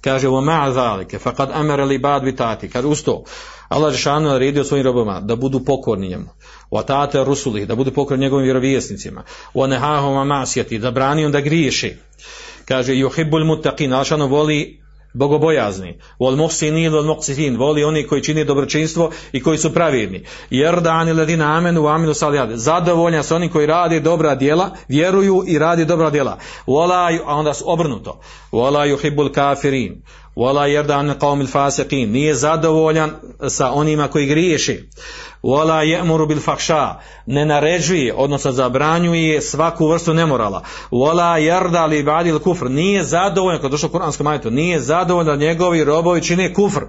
Kaže, 0.00 0.28
wa 0.28 0.40
ma'a 0.44 0.72
zalike, 0.72 1.18
faqad 1.18 1.50
amara 1.52 1.84
li 1.84 1.98
bad 1.98 2.24
bitati. 2.24 2.68
Kad 2.68 2.84
usto, 2.84 3.24
Allah 3.68 3.92
Žešanu 3.92 4.28
naredio 4.28 4.64
svojim 4.64 4.84
robama 4.84 5.20
da 5.20 5.36
budu 5.36 5.64
pokorni 5.64 6.08
njemu. 6.08 6.28
Wa 6.70 6.86
tate 6.86 7.24
rusulih, 7.24 7.68
da 7.68 7.74
budu 7.74 7.92
pokorni 7.92 8.24
njegovim 8.24 8.44
vjerovjesnicima. 8.44 9.24
Wa 9.54 9.66
nehahom 9.66 10.28
masjeti, 10.28 10.78
da 10.78 10.90
brani 10.90 11.30
da 11.30 11.40
griješi. 11.40 11.96
Kaže, 12.64 12.92
yuhibbul 12.92 13.44
muttaqin, 13.44 13.92
Allah 13.92 14.30
voli 14.30 14.81
bogobojazni, 15.14 15.98
wal 16.18 16.36
muhsinin 16.36 16.92
wal 16.92 17.06
muqsitin, 17.06 17.56
voli 17.56 17.84
oni 17.84 18.06
koji 18.06 18.22
čini 18.22 18.44
dobročinstvo 18.44 19.10
i 19.32 19.42
koji 19.42 19.58
su 19.58 19.74
pravedni. 19.74 20.24
Jer 20.50 20.80
da 20.80 20.90
ani 20.90 21.12
ladina 21.12 21.56
amenu 21.56 21.82
wa 21.82 21.94
amilu 21.94 22.14
salihat. 22.14 22.50
Zadovoljna 22.50 23.22
su 23.22 23.34
oni 23.34 23.48
koji 23.48 23.66
rade 23.66 24.00
dobra 24.00 24.34
djela, 24.34 24.70
vjeruju 24.88 25.44
i 25.46 25.58
radi 25.58 25.84
dobra 25.84 26.10
djela. 26.10 26.38
Wala 26.66 27.18
a 27.26 27.34
onda 27.34 27.54
su 27.54 27.64
obrnuto. 27.66 28.20
Wala 28.52 28.96
yuhibbul 28.96 29.32
kafirin. 29.34 30.02
Wala 30.36 30.66
yerda 30.66 30.98
an 30.98 31.14
qawmil 31.20 31.46
fasiqin. 31.46 32.12
Nije 32.12 32.34
zadovoljan 32.34 33.10
sa 33.48 33.70
onima 33.72 34.08
koji 34.08 34.26
griješi. 34.26 34.88
Wala 35.42 35.84
ya'muru 35.84 36.28
bil 36.28 36.40
fahsha. 36.40 37.00
Ne 37.26 37.44
naređuje, 37.44 38.14
odnosno 38.14 38.52
zabranjuje 38.52 39.40
svaku 39.42 39.88
vrstu 39.88 40.14
nemorala. 40.14 40.62
Wala 40.90 41.38
yarda 41.38 41.88
li 41.88 42.02
badil 42.02 42.38
kufr. 42.38 42.70
Nije 42.70 43.04
zadovoljan, 43.04 43.60
kad 43.60 43.70
došlo 43.70 43.88
u 43.88 43.92
kuranskom 43.92 44.26
ajetu, 44.26 44.50
nije 44.50 44.80
zadovoljan 44.80 45.38
da 45.38 45.46
njegovi 45.46 45.84
robovi 45.84 46.22
čine 46.22 46.54
kufr. 46.54 46.82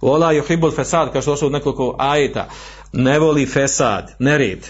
Wala 0.00 0.42
yuhibbul 0.42 0.74
fasad, 0.76 1.12
kao 1.12 1.22
što 1.22 1.30
došlo 1.30 1.48
u 1.48 1.50
nekoliko 1.50 1.96
ajeta. 1.98 2.48
Ne 2.92 3.18
voli 3.18 3.46
fesad, 3.46 4.14
nered. 4.18 4.66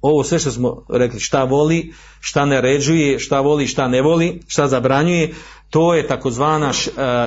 Ovo 0.00 0.24
sve 0.24 0.38
što 0.38 0.50
smo 0.50 0.84
rekli, 0.88 1.20
šta 1.20 1.44
voli, 1.44 1.92
šta 2.20 2.44
naređuje, 2.44 3.18
šta 3.18 3.40
voli, 3.40 3.66
šta 3.66 3.88
ne 3.88 4.02
voli, 4.02 4.40
šta 4.46 4.68
zabranjuje, 4.68 5.34
to 5.70 5.94
je 5.94 6.06
takozvana 6.06 6.72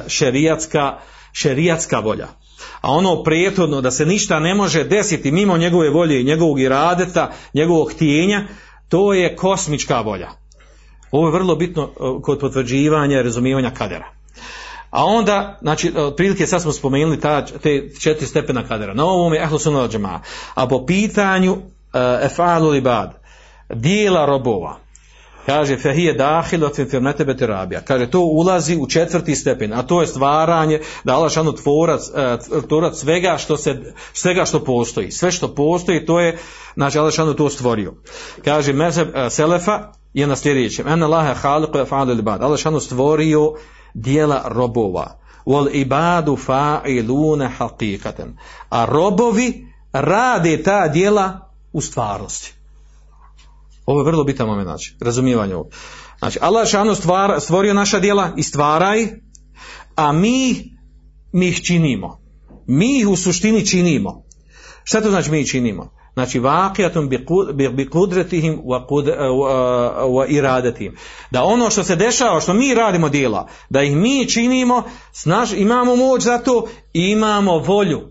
šerijatska, 0.08 0.98
šerijatska 1.32 2.00
volja. 2.00 2.28
A 2.82 2.92
ono 2.92 3.24
prijethodno 3.24 3.82
da 3.82 3.92
se 3.92 4.06
ništa 4.06 4.40
ne 4.40 4.56
može 4.56 4.84
desiti 4.84 5.32
mimo 5.32 5.58
njegove 5.58 5.90
volje 5.90 6.22
i 6.22 6.24
njegovog 6.24 6.60
iradeta, 6.60 7.32
njegovog 7.54 7.92
htjenja, 7.92 8.48
to 8.90 9.14
je 9.14 9.36
kosmička 9.36 10.02
volja. 10.02 10.30
Ovo 11.12 11.28
je 11.28 11.32
vrlo 11.32 11.56
bitno 11.56 11.90
kod 12.24 12.40
potvrđivanja 12.40 13.20
i 13.20 13.24
razumijevanja 13.24 13.72
kadera. 13.72 14.06
A 14.90 15.06
onda, 15.06 15.58
znači, 15.62 15.94
otprilike 15.96 16.48
sad 16.48 16.62
smo 16.62 16.72
spomenuli 16.72 17.20
ta, 17.20 17.46
te 17.46 17.90
četiri 18.00 18.28
stepena 18.28 18.68
kadera. 18.68 18.94
Na 18.94 19.06
ovom 19.06 19.34
je 19.34 19.50
sunna 19.60 19.88
džema. 19.88 20.22
A 20.56 20.68
po 20.68 20.86
pitanju 20.86 21.54
uh, 21.54 21.62
efalu 22.22 22.76
ibad, 22.76 23.22
dijela 23.70 24.26
robova, 24.26 24.83
kaže 25.46 25.78
fehije 25.78 26.14
dahil 26.14 26.66
od 26.66 26.76
firnete 26.76 27.38
terabija. 27.38 27.82
Kaže 27.82 28.12
to 28.12 28.20
ulazi 28.20 28.78
u 28.78 28.88
četvrti 28.88 29.36
stepen, 29.36 29.74
a 29.74 29.84
to 29.84 30.02
je 30.02 30.08
stvaranje 30.08 30.80
da 31.04 31.16
Allah 31.16 31.32
šanu 31.32 31.52
tvorac, 31.52 32.02
tvorac 32.70 32.98
svega 32.98 33.38
što 33.38 33.58
se 33.58 33.94
svega 34.14 34.46
što 34.46 34.64
postoji. 34.64 35.12
Sve 35.12 35.32
što 35.32 35.56
postoji 35.56 36.06
to 36.06 36.20
je 36.20 36.38
znači 36.76 37.00
Allah 37.00 37.14
šanu 37.14 37.34
to 37.34 37.50
stvorio. 37.50 37.94
Kaže 38.46 38.74
mezheb 38.74 39.08
selefa 39.30 39.80
je 40.14 40.28
na 40.28 40.36
sljedećem. 40.36 40.88
En 40.88 41.04
Allah 41.04 41.44
khaliqu 41.44 41.86
fa'al 41.90 42.20
ibad. 42.20 42.42
Allah 42.42 42.60
šanu 42.60 42.80
stvorio 42.80 43.54
dijela 43.94 44.42
robova. 44.46 45.20
Wal 45.46 45.70
ibadu 45.74 46.38
fa'iluna 46.48 47.50
haqiqatan. 47.60 48.38
A 48.70 48.86
robovi 48.86 49.68
rade 49.94 50.64
ta 50.64 50.88
dijela 50.88 51.50
u 51.74 51.82
stvarnosti. 51.82 52.54
Ovo 53.86 54.00
je 54.00 54.06
vrlo 54.06 54.24
bitan 54.24 54.48
moment, 54.48 54.68
znači, 54.68 54.96
razumijevanje 55.02 55.56
ovog. 55.56 55.68
Znači, 56.20 56.40
Allah 56.42 56.68
šanu 56.68 56.96
stvar, 56.96 57.42
stvorio 57.42 57.74
naša 57.74 58.00
djela 58.00 58.30
i 58.38 58.44
stvaraj, 58.44 59.08
a 59.96 60.12
mi, 60.12 60.72
mi 61.32 61.48
ih 61.48 61.62
činimo. 61.62 62.20
Mi 62.68 63.00
ih 63.00 63.08
u 63.08 63.16
suštini 63.16 63.66
činimo. 63.66 64.24
Šta 64.84 65.02
to 65.02 65.10
znači 65.10 65.32
mi 65.32 65.42
ih 65.42 65.48
činimo? 65.48 65.94
Znači, 66.14 66.40
vaqijatum 66.40 67.08
bi 67.74 67.90
kudretihim 67.90 68.62
wa 68.64 70.26
iradatihim. 70.28 70.96
Da 71.32 71.44
ono 71.44 71.70
što 71.70 71.84
se 71.84 71.96
dešava, 71.96 72.42
što 72.42 72.54
mi 72.54 72.74
radimo 72.74 73.10
djela, 73.10 73.48
da 73.70 73.82
ih 73.82 73.96
mi 73.96 74.30
činimo, 74.30 74.84
znaš, 75.14 75.54
imamo 75.54 75.96
moć 75.96 76.24
za 76.24 76.38
to 76.38 76.68
imamo 76.94 77.58
volju. 77.58 78.02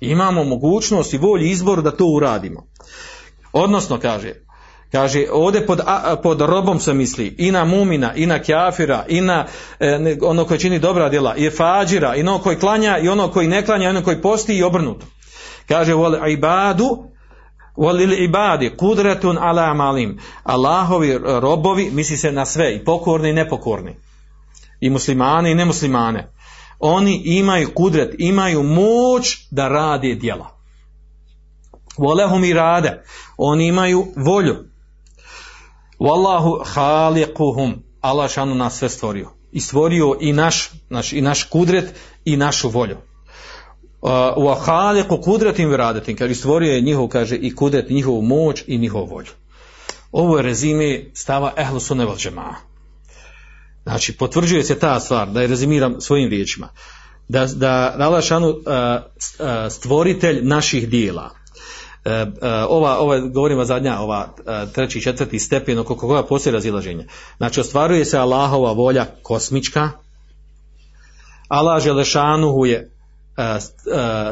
Imamo 0.00 0.44
mogućnost 0.44 1.14
i 1.14 1.18
volju 1.18 1.46
izboru 1.46 1.82
da 1.82 1.96
to 1.96 2.04
uradimo. 2.06 2.66
Odnosno, 3.52 3.98
kaže, 3.98 4.34
Kaže, 4.92 5.26
ovdje 5.32 5.66
pod, 5.66 5.80
pod 6.22 6.40
robom 6.40 6.80
se 6.80 6.94
misli 6.94 7.34
i 7.38 7.50
na 7.50 7.64
mumina, 7.64 8.14
i 8.14 8.26
na 8.26 8.38
kjafira, 8.38 9.04
i 9.08 9.20
na 9.20 9.46
e, 9.80 10.16
ono 10.22 10.44
koji 10.44 10.60
čini 10.60 10.78
dobra 10.78 11.08
djela, 11.08 11.36
i 11.36 11.50
fađira, 11.50 12.16
i 12.16 12.20
ono 12.20 12.38
koji 12.38 12.56
klanja, 12.56 12.98
i 12.98 13.08
ono 13.08 13.28
koji 13.28 13.48
ne 13.48 13.64
klanja, 13.64 13.86
i 13.86 13.90
ono 13.90 14.02
koji 14.02 14.22
posti 14.22 14.56
i 14.56 14.62
obrnuto. 14.62 15.06
Kaže, 15.68 15.94
vol 15.94 16.28
ibadu, 16.28 17.04
volil 17.76 18.22
ibadi, 18.22 18.76
kudretun 18.76 19.38
ala 19.38 19.74
malim. 19.74 20.18
Allahovi 20.42 21.18
robovi, 21.24 21.90
misli 21.90 22.16
se 22.16 22.32
na 22.32 22.46
sve, 22.46 22.74
i 22.74 22.84
pokorni 22.84 23.30
i 23.30 23.32
nepokorni. 23.32 23.96
I 24.80 24.90
muslimane 24.90 25.52
i 25.52 25.54
nemuslimane. 25.54 26.32
Oni 26.78 27.22
imaju 27.24 27.70
kudret, 27.74 28.14
imaju 28.18 28.62
moć 28.62 29.38
da 29.50 29.68
rade 29.68 30.14
djela. 30.14 30.60
Volehum 31.98 32.44
i 32.44 32.52
rade. 32.52 33.02
Oni 33.36 33.66
imaju 33.66 34.06
volju. 34.16 34.69
Wallahu 36.00 36.64
khaliquhum. 36.74 37.74
Allah 38.00 38.30
šanu 38.30 38.54
nas 38.54 38.78
sve 38.78 38.88
stvorio. 38.88 39.30
I 39.52 39.60
stvorio 39.60 40.16
i 40.20 40.32
naš, 40.32 40.70
naš, 40.88 41.12
i 41.12 41.20
naš 41.20 41.42
kudret 41.42 41.94
i 42.24 42.36
našu 42.36 42.68
volju. 42.68 42.96
Uh, 44.02 44.10
wa 44.36 44.56
khaliqu 44.64 45.22
kudretim 45.22 45.68
viradetim. 45.70 46.16
Kaže, 46.16 46.34
stvorio 46.34 46.72
je 46.72 46.80
njihov, 46.80 47.08
kaže, 47.08 47.36
i 47.36 47.54
kudret, 47.54 47.90
njihovu 47.90 48.22
moć 48.22 48.64
i 48.66 48.78
njihovu 48.78 49.06
volju. 49.06 49.30
Ovo 50.12 50.36
je 50.36 50.42
rezime 50.42 51.04
stava 51.14 51.52
ehlu 51.56 51.80
džema. 52.16 52.54
Znači, 53.82 54.16
potvrđuje 54.16 54.64
se 54.64 54.78
ta 54.78 55.00
stvar, 55.00 55.28
da 55.28 55.40
je 55.42 55.46
rezimiram 55.46 56.00
svojim 56.00 56.30
riječima. 56.30 56.68
Da, 57.28 57.46
da 57.46 57.96
Allah 57.98 58.24
šanu 58.24 58.48
uh, 58.48 58.54
stvoritelj 59.70 60.40
naših 60.42 60.88
dijela, 60.88 61.30
E, 62.04 62.10
e, 62.10 62.26
ova, 62.68 62.98
ova 62.98 63.18
govorimo 63.18 63.64
zadnja, 63.64 64.00
ova 64.00 64.34
e, 64.38 64.72
treći 64.72 65.00
četvrti 65.00 65.38
stepen 65.38 65.78
oko 65.78 65.96
koga 65.96 66.22
postoji 66.22 66.52
razilaženje. 66.52 67.06
Znači 67.36 67.60
ostvaruje 67.60 68.04
se 68.04 68.18
Allahova 68.18 68.72
volja 68.72 69.06
kosmička, 69.22 69.90
Allah 71.48 71.82
Želešanuhu 71.82 72.66
je 72.66 72.90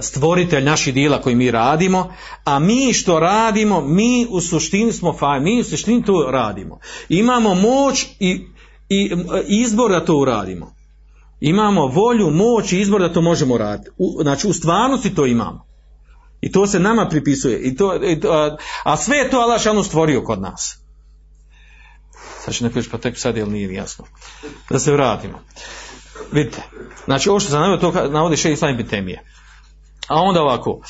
stvoritelj 0.00 0.64
naših 0.64 0.94
dijela 0.94 1.20
koji 1.20 1.34
mi 1.34 1.50
radimo, 1.50 2.14
a 2.44 2.58
mi 2.58 2.92
što 2.92 3.20
radimo, 3.20 3.80
mi 3.80 4.26
u 4.30 4.40
suštini 4.40 4.92
smo 4.92 5.12
faj, 5.12 5.40
mi 5.40 5.60
u 5.60 5.64
suštini 5.64 6.04
to 6.04 6.28
radimo. 6.30 6.78
Imamo 7.08 7.54
moć 7.54 8.06
i, 8.20 8.46
i 8.88 9.10
izbor 9.48 9.90
da 9.90 10.04
to 10.04 10.16
uradimo. 10.16 10.74
Imamo 11.40 11.86
volju, 11.86 12.30
moć 12.30 12.72
i 12.72 12.80
izbor 12.80 13.00
da 13.00 13.12
to 13.12 13.20
možemo 13.20 13.58
raditi. 13.58 13.90
Znači 14.22 14.48
u 14.48 14.52
stvarnosti 14.52 15.14
to 15.14 15.26
imamo. 15.26 15.67
I 16.40 16.52
to 16.52 16.66
se 16.66 16.80
nama 16.80 17.08
pripisuje. 17.08 17.58
I 17.58 17.76
to, 17.76 18.04
i 18.04 18.20
to, 18.20 18.32
a, 18.32 18.56
a 18.84 18.96
sve 18.96 19.16
je 19.16 19.30
to 19.30 19.38
Allah 19.38 19.62
šanu 19.62 19.82
stvorio 19.82 20.22
kod 20.22 20.40
nas. 20.40 20.78
Sad 22.44 22.54
će 22.54 22.64
neko 22.64 22.80
pa 22.90 22.98
tek 22.98 23.18
sad 23.18 23.36
jel 23.36 23.50
nije 23.50 23.74
jasno. 23.74 24.04
Da 24.70 24.78
se 24.78 24.92
vratimo. 24.92 25.40
Vidite. 26.32 26.62
Znači, 27.04 27.28
ovo 27.28 27.40
što 27.40 27.50
sam 27.50 27.60
navodio, 27.60 27.90
to 27.90 28.08
navodi 28.08 28.36
še 28.36 28.52
Islam 28.52 28.74
ibn 28.74 28.88
Temije. 28.88 29.22
A 30.08 30.20
onda 30.20 30.42
ovako, 30.42 30.80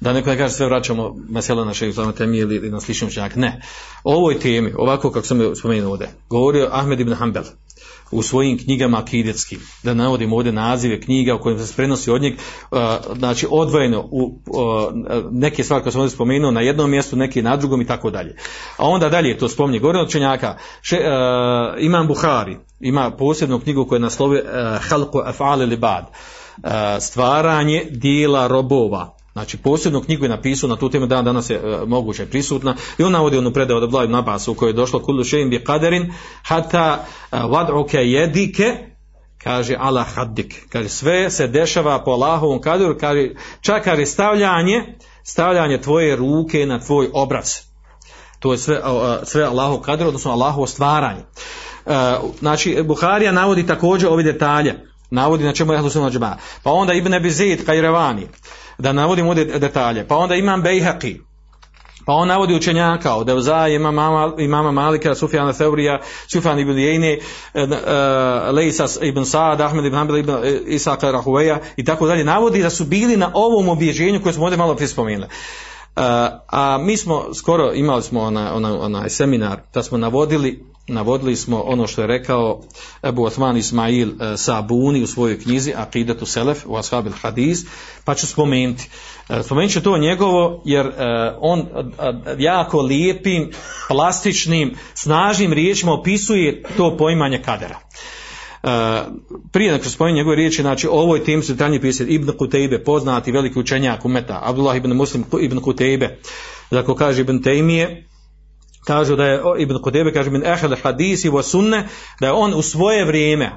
da 0.00 0.12
neko 0.12 0.30
ne 0.30 0.38
kaže 0.38 0.54
sve 0.54 0.66
vraćamo 0.66 1.14
mesela 1.28 1.64
na 1.64 1.74
šeju 1.74 1.90
Islama 1.90 2.12
Temije 2.12 2.42
ili, 2.42 2.70
na 2.70 2.80
sličnom 2.80 3.10
čak. 3.10 3.36
Ne. 3.36 3.60
O 4.04 4.14
ovoj 4.14 4.38
temi, 4.38 4.72
ovako 4.76 5.10
kako 5.10 5.26
sam 5.26 5.56
spomenuo 5.56 5.90
ovdje, 5.90 6.08
govorio 6.28 6.68
Ahmed 6.72 7.00
ibn 7.00 7.14
Hanbel 7.14 7.44
u 8.10 8.22
svojim 8.22 8.58
knjigama 8.58 8.98
akidetskim, 8.98 9.60
da 9.82 9.94
navodim 9.94 10.32
ovdje 10.32 10.52
nazive 10.52 11.00
knjiga 11.00 11.34
u 11.34 11.38
kojim 11.38 11.58
se 11.58 11.76
prenosi 11.76 12.10
od 12.10 12.22
njeg, 12.22 12.34
znači 13.16 13.46
odvojeno 13.50 14.08
u 14.10 14.38
neke 15.30 15.64
stvari 15.64 15.82
koje 15.82 15.92
sam 15.92 16.00
ovdje 16.00 16.14
spomenuo 16.14 16.50
na 16.50 16.60
jednom 16.60 16.90
mjestu, 16.90 17.16
neke 17.16 17.42
na 17.42 17.56
drugom 17.56 17.80
i 17.80 17.86
tako 17.86 18.10
dalje. 18.10 18.36
A 18.76 18.88
onda 18.88 19.08
dalje 19.08 19.38
to 19.38 19.48
spominje, 19.48 19.78
govorio 19.78 20.02
od 20.02 20.08
učenjaka, 20.08 20.56
še, 20.82 20.96
uh, 20.96 21.84
imam 21.84 22.06
Buhari, 22.06 22.56
ima 22.80 23.10
posebnu 23.10 23.60
knjigu 23.60 23.84
koja 23.84 23.96
je 23.96 24.00
naslovi 24.00 24.38
uh, 24.38 24.44
Halku 24.88 25.18
af'ali 25.18 25.68
libad, 25.68 26.04
uh, 26.06 26.70
stvaranje 27.00 27.84
dijela 27.90 28.46
robova, 28.46 29.15
Znači 29.36 29.56
posebnu 29.56 30.00
knjigu 30.00 30.24
je 30.24 30.28
napisao 30.28 30.68
na 30.68 30.76
tu 30.76 30.90
temu 30.90 31.06
dan 31.06 31.24
danas 31.24 31.50
je 31.50 31.56
e, 31.56 31.86
moguće 31.86 32.26
prisutna 32.26 32.76
i 32.98 33.02
on 33.02 33.12
navodi 33.12 33.38
onu 33.38 33.52
predaju 33.52 33.76
od 33.76 33.82
Abdullah 33.82 34.04
ibn 34.04 34.14
Abbas 34.14 34.48
u 34.48 34.54
kojoj 34.54 34.70
je 34.70 34.72
došlo 34.72 35.02
kullu 35.02 35.24
shay'in 35.24 35.50
bi 35.50 35.64
qadarin 35.64 36.12
hatta 36.42 37.04
e, 37.32 37.36
wad'uka 37.36 37.98
yadike 37.98 38.76
kaže 39.42 39.76
ala 39.78 40.02
haddik 40.02 40.68
kaže 40.68 40.88
sve 40.88 41.30
se 41.30 41.46
dešava 41.46 42.04
po 42.04 42.10
Allahovom 42.10 42.60
kaderu 42.60 42.98
kaže 43.00 43.30
čak 43.60 43.84
kaže 43.84 44.06
stavljanje 44.06 44.96
stavljanje 45.24 45.80
tvoje 45.80 46.16
ruke 46.16 46.66
na 46.66 46.80
tvoj 46.80 47.10
obraz 47.12 47.54
to 48.38 48.52
je 48.52 48.58
sve 48.58 48.80
a, 48.84 49.18
sve 49.24 49.44
Allahov 49.44 49.80
kader 49.80 50.06
odnosno 50.06 50.30
Allahovo 50.30 50.66
stvaranje. 50.66 51.20
E, 51.20 52.16
znači 52.38 52.82
Buharija 52.84 53.32
navodi 53.32 53.66
također 53.66 54.08
ove 54.08 54.22
detalje. 54.22 54.86
Navodi 55.10 55.44
na 55.44 55.52
čemu 55.52 55.72
je 55.72 55.78
Ahlus 55.78 55.92
Sunnah 55.92 56.12
džema. 56.12 56.36
Pa 56.62 56.70
onda 56.70 56.92
Ibn 56.92 57.14
Abi 57.14 57.30
Zaid 57.30 57.66
Kajrevani, 57.66 58.28
da 58.78 58.92
navodim 58.92 59.28
ovdje 59.28 59.44
detalje. 59.44 60.08
Pa 60.08 60.16
onda 60.16 60.34
imam 60.34 60.62
Bejhaqi, 60.62 61.20
pa 62.06 62.12
on 62.12 62.28
navodi 62.28 62.54
učenjaka 62.54 63.14
od 63.14 63.28
Evza, 63.28 63.68
imama, 63.68 64.32
imama 64.38 64.70
Malika, 64.72 65.14
Sufjana 65.14 65.52
Theurija, 65.52 66.00
Sufjan 66.32 66.58
ibn 66.58 66.78
Jejne, 66.78 67.18
Lejsa 68.52 68.86
ibn 69.02 69.24
Saad, 69.24 69.60
Ahmed 69.60 69.84
ibn 69.84 69.96
Hanbel 69.96 70.16
ibn 70.16 70.32
Isaka 70.66 71.10
Rahuveja 71.10 71.58
i 71.76 71.84
tako 71.84 72.06
dalje. 72.06 72.24
Navodi 72.24 72.62
da 72.62 72.70
su 72.70 72.84
bili 72.84 73.16
na 73.16 73.30
ovom 73.34 73.68
objeđenju 73.68 74.22
koje 74.22 74.32
smo 74.32 74.44
ovdje 74.44 74.56
malo 74.56 74.74
prije 74.74 74.88
spomenuli. 74.88 75.28
A 76.50 76.78
mi 76.80 76.96
smo 76.96 77.34
skoro 77.34 77.72
imali 77.74 78.02
smo 78.02 78.20
onaj 78.20 78.52
ona, 78.52 78.80
ona 78.80 79.08
seminar 79.08 79.60
da 79.74 79.82
smo 79.82 79.98
navodili 79.98 80.64
navodili 80.88 81.36
smo 81.36 81.60
ono 81.60 81.86
što 81.86 82.00
je 82.00 82.06
rekao 82.06 82.60
Ebu 83.02 83.24
Osman 83.24 83.56
Ismail 83.56 84.08
uh, 84.08 84.16
Sabuni 84.36 85.02
u 85.02 85.06
svojoj 85.06 85.40
knjizi 85.40 85.72
Akidatu 85.76 86.26
Selef 86.26 86.66
u 86.66 86.76
Ashabil 86.76 87.12
Hadis 87.22 87.64
pa 88.04 88.14
ću 88.14 88.26
spomenuti. 88.26 88.88
Uh, 89.28 89.36
spomenut 89.44 89.72
ću 89.72 89.82
to 89.82 89.98
njegovo 89.98 90.62
jer 90.64 90.86
uh, 90.86 90.94
on 91.40 91.66
jako 92.38 92.80
lijepim 92.80 93.50
plastičnim 93.88 94.74
snažnim 94.94 95.52
riječima 95.52 95.92
opisuje 95.92 96.62
to 96.76 96.96
poimanje 96.96 97.42
kadera. 97.42 97.78
Prije 99.52 99.72
nego 99.72 99.84
spominje 99.84 100.16
njegove 100.16 100.36
riječi, 100.36 100.62
znači 100.62 100.88
ovoj 100.90 101.24
tim 101.24 101.42
se 101.42 101.52
detaljnije 101.52 101.80
pisati 101.80 102.10
Ibn 102.10 102.30
Kutejbe, 102.38 102.84
poznati 102.84 103.32
veliki 103.32 103.58
učenjak 103.58 104.04
umeta, 104.04 104.40
Abdullah 104.42 104.76
ibn 104.76 104.92
Muslim 104.92 105.24
ibn 105.40 105.60
Kutejbe, 105.60 106.18
dakle 106.70 106.96
kaže 106.96 107.20
Ibn 107.20 107.42
Tejmije, 107.42 108.06
kažu 108.86 109.16
da 109.16 109.24
je 109.24 109.40
Ibn 109.58 109.82
Kutejbe, 109.82 110.12
kaže 110.12 110.30
min 110.30 110.46
ehel 110.46 110.76
hadisi 110.82 111.30
wa 111.30 111.42
sunne, 111.42 111.88
da 112.20 112.26
je 112.26 112.32
on 112.32 112.54
u 112.54 112.62
svoje 112.62 113.04
vrijeme, 113.04 113.50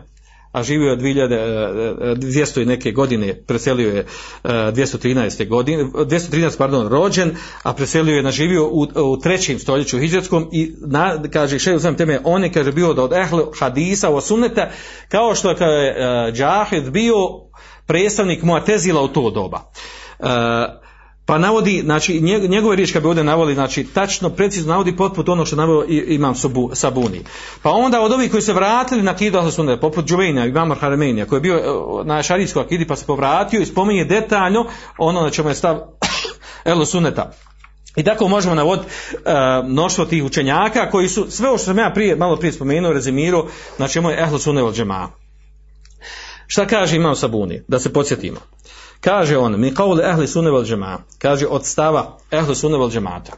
a 0.52 0.64
živio 0.64 0.90
je 0.90 0.98
2200 0.98 2.62
i 2.62 2.66
neke 2.66 2.92
godine, 2.92 3.44
preselio 3.48 3.90
je 3.90 4.06
213. 4.44 5.48
godine, 5.48 5.84
213, 5.84 6.58
pardon, 6.58 6.88
rođen, 6.88 7.36
a 7.64 7.74
preselio 7.74 8.16
je, 8.16 8.24
naživio 8.24 8.68
u, 8.68 8.88
u 8.96 9.18
trećem 9.18 9.60
stoljeću 9.60 10.00
hijđarskom 10.00 10.50
i 10.52 10.74
na, 10.88 11.22
kaže, 11.34 11.60
še 11.60 11.80
sam 11.80 11.96
teme, 11.96 12.20
on 12.24 12.44
je, 12.44 12.52
kaže, 12.52 12.72
bio 12.72 12.94
da 12.94 13.04
od 13.04 13.14
ehle 13.14 13.44
hadisa 13.60 14.10
o 14.10 14.22
sunneta, 14.22 14.70
kao 15.10 15.36
što 15.36 15.50
je 15.50 15.56
uh, 15.56 16.34
Džahid 16.34 16.90
bio 16.90 17.16
predstavnik 17.86 18.44
Muatezila 18.44 19.02
u 19.02 19.08
to 19.08 19.30
doba. 19.30 19.72
Uh, 20.20 20.28
pa 21.30 21.38
navodi, 21.38 21.82
znači 21.86 22.22
njegove 22.50 22.76
riječi 22.76 22.94
kad 22.94 23.02
bi 23.02 23.08
ovdje 23.08 23.24
navodi, 23.24 23.54
znači 23.54 23.84
tačno, 23.84 24.30
precizno 24.30 24.72
navodi 24.72 24.96
potput 24.96 25.30
ono 25.30 25.46
što 25.46 25.56
navodi 25.56 26.06
imam 26.08 26.36
Sabu, 26.36 26.72
Sabuni. 26.74 27.24
Pa 27.62 27.72
onda 27.72 28.02
od 28.02 28.12
ovih 28.12 28.32
koji 28.32 28.42
se 28.42 28.54
vratili 28.54 29.02
na 29.02 29.16
Kidu 29.16 29.38
Ahlu 29.38 29.52
poput 29.82 30.06
Džuvejna, 30.06 30.46
Imam 30.46 30.72
Haramenija, 30.72 31.26
koji 31.26 31.38
je 31.38 31.42
bio 31.42 31.62
na 32.06 32.24
šarijskoj 32.24 32.62
akidi 32.62 32.88
pa 32.88 32.96
se 32.96 33.06
povratio 33.06 33.62
i 33.62 33.66
spominje 33.66 34.06
detaljno 34.06 34.66
ono 34.98 35.22
na 35.22 35.30
čemu 35.30 35.50
je 35.50 35.56
stav 35.56 35.80
Ahlu 36.72 36.86
Sunneta. 36.86 37.32
I 37.96 38.04
tako 38.04 38.28
možemo 38.28 38.56
navoditi 38.56 38.88
uh, 39.14 39.70
mnoštvo 39.70 40.06
tih 40.06 40.24
učenjaka 40.24 40.90
koji 40.90 41.10
su, 41.10 41.26
sve 41.30 41.48
ovo 41.48 41.58
što 41.58 41.66
sam 41.66 41.78
ja 41.78 41.92
prije, 41.94 42.16
malo 42.16 42.36
prije 42.36 42.54
spomenuo, 42.54 42.94
rezimirao, 42.94 43.48
na 43.78 43.88
čemu 43.88 44.10
je 44.10 44.28
Sunne 44.40 44.64
od 44.64 44.76
džema. 44.76 45.10
Šta 46.48 46.68
kaže 46.68 46.96
Imam 46.96 47.16
Sabuni? 47.16 47.62
Da 47.68 47.80
se 47.80 47.94
podsjetimo. 47.94 48.40
Kaže 49.02 49.38
on, 49.38 49.60
mi 49.60 49.74
kaule 49.74 50.04
ehli 50.04 50.28
sunne 50.28 50.52
vel 50.52 50.64
džema, 50.64 50.97
kaže 51.18 51.47
od 51.47 51.66
stava 51.66 52.18
ehli 52.32 52.56
sunne 52.56 52.78
vel 52.78 52.89
džemata, 52.89 53.32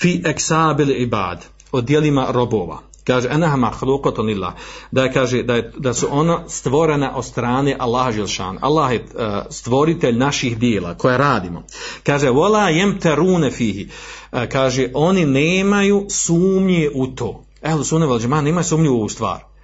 fi 0.00 0.22
eksabil 0.24 1.02
ibad, 1.02 1.44
od 1.72 1.84
dijelima 1.84 2.26
robova, 2.30 2.78
kaže 3.04 3.28
enaha 3.28 3.56
mahlukotun 3.56 4.30
illa, 4.30 4.52
da 4.90 5.12
kaže, 5.12 5.42
da, 5.42 5.54
je, 5.54 5.72
da 5.78 5.94
su 5.94 6.08
ona 6.10 6.48
stvorena 6.48 7.16
od 7.16 7.24
strane 7.24 7.76
Allaha 7.78 8.12
Žilšan. 8.12 8.58
Allah 8.60 8.92
je 8.92 9.00
uh, 9.00 9.22
stvoritelj 9.50 10.16
naših 10.18 10.58
dijela 10.58 10.94
koje 10.94 11.18
radimo. 11.18 11.62
Kaže, 12.02 12.30
vola 12.30 12.68
jem 12.68 12.98
terune 13.00 13.50
fihi, 13.50 13.88
uh, 14.32 14.38
kaže, 14.52 14.90
oni 14.94 15.24
nemaju 15.24 16.06
sumnje 16.10 16.90
u 16.94 17.06
to. 17.06 17.44
Ehli 17.62 17.84
sunne 17.84 18.06
vel 18.06 18.18
džema 18.18 18.40
nemaju 18.40 18.64
sumnje 18.64 18.90
u 18.90 19.08
stvar. 19.08 19.55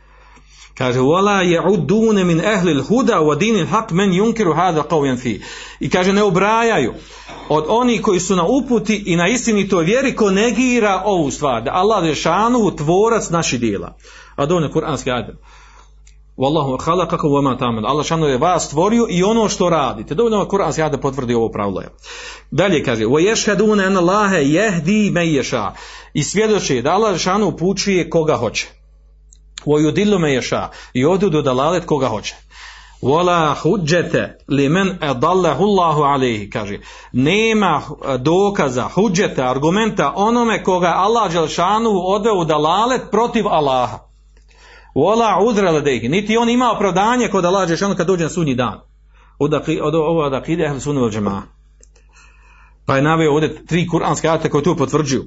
Kaže, 0.78 1.00
wala 1.00 1.42
ya'udun 1.44 2.24
min 2.24 2.40
ahli 2.40 2.72
al-huda 2.72 3.20
wa 3.20 3.38
din 3.38 3.56
al-haq 3.56 3.92
man 3.92 4.12
yunkiru 4.12 4.54
hadha 4.54 4.82
qawlan 4.82 5.18
fi. 5.18 5.40
I 5.80 5.90
kaže 5.90 6.12
ne 6.12 6.22
ubrajaju 6.22 6.94
od 7.48 7.64
onih 7.68 8.02
koji 8.02 8.20
su 8.20 8.36
na 8.36 8.46
uputi 8.46 9.02
i 9.06 9.16
na 9.16 9.28
istinitoj 9.28 9.84
vjeri 9.84 10.16
ko 10.16 10.30
negira 10.30 11.02
ovu 11.04 11.30
stvar, 11.30 11.62
da 11.62 11.70
Allah 11.74 12.04
je 12.04 12.14
šanu 12.14 12.76
tvorac 12.76 13.30
naših 13.30 13.60
djela. 13.60 13.96
A 14.36 14.46
dovoljno 14.46 14.72
kuranski 14.72 15.10
ajet. 15.10 15.26
Wallahu 16.36 16.78
khalaqakum 16.78 17.30
wa 17.30 17.42
ma 17.42 17.56
ta'malun. 17.58 17.84
Allah 17.86 18.06
šanu 18.06 18.26
je 18.26 18.38
vas 18.38 18.66
stvorio 18.66 19.06
i 19.10 19.22
ono 19.22 19.48
što 19.48 19.68
radite. 19.70 20.14
Dovoljno 20.14 20.48
kuranski 20.48 20.82
ajet 20.82 21.00
potvrdi 21.00 21.34
ovo 21.34 21.48
pravilo. 21.48 21.82
Dalje 22.50 22.84
kaže: 22.84 23.04
"Wa 23.04 23.30
yashhaduna 23.30 23.86
anna 23.86 24.00
Allaha 24.00 24.36
yahdi 24.36 25.12
man 25.12 25.24
yasha." 25.24 25.70
I 26.14 26.22
svjedoči 26.22 26.82
da 26.82 26.92
Allah 26.92 27.18
šanu 27.18 27.48
upućuje 27.48 28.10
koga 28.10 28.36
hoće. 28.36 28.81
Vojudilu 29.66 30.18
me 30.18 30.32
ješa. 30.32 30.68
I 30.92 31.04
ovdje 31.04 31.30
do 31.30 31.42
dalalet 31.42 31.84
koga 31.84 32.06
hoće. 32.06 32.34
Vola 33.02 33.54
huđete 33.62 34.38
li 34.48 34.68
men 34.68 34.98
edallahu 35.02 35.64
Allahu 35.64 36.02
alihi, 36.02 36.50
kaže. 36.50 36.78
Nema 37.12 37.82
dokaza, 38.18 38.88
huđete, 38.94 39.42
argumenta 39.42 40.12
onome 40.16 40.62
koga 40.62 40.86
Allah 40.96 41.32
Đelšanu 41.32 41.90
odveo 42.04 42.34
u 42.34 42.44
dalalet 42.44 43.02
protiv 43.10 43.48
Allaha. 43.48 43.98
Vola 44.94 45.38
uzrele 45.48 45.80
dehi. 45.80 46.08
Niti 46.08 46.36
on 46.36 46.48
ima 46.48 46.72
opravdanje 46.72 47.28
kod 47.28 47.44
Allah 47.44 47.68
Đelšanu 47.68 47.94
kad 47.94 48.06
dođe 48.06 48.24
na 48.24 48.30
sudnji 48.30 48.54
dan. 48.54 48.80
Od, 49.38 49.54
od, 49.54 49.94
od, 49.94 49.94
od, 49.94 50.42
Pa 52.86 52.96
je 52.96 53.02
naveo 53.02 53.32
ovdje 53.32 53.66
tri 53.66 53.88
kuranske 53.88 54.28
ajate 54.28 54.50
koje 54.50 54.64
tu 54.64 54.76
potvrđuju. 54.76 55.24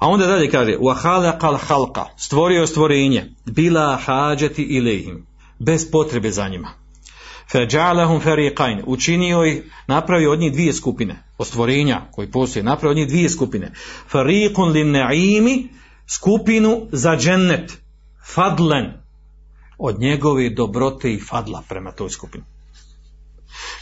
A 0.00 0.08
onda 0.08 0.26
dalje 0.26 0.50
kaže, 0.50 0.76
khalaqal 0.78 1.58
khalqa, 1.68 2.04
stvorio 2.16 2.66
stvorenje, 2.66 3.24
bila 3.46 3.98
hađati 4.04 4.62
ilihim, 4.62 5.26
bez 5.58 5.90
potrebe 5.90 6.30
za 6.30 6.48
njima. 6.48 6.68
Feđalahum 7.52 8.20
fariqain, 8.20 8.82
učinio 8.86 9.44
ih, 9.44 9.62
napravio 9.86 10.32
od 10.32 10.38
njih 10.38 10.52
dvije 10.52 10.72
skupine, 10.72 11.22
od 11.38 11.46
stvorenja 11.46 12.00
koji 12.12 12.30
postoje, 12.30 12.62
napravio 12.62 12.90
od 12.90 12.96
njih 12.96 13.08
dvije 13.08 13.30
skupine. 13.30 13.72
Fariqun 14.12 14.72
lin 14.72 14.92
na'imi, 14.94 15.68
skupinu 16.06 16.86
za 16.92 17.16
džennet, 17.16 17.78
fadlen, 18.34 18.92
od 19.78 20.00
njegove 20.00 20.50
dobrote 20.50 21.12
i 21.12 21.20
fadla 21.20 21.62
prema 21.68 21.92
toj 21.92 22.10
skupini. 22.10 22.44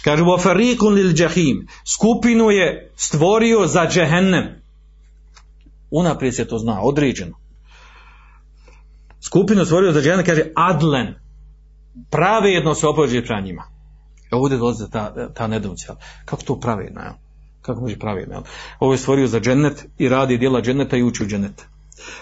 Kaže, 0.05 0.23
lil 0.95 1.21
jahim, 1.21 1.69
skupinu 1.95 2.51
je 2.51 2.93
stvorio 2.97 3.67
za 3.67 3.87
džehennem, 3.87 4.45
unaprijed 5.91 6.35
se 6.35 6.45
to 6.45 6.59
zna, 6.59 6.81
određeno. 6.83 7.37
Skupinu 9.21 9.65
stvorio 9.65 9.93
za 9.93 10.01
džene, 10.01 10.25
kaže 10.25 10.43
adlen, 10.57 11.15
pravedno 12.11 12.75
se 12.75 12.87
opođe 12.87 13.25
prema 13.25 13.41
njima. 13.41 13.65
E 14.33 14.37
ovdje 14.37 14.59
dolazi 14.59 14.91
ta, 14.91 15.33
ta 15.35 15.47
nedouća. 15.47 15.97
Kako 16.25 16.43
to 16.43 16.61
pravedno, 16.61 17.01
jel? 17.01 17.13
Kako 17.63 17.81
može 17.81 17.99
pravedno, 17.99 18.35
jel? 18.35 18.43
Ovo 18.81 18.93
je 18.93 18.99
stvorio 18.99 19.27
za 19.27 19.41
džennet 19.41 19.87
i 19.99 20.09
radi 20.09 20.39
dijela 20.39 20.61
dženneta 20.61 20.97
i 20.97 21.03
uči 21.03 21.23
u 21.23 21.27
džennet. 21.27 21.67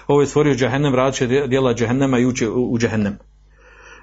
Ovo 0.06 0.20
je 0.20 0.26
stvorio 0.26 0.54
džahennem, 0.54 0.94
radi 0.94 1.16
će 1.16 1.26
dijela 1.26 1.74
džahennema 1.74 2.18
i 2.18 2.26
uči 2.26 2.48
u, 2.48 2.78
džahennem. 2.78 3.18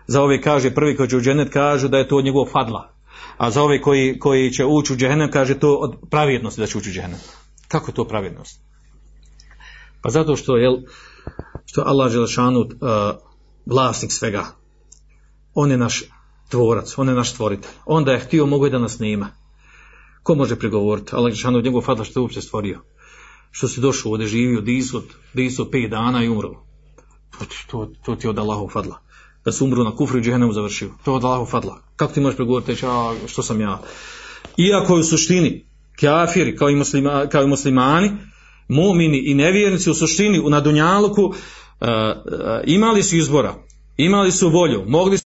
za 0.08 0.22
ove 0.22 0.42
kaže 0.42 0.76
prvi 0.76 0.96
koji 0.96 1.10
će 1.10 1.18
u 1.18 1.22
džennet 1.22 1.54
kažu 1.54 1.88
da 1.88 1.98
je 1.98 2.08
to 2.08 2.18
od 2.18 2.26
njegovog 2.26 2.50
fadla. 2.52 2.90
A 3.38 3.52
za 3.52 3.64
ove 3.64 3.82
koji, 3.82 4.20
koji 4.20 4.52
će 4.52 4.66
ući 4.66 4.94
u 4.94 4.96
džehennem 4.96 5.32
kaže 5.32 5.60
to 5.60 5.76
od 5.76 5.96
pravednosti 6.10 6.62
da 6.62 6.68
će 6.68 6.78
ući 6.78 6.90
u 6.90 6.94
džehennem. 6.94 7.20
Kako 7.68 7.92
je 7.92 7.96
to 7.96 8.08
pravednost? 8.08 8.62
Pa 10.04 10.10
zato 10.10 10.36
što 10.36 10.58
je 10.58 10.70
što 11.66 11.84
Allah 11.86 12.12
Želešanu 12.12 12.60
uh, 12.60 12.68
vlasnik 13.66 14.12
svega. 14.12 14.46
On 15.54 15.72
je 15.72 15.78
naš 15.78 16.04
tvorac, 16.50 16.98
on 16.98 17.08
je 17.10 17.16
naš 17.16 17.32
stvoritelj. 17.32 17.72
Onda 17.86 18.12
je 18.12 18.20
htio 18.20 18.46
mogu 18.46 18.66
je 18.66 18.72
da 18.72 18.80
nas 18.80 19.00
nema. 19.00 19.30
Ko 20.24 20.36
može 20.36 20.56
prigovoriti? 20.56 21.16
Allah 21.16 21.32
Želešanu 21.32 21.62
njegov 21.62 21.82
fadla 21.82 22.06
što 22.06 22.20
je 22.20 22.22
uopće 22.22 22.42
stvorio. 22.42 22.80
Što 23.52 23.68
si 23.68 23.82
došao 23.82 24.12
ovdje 24.12 24.28
živio, 24.28 24.62
disot, 24.62 25.06
disot 25.34 25.72
pet 25.72 25.90
dana 25.92 26.24
i 26.24 26.30
umro. 26.30 26.64
To, 27.40 27.46
ti- 27.46 27.66
to, 27.68 27.92
to 28.06 28.16
ti 28.16 28.28
je 28.28 28.30
od 28.30 28.40
Allahov 28.40 28.68
fadla. 28.68 29.00
Da 29.46 29.52
su 29.52 29.66
umru 29.66 29.84
na 29.84 29.96
kufru 29.96 30.20
i 30.20 30.54
završio. 30.54 30.90
To 31.04 31.12
je 31.12 31.16
od 31.16 31.24
Allahov 31.24 31.46
fadla. 31.46 31.82
Kako 31.96 32.14
ti 32.14 32.22
možeš 32.22 32.38
prigovoriti, 32.38 32.86
a 32.86 33.16
što 33.28 33.44
sam 33.44 33.62
ja? 33.62 33.82
Iako 34.58 34.96
je 34.96 35.00
u 35.00 35.04
suštini 35.04 35.66
kafiri 36.00 36.56
kao 36.56 36.70
i, 36.70 36.76
muslima, 36.76 37.28
kao 37.32 37.44
i 37.44 37.48
muslimani, 37.48 38.12
mumini 38.68 39.18
i 39.18 39.34
nevjernici 39.34 39.90
u 39.90 39.94
suštini 39.94 40.40
u 40.40 40.50
nadunjaluku 40.50 41.24
uh, 41.24 41.34
uh, 41.82 41.88
imali 42.66 43.04
su 43.04 43.18
izbora, 43.18 43.54
imali 43.98 44.32
su 44.32 44.50
volju, 44.50 44.84
mogli 44.88 45.18
su 45.18 45.24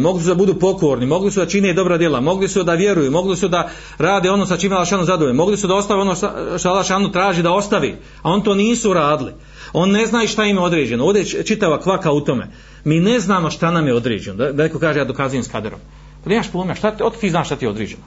mogli 0.00 0.22
su 0.22 0.28
da 0.28 0.34
budu 0.34 0.54
pokorni, 0.54 1.06
mogli 1.06 1.30
su 1.30 1.40
da 1.40 1.46
čine 1.46 1.72
dobra 1.72 1.98
djela, 1.98 2.20
mogli 2.20 2.48
su 2.48 2.62
da 2.62 2.74
vjeruju, 2.74 3.10
mogli 3.10 3.36
su 3.36 3.48
da 3.48 3.70
rade 3.98 4.30
ono 4.30 4.46
sa 4.46 4.56
čime 4.56 4.74
Allah 4.74 4.88
šanu 4.88 5.04
zadovolje, 5.04 5.34
mogli 5.34 5.56
su 5.56 5.66
da 5.66 5.74
ostave 5.74 6.00
ono 6.00 6.14
što 6.58 6.68
Allah 6.68 6.86
šanu 6.86 7.12
traži 7.12 7.42
da 7.42 7.52
ostavi, 7.52 7.96
a 8.22 8.30
on 8.30 8.42
to 8.42 8.54
nisu 8.54 8.92
radili. 8.92 9.32
On 9.72 9.90
ne 9.90 10.06
zna 10.06 10.24
i 10.24 10.26
šta 10.26 10.44
im 10.44 10.56
je 10.56 10.62
određeno. 10.62 11.04
Ovdje 11.04 11.20
je 11.20 11.44
čitava 11.44 11.80
kvaka 11.80 12.12
u 12.12 12.20
tome. 12.20 12.50
Mi 12.84 13.00
ne 13.00 13.20
znamo 13.20 13.50
šta 13.50 13.70
nam 13.70 13.86
je 13.86 13.94
određeno. 13.94 14.36
Da, 14.36 14.52
neko 14.52 14.78
kaže 14.78 14.98
ja 14.98 15.04
dokazujem 15.04 15.44
s 15.44 15.48
kaderom. 15.48 15.80
Pa 16.24 16.30
nemaš 16.30 16.52
pojma, 16.52 16.74
šta 16.74 17.10
ti 17.20 17.30
znaš 17.30 17.46
šta 17.46 17.56
ti 17.56 17.64
je 17.64 17.68
određeno. 17.68 18.02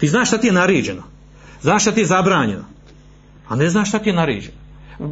Ti 0.00 0.08
znaš 0.08 0.28
šta 0.28 0.38
ti 0.38 0.46
je 0.46 0.52
naređeno. 0.52 1.02
Znaš 1.62 1.82
šta 1.82 1.92
ti 1.92 2.00
je 2.00 2.06
zabranjeno. 2.06 2.64
A 3.50 3.56
ne 3.56 3.68
znaš 3.70 3.88
šta 3.88 3.98
ti 3.98 4.08
je 4.08 4.12
naređeno. 4.12 4.56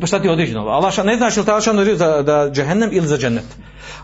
Šta 0.06 0.20
ti 0.20 0.26
je 0.26 0.32
određeno. 0.32 0.66
Allah 0.66 1.04
ne 1.04 1.16
znaš 1.16 1.36
ili 1.36 1.46
ta 1.46 1.72
naređeno 1.72 1.96
za, 1.96 2.22
da 2.22 2.50
džehennem 2.54 2.90
ili 2.92 3.06
za 3.06 3.18
džennet. 3.18 3.44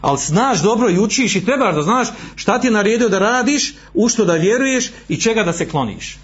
Ali 0.00 0.18
znaš 0.18 0.62
dobro 0.62 0.90
i 0.90 0.98
učiš 0.98 1.36
i 1.36 1.44
trebaš 1.44 1.74
da 1.74 1.82
znaš 1.82 2.08
šta 2.36 2.58
ti 2.58 2.66
je 2.66 2.70
naredio 2.70 3.08
da 3.08 3.18
radiš, 3.18 3.74
u 3.94 4.08
što 4.08 4.24
da 4.24 4.34
vjeruješ 4.34 4.90
i 5.08 5.20
čega 5.20 5.42
da 5.42 5.52
se 5.52 5.68
kloniš. 5.68 6.18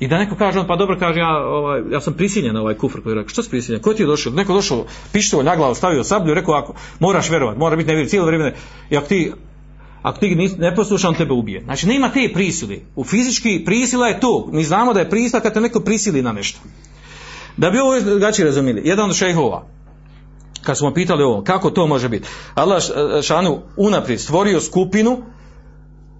I 0.00 0.08
da 0.08 0.18
neko 0.18 0.36
kaže, 0.36 0.60
on, 0.60 0.66
pa 0.66 0.76
dobro 0.76 0.98
kaže, 0.98 1.20
ja, 1.20 1.36
ovaj, 1.46 1.82
ja 1.90 2.00
sam 2.00 2.14
prisiljen 2.14 2.54
na 2.54 2.60
ovaj 2.60 2.74
kufr 2.74 3.02
koji 3.02 3.12
je 3.12 3.14
rekao, 3.14 3.28
što 3.28 3.42
si 3.42 3.50
prisiljen, 3.50 3.82
ko 3.82 3.94
ti 3.94 4.02
je 4.02 4.06
došao, 4.06 4.32
neko 4.32 4.52
došao, 4.52 4.86
pištolj 5.12 5.44
na 5.44 5.56
glavu, 5.56 5.74
stavio 5.74 6.04
sablju, 6.04 6.34
rekao, 6.34 6.54
ako, 6.54 6.74
moraš 7.00 7.30
vjerovat, 7.30 7.56
mora 7.56 7.76
biti 7.76 7.86
nevjerni 7.86 8.10
cijelo 8.10 8.26
vrijeme, 8.26 8.54
i 8.90 8.96
ako 8.96 9.06
ti, 9.06 9.32
ako 10.02 10.18
ti 10.18 10.34
ne 10.58 10.74
posluša, 10.74 11.08
on 11.08 11.14
tebe 11.14 11.32
ubije. 11.32 11.62
Znači, 11.64 11.86
nema 11.86 12.08
te 12.08 12.30
prisili. 12.34 12.82
U 12.96 13.04
fizički 13.04 13.62
prisila 13.64 14.08
je 14.08 14.20
to. 14.20 14.48
Mi 14.52 14.64
znamo 14.64 14.92
da 14.92 15.00
je 15.00 15.10
prisila 15.10 15.40
kad 15.40 15.54
te 15.54 15.60
neko 15.60 15.80
prisili 15.80 16.22
na 16.22 16.32
nešto. 16.32 16.60
Da 17.56 17.70
bi 17.70 17.78
ovo 17.78 18.00
drugačije 18.00 18.46
razumijeli, 18.46 18.82
jedan 18.84 19.10
od 19.10 19.16
šejhova, 19.16 19.66
kad 20.62 20.78
smo 20.78 20.94
pitali 20.94 21.22
ovo, 21.22 21.42
kako 21.42 21.70
to 21.70 21.86
može 21.86 22.08
biti? 22.08 22.28
Allah 22.54 22.82
š- 22.82 22.92
šanu 23.22 23.60
unaprijed 23.76 24.20
stvorio 24.20 24.60
skupinu 24.60 25.22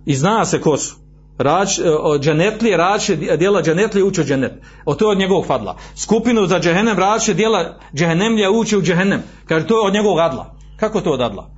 i 0.07 0.14
zna 0.14 0.45
se 0.45 0.61
ko 0.61 0.76
su. 0.76 0.95
Rač, 1.39 1.78
o, 2.01 2.18
dženetlije, 2.18 2.76
rače 2.76 3.16
dijela 3.16 3.62
dženetlije 3.62 4.05
uče 4.05 4.20
u 4.20 4.24
dženet. 4.24 4.53
O 4.85 4.95
to 4.95 5.05
je 5.05 5.12
od 5.12 5.18
njegovog 5.18 5.47
fadla. 5.47 5.76
Skupinu 5.97 6.47
za 6.47 6.61
džehennem 6.61 6.99
rače 6.99 7.35
dijela 7.35 7.78
džehennemlija 7.95 8.51
uče 8.51 8.78
u 8.78 8.83
džehennem. 8.83 9.22
Kaže 9.47 9.66
to 9.66 9.74
je 9.74 9.87
od 9.87 9.93
njegovog 9.95 10.18
adla. 10.18 10.55
Kako 10.76 11.01
to 11.01 11.11
od 11.11 11.20
adla? 11.20 11.51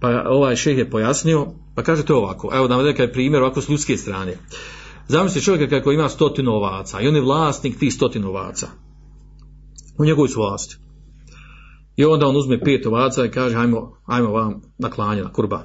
Pa 0.00 0.22
ovaj 0.26 0.56
šeh 0.56 0.78
je 0.78 0.90
pojasnio, 0.90 1.46
pa 1.74 1.82
kaže 1.82 2.04
to 2.04 2.16
ovako. 2.16 2.50
Evo 2.54 2.68
da 2.68 2.76
vam 2.76 2.86
je 2.86 3.12
primjer 3.12 3.42
ovako 3.42 3.60
s 3.60 3.68
ljudske 3.68 3.96
strane. 3.96 4.34
Zamisli 5.08 5.42
čovjeka 5.42 5.78
kako 5.78 5.92
ima 5.92 6.08
stotinu 6.08 6.52
ovaca 6.52 7.00
i 7.00 7.08
on 7.08 7.14
je 7.14 7.20
vlasnik 7.20 7.78
tih 7.78 7.94
stotinu 7.94 8.28
ovaca. 8.28 8.68
U 9.98 10.04
njegovoj 10.04 10.28
su 10.28 10.40
vlasti. 10.40 10.76
I 11.96 12.04
onda 12.04 12.26
on 12.26 12.36
uzme 12.36 12.60
pet 12.60 12.86
ovaca 12.86 13.24
i 13.24 13.30
kaže 13.30 13.56
ajmo, 13.56 13.96
ajmo 14.06 14.30
vam 14.30 14.62
na 14.78 14.90
klanje, 14.90 15.22
na 15.22 15.32
kurban. 15.32 15.64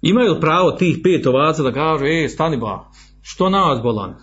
Imaju 0.00 0.32
li 0.32 0.40
pravo 0.40 0.70
tih 0.70 0.98
pet 1.02 1.26
ovaca 1.26 1.62
da 1.62 1.72
kažu, 1.72 2.04
e, 2.04 2.28
stani 2.28 2.56
ba, 2.56 2.90
što 3.22 3.50
nas 3.50 3.82
bolan? 3.82 4.14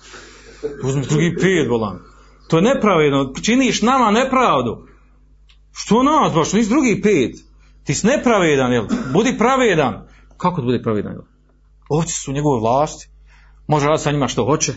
Uzmi 0.83 1.05
drugi 1.09 1.35
pet 1.35 1.69
bolan. 1.69 1.99
To 2.49 2.57
je 2.57 2.61
nepravedno, 2.61 3.33
činiš 3.41 3.81
nama 3.81 4.11
nepravdu. 4.11 4.87
Što 5.71 6.03
nas 6.03 6.33
baš, 6.33 6.53
nisi 6.53 6.69
drugi 6.69 7.01
pet. 7.01 7.35
Ti 7.83 7.93
si 7.93 8.07
nepravedan, 8.07 8.71
jel? 8.73 8.85
Budi 9.13 9.37
pravedan. 9.37 10.07
Kako 10.37 10.61
da 10.61 10.65
budi 10.65 10.83
pravedan, 10.83 11.11
jel? 11.11 11.21
Ovci 11.89 12.13
su 12.13 12.31
u 12.31 12.33
njegovoj 12.33 12.59
vlasti. 12.59 13.09
Može 13.69 13.85
raditi 13.85 14.03
sa 14.03 14.11
njima 14.11 14.27
što 14.27 14.45
hoće. 14.45 14.73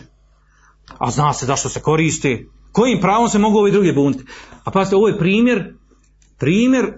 A 0.97 1.11
zna 1.11 1.33
se 1.33 1.45
zašto 1.45 1.69
se 1.69 1.81
koristi. 1.81 2.49
Kojim 2.71 3.01
pravom 3.01 3.29
se 3.29 3.39
mogu 3.39 3.57
ovi 3.57 3.71
drugi 3.71 3.93
buniti? 3.93 4.23
A 4.63 4.71
pazite, 4.71 4.95
ovo 4.95 5.07
je 5.07 5.17
primjer, 5.17 5.73
primjer 6.39 6.93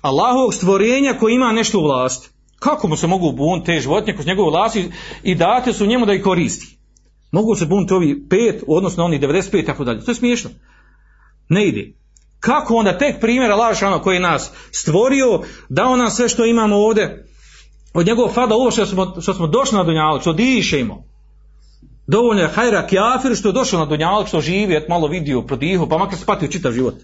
Allahovog 0.00 0.54
stvorenja 0.54 1.14
koji 1.20 1.34
ima 1.34 1.52
nešto 1.52 1.78
u 1.78 1.82
vlasti. 1.82 2.28
Kako 2.58 2.88
mu 2.88 2.96
se 2.96 3.06
mogu 3.06 3.32
buniti 3.32 3.66
te 3.66 3.80
životinje 3.80 4.14
kroz 4.14 4.26
njegovu 4.26 4.50
vlasti 4.50 4.90
i 5.22 5.34
date 5.34 5.72
su 5.72 5.86
njemu 5.86 6.06
da 6.06 6.12
ih 6.12 6.22
koristi? 6.22 6.78
Mogu 7.32 7.54
se 7.54 7.66
buniti 7.66 7.94
ovi 7.94 8.28
pet, 8.28 8.62
odnosno 8.66 9.04
oni 9.04 9.20
95 9.20 9.62
i 9.62 9.64
tako 9.64 9.84
dalje. 9.84 10.04
To 10.04 10.10
je 10.10 10.14
smiješno. 10.14 10.50
Ne 11.48 11.68
ide. 11.68 11.92
Kako 12.40 12.74
onda 12.74 12.98
tek 12.98 13.20
primjer 13.20 13.50
Allah 13.52 14.02
koji 14.02 14.16
je 14.16 14.20
nas 14.20 14.50
stvorio, 14.70 15.40
dao 15.68 15.96
nam 15.96 16.10
sve 16.10 16.28
što 16.28 16.44
imamo 16.44 16.76
ovdje, 16.76 17.26
od 17.94 18.06
njegovog 18.06 18.32
fada 18.32 18.54
ovo 18.54 18.70
što 18.70 18.86
smo, 18.86 19.20
što 19.20 19.34
smo 19.34 19.46
došli 19.46 19.78
na 19.78 19.84
Dunjalog, 19.84 20.20
što 20.20 20.32
dišemo. 20.32 21.13
Dovoljno 22.06 22.42
je 22.42 22.48
hajra 22.48 22.86
kjafir 22.86 23.36
što 23.36 23.48
je 23.48 23.52
došao 23.52 23.80
na 23.80 23.86
Dunjalog, 23.86 24.28
što 24.28 24.40
živi, 24.40 24.76
et 24.76 24.88
malo 24.88 25.08
vidio, 25.08 25.42
prodiho, 25.42 25.86
pa 25.86 25.98
makar 25.98 26.18
se 26.18 26.26
patio 26.26 26.48
čitav 26.48 26.72
život. 26.72 26.94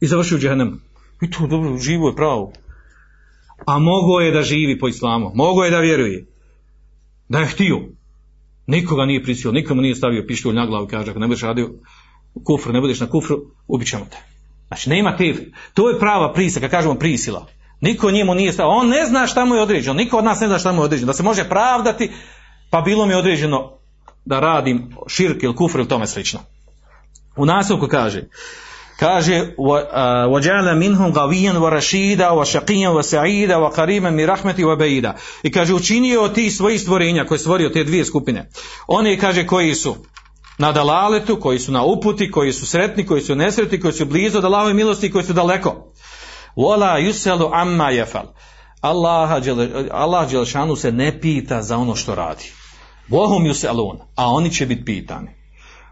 I 0.00 0.06
završio 0.06 0.36
u 0.36 0.40
džehennemu. 0.40 0.72
I 1.22 1.30
to 1.30 1.46
dobro, 1.46 1.78
živo 1.78 2.08
je 2.08 2.16
pravo. 2.16 2.52
A 3.66 3.78
mogo 3.78 4.20
je 4.20 4.32
da 4.32 4.42
živi 4.42 4.78
po 4.78 4.88
islamu, 4.88 5.30
mogo 5.34 5.64
je 5.64 5.70
da 5.70 5.80
vjeruje. 5.80 6.26
Da 7.28 7.38
je 7.38 7.46
htio. 7.46 7.80
Nikoga 8.66 9.04
nije 9.06 9.22
prisilio, 9.22 9.52
nikomu 9.52 9.82
nije 9.82 9.94
stavio 9.94 10.24
pištolj 10.28 10.54
na 10.54 10.66
glavu, 10.66 10.86
kaže, 10.86 11.10
ako 11.10 11.20
ne 11.20 11.26
budeš 11.26 11.42
radio 11.42 11.70
kufru, 12.44 12.72
ne 12.72 12.80
budeš 12.80 13.00
na 13.00 13.06
kufru, 13.06 13.38
ubit 13.68 13.88
ćemo 13.88 14.04
te. 14.10 14.16
Znači, 14.68 14.90
nema 14.90 15.16
te, 15.16 15.34
to 15.74 15.90
je 15.90 15.98
prava 15.98 16.32
prisila, 16.32 16.60
kad 16.60 16.70
kažemo 16.70 16.94
prisila. 16.94 17.46
Niko 17.80 18.10
njemu 18.10 18.34
nije 18.34 18.52
stavio, 18.52 18.70
on 18.70 18.88
ne 18.88 19.06
zna 19.06 19.26
šta 19.26 19.44
mu 19.44 19.54
je 19.54 19.62
određeno, 19.62 19.94
niko 19.94 20.16
od 20.16 20.24
nas 20.24 20.40
ne 20.40 20.46
zna 20.46 20.58
šta 20.58 20.72
mu 20.72 20.80
je 20.80 20.84
određeno, 20.84 21.06
da 21.06 21.12
se 21.12 21.22
može 21.22 21.48
pravdati, 21.48 22.10
pa 22.71 22.81
bilo 22.81 23.05
mi 23.05 23.13
je 23.13 23.17
određeno 23.17 23.71
da 24.25 24.39
radim 24.39 24.95
širk 25.07 25.43
ili 25.43 25.55
kufr 25.55 25.79
ili 25.79 25.87
tome 25.87 26.07
slično. 26.07 26.39
U 27.35 27.45
nastavku 27.45 27.87
kaže, 27.87 28.23
kaže 28.99 29.53
وَجَعَلَ 30.27 30.75
مِنْهُمْ 30.75 31.13
غَوِيًا 31.13 31.53
وَرَشِيدًا 31.57 32.29
وَشَقِيًا 32.29 32.89
وَسَعِيدًا 32.89 33.55
وَقَرِيمًا 33.55 34.09
مِنْ 34.09 34.25
رَحْمَتِ 34.25 34.59
وَبَيِدًا 34.59 35.13
i 35.43 35.51
kaže 35.51 35.73
učinio 35.73 36.21
od 36.21 36.33
tih 36.33 36.55
svojih 36.55 36.81
stvorenja 36.81 37.25
koje 37.25 37.35
je 37.35 37.39
stvorio 37.39 37.69
te 37.69 37.83
dvije 37.83 38.05
skupine 38.05 38.49
oni 38.87 39.17
kaže 39.17 39.45
koji 39.45 39.75
su 39.75 39.95
na 40.57 40.71
dalaletu, 40.71 41.39
koji 41.39 41.59
su 41.59 41.71
na 41.71 41.83
uputi, 41.83 42.31
koji 42.31 42.53
su 42.53 42.65
sretni, 42.65 43.05
koji 43.05 43.21
su 43.21 43.35
nesretni, 43.35 43.79
koji 43.79 43.93
su 43.93 44.05
blizu 44.05 44.37
od 44.37 44.45
Allahove 44.45 44.73
milosti 44.73 45.07
i 45.07 45.11
koji 45.11 45.25
su 45.25 45.33
daleko. 45.33 45.93
Vola 46.55 46.99
yuselu 46.99 47.49
amma 47.53 47.89
jefal. 47.89 48.25
Allah, 48.81 49.31
Allah 49.91 50.31
Đelšanu 50.31 50.75
se 50.75 50.91
ne 50.91 51.19
pita 51.21 51.61
za 51.61 51.77
ono 51.77 51.95
što 51.95 52.15
radi. 52.15 52.51
Vohum 53.12 53.44
yuselun, 53.44 53.96
a 54.16 54.26
oni 54.26 54.50
će 54.50 54.66
biti 54.66 54.84
pitani. 54.84 55.28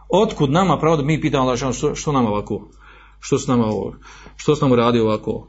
Otkud 0.08 0.50
nama 0.50 0.78
pravo 0.78 0.96
da 0.96 1.02
mi 1.02 1.20
pitamo 1.20 1.44
Allah 1.44 1.74
što, 1.74 1.94
što 1.94 2.12
nam 2.12 2.26
ovako, 2.26 2.68
što 3.20 3.38
s 3.38 3.46
nama 3.46 3.64
ovo, 3.64 3.94
što 4.36 4.56
s 4.56 4.60
nam 4.60 4.74
radi 4.74 5.00
ovako, 5.00 5.48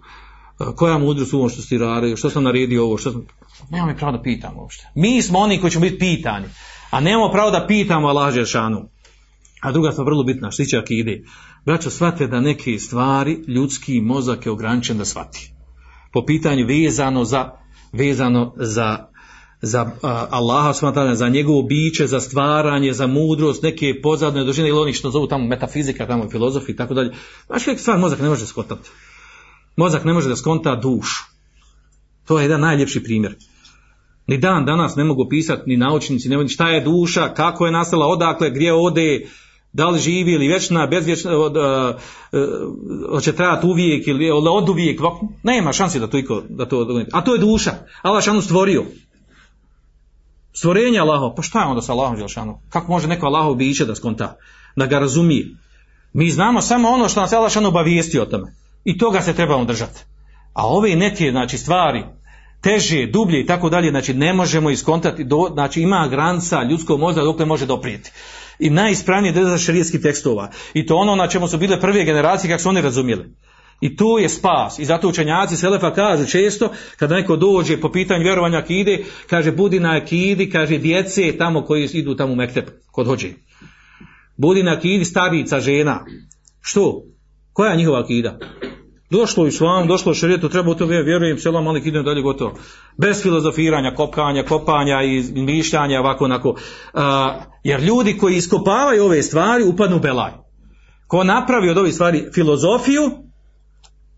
koja 0.76 0.97
mudrost 0.97 1.34
u 1.34 1.38
ovom 1.38 1.49
što 1.49 1.61
si 1.61 1.78
radio, 1.78 2.17
što 2.17 2.30
sam 2.30 2.43
naredio 2.43 2.84
ovo, 2.84 2.97
što 2.97 3.11
sam... 3.11 3.26
Nemamo 3.69 3.91
mi 3.91 3.97
pravo 3.97 4.17
da 4.17 4.22
pitamo 4.22 4.61
uopšte. 4.61 4.88
Mi 4.95 5.22
smo 5.22 5.39
oni 5.39 5.59
koji 5.59 5.72
ćemo 5.72 5.82
biti 5.82 5.99
pitani, 5.99 6.45
a 6.89 6.99
nemamo 6.99 7.32
pravo 7.32 7.51
da 7.51 7.67
pitamo 7.67 8.07
Allah 8.07 8.34
Đelšanu. 8.34 8.89
A 9.61 9.72
druga 9.72 9.91
stvar 9.91 10.05
vrlo 10.05 10.24
bitna, 10.24 10.51
što 10.51 10.63
će 10.63 10.78
akide. 10.78 11.24
Braćo, 11.65 11.89
shvate 11.89 12.28
da 12.28 12.39
neke 12.39 12.80
stvari 12.80 13.43
ljudski 13.47 14.01
mozak 14.01 14.45
je 14.45 14.51
ograničen 14.51 14.97
da 14.97 15.05
shvati. 15.05 15.53
Po 16.13 16.26
pitanju 16.26 16.65
vezano 16.65 17.26
za, 17.26 17.49
vezano 17.93 18.53
za, 18.57 19.11
za 19.62 19.91
Allaha 20.30 20.74
za 21.14 21.30
njegovo 21.30 21.62
biće, 21.62 22.07
za 22.07 22.20
stvaranje, 22.20 22.93
za 22.93 23.07
mudrost, 23.07 23.64
neke 23.64 24.01
pozadne 24.03 24.43
dužine 24.43 24.70
ili 24.70 24.80
oni 24.80 24.93
što 24.93 25.09
zovu 25.09 25.28
tamo 25.28 25.47
metafizika, 25.47 26.07
tamo 26.07 26.30
filozofi 26.30 26.72
i 26.72 26.76
tako 26.76 26.93
dalje. 26.93 27.14
Znaš 27.47 27.68
uvijek 27.68 27.80
stvar 27.80 27.97
mozak 27.99 28.20
ne 28.20 28.30
može 28.30 28.45
skontati. 28.45 28.89
Mozak 29.76 30.05
ne 30.05 30.14
može 30.14 30.30
da 30.30 30.36
skonta 30.36 30.76
dušu. 30.76 31.24
To 32.28 32.39
je 32.39 32.43
jedan 32.43 32.62
najljepši 32.62 33.03
primjer. 33.03 33.36
Ni 34.28 34.38
dan 34.38 34.66
danas 34.66 34.95
ne 34.95 35.03
mogu 35.03 35.28
pisati 35.30 35.70
ni 35.70 35.78
naučnici, 35.78 36.30
ne 36.30 36.47
šta 36.47 36.70
je 36.70 36.84
duša, 36.84 37.34
kako 37.34 37.66
je 37.66 37.72
nastala, 37.72 38.07
odakle, 38.07 38.49
gdje 38.49 38.74
ode, 38.74 39.28
da 39.74 39.89
li 39.89 39.99
živi 39.99 40.32
ili 40.32 40.47
vječna, 40.47 40.88
bezvječna, 40.88 41.38
od, 41.38 41.57
uh, 41.57 41.64
uh, 41.64 43.09
hoće 43.09 43.32
trajati 43.32 43.68
uvijek 43.68 44.07
ili 44.07 44.32
od, 44.32 44.70
uvijek, 44.70 44.99
nema 45.43 45.74
šansi 45.74 45.99
da 45.99 46.07
to, 46.07 46.18
iko, 46.18 46.43
da 46.49 46.66
to 46.66 47.03
A 47.12 47.24
to 47.24 47.34
je 47.34 47.39
duša. 47.39 47.72
Allah 48.01 48.24
šanu 48.24 48.41
stvorio. 48.41 48.84
Stvorenje 50.54 50.99
Allaho, 50.99 51.34
pa 51.36 51.41
šta 51.41 51.60
je 51.60 51.66
onda 51.66 51.82
sa 51.82 51.93
Allahom 51.93 52.18
Đelšanu? 52.18 52.60
Kako 52.70 52.91
može 52.91 53.08
neko 53.08 53.26
Allahov 53.26 53.56
biće 53.56 53.86
da 53.86 53.95
skonta, 53.95 54.38
da 54.76 54.86
ga 54.86 54.99
razumije? 54.99 55.47
Mi 56.14 56.30
znamo 56.30 56.62
samo 56.62 56.89
ono 56.89 57.10
što 57.10 57.22
nas 57.22 57.34
Allah 57.34 57.52
obavijesti 57.68 58.20
o 58.20 58.26
tome. 58.26 58.54
I 58.84 58.97
toga 58.97 59.22
se 59.22 59.34
trebamo 59.34 59.66
držati. 59.66 59.99
A 60.54 60.68
ove 60.68 60.95
neke 60.95 61.32
znači, 61.32 61.58
stvari, 61.58 62.04
teže, 62.62 63.06
dublje 63.06 63.41
i 63.41 63.45
tako 63.45 63.70
dalje, 63.70 63.89
znači 63.89 64.14
ne 64.14 64.34
možemo 64.34 64.70
iskontati, 64.70 65.24
do, 65.24 65.49
znači 65.54 65.82
ima 65.82 66.08
granca 66.08 66.64
ljudskog 66.64 66.99
mozga 66.99 67.22
dok 67.22 67.39
ne 67.39 67.45
može 67.45 67.66
doprijeti. 67.66 68.12
I 68.60 68.70
najispravnije 68.70 69.34
je 69.34 69.58
šarijetskih 69.58 70.02
tekstova. 70.02 70.49
I 70.74 70.86
to 70.86 70.95
ono 70.95 71.16
na 71.16 71.28
čemu 71.28 71.47
su 71.47 71.58
bile 71.58 71.80
prve 71.82 72.04
generacije 72.04 72.52
kako 72.52 72.62
su 72.62 72.70
oni 72.70 72.82
razumjeli. 72.82 73.36
I 73.82 73.96
to 73.96 74.18
je 74.20 74.30
spas. 74.30 74.80
I 74.80 74.86
zato 74.86 75.08
učenjaci 75.08 75.58
Selefa 75.58 75.94
kažu 75.94 76.26
često, 76.26 76.70
kada 76.98 77.16
neko 77.16 77.36
dođe 77.36 77.78
po 77.78 77.92
pitanju 77.92 78.24
vjerovanja 78.24 78.58
akide, 78.58 79.04
kaže 79.30 79.52
budi 79.52 79.80
na 79.80 79.98
akidi, 79.98 80.50
kaže 80.50 80.78
djece 80.78 81.38
tamo 81.38 81.66
koji 81.66 81.90
idu 81.94 82.16
tamo 82.16 82.34
u 82.34 82.36
Mektep, 82.36 82.70
kod 82.92 83.08
hođe. 83.08 83.30
Budi 84.38 84.64
na 84.64 84.72
akidi 84.72 85.06
starica, 85.06 85.60
žena. 85.60 86.06
Što? 86.62 87.04
Koja 87.54 87.72
je 87.72 87.78
njihova 87.78 88.00
akida? 88.00 88.40
Došlo 89.10 89.44
u 89.44 89.48
islam, 89.48 89.88
došlo 89.88 90.12
u 90.12 90.16
šarijetu, 90.16 90.50
treba 90.50 90.72
u 90.72 90.76
to 90.76 90.86
vjerujem, 90.86 91.38
selam 91.38 91.64
malik 91.64 91.86
idem 91.86 92.04
dalje 92.04 92.22
gotovo. 92.22 92.54
Bez 92.98 93.22
filozofiranja, 93.22 93.96
kopkanja, 93.96 94.44
kopanja 94.44 95.04
i 95.04 95.24
mišljanja, 95.42 96.00
ovako 96.00 96.26
onako. 96.26 96.56
jer 97.64 97.84
ljudi 97.84 98.18
koji 98.18 98.36
iskopavaju 98.36 99.04
ove 99.04 99.24
stvari 99.24 99.64
upadnu 99.64 99.98
u 99.98 100.00
belaj. 100.00 100.32
Ko 101.08 101.24
napravi 101.24 101.70
od 101.70 101.78
ovih 101.78 101.94
stvari 101.94 102.24
filozofiju, 102.34 103.02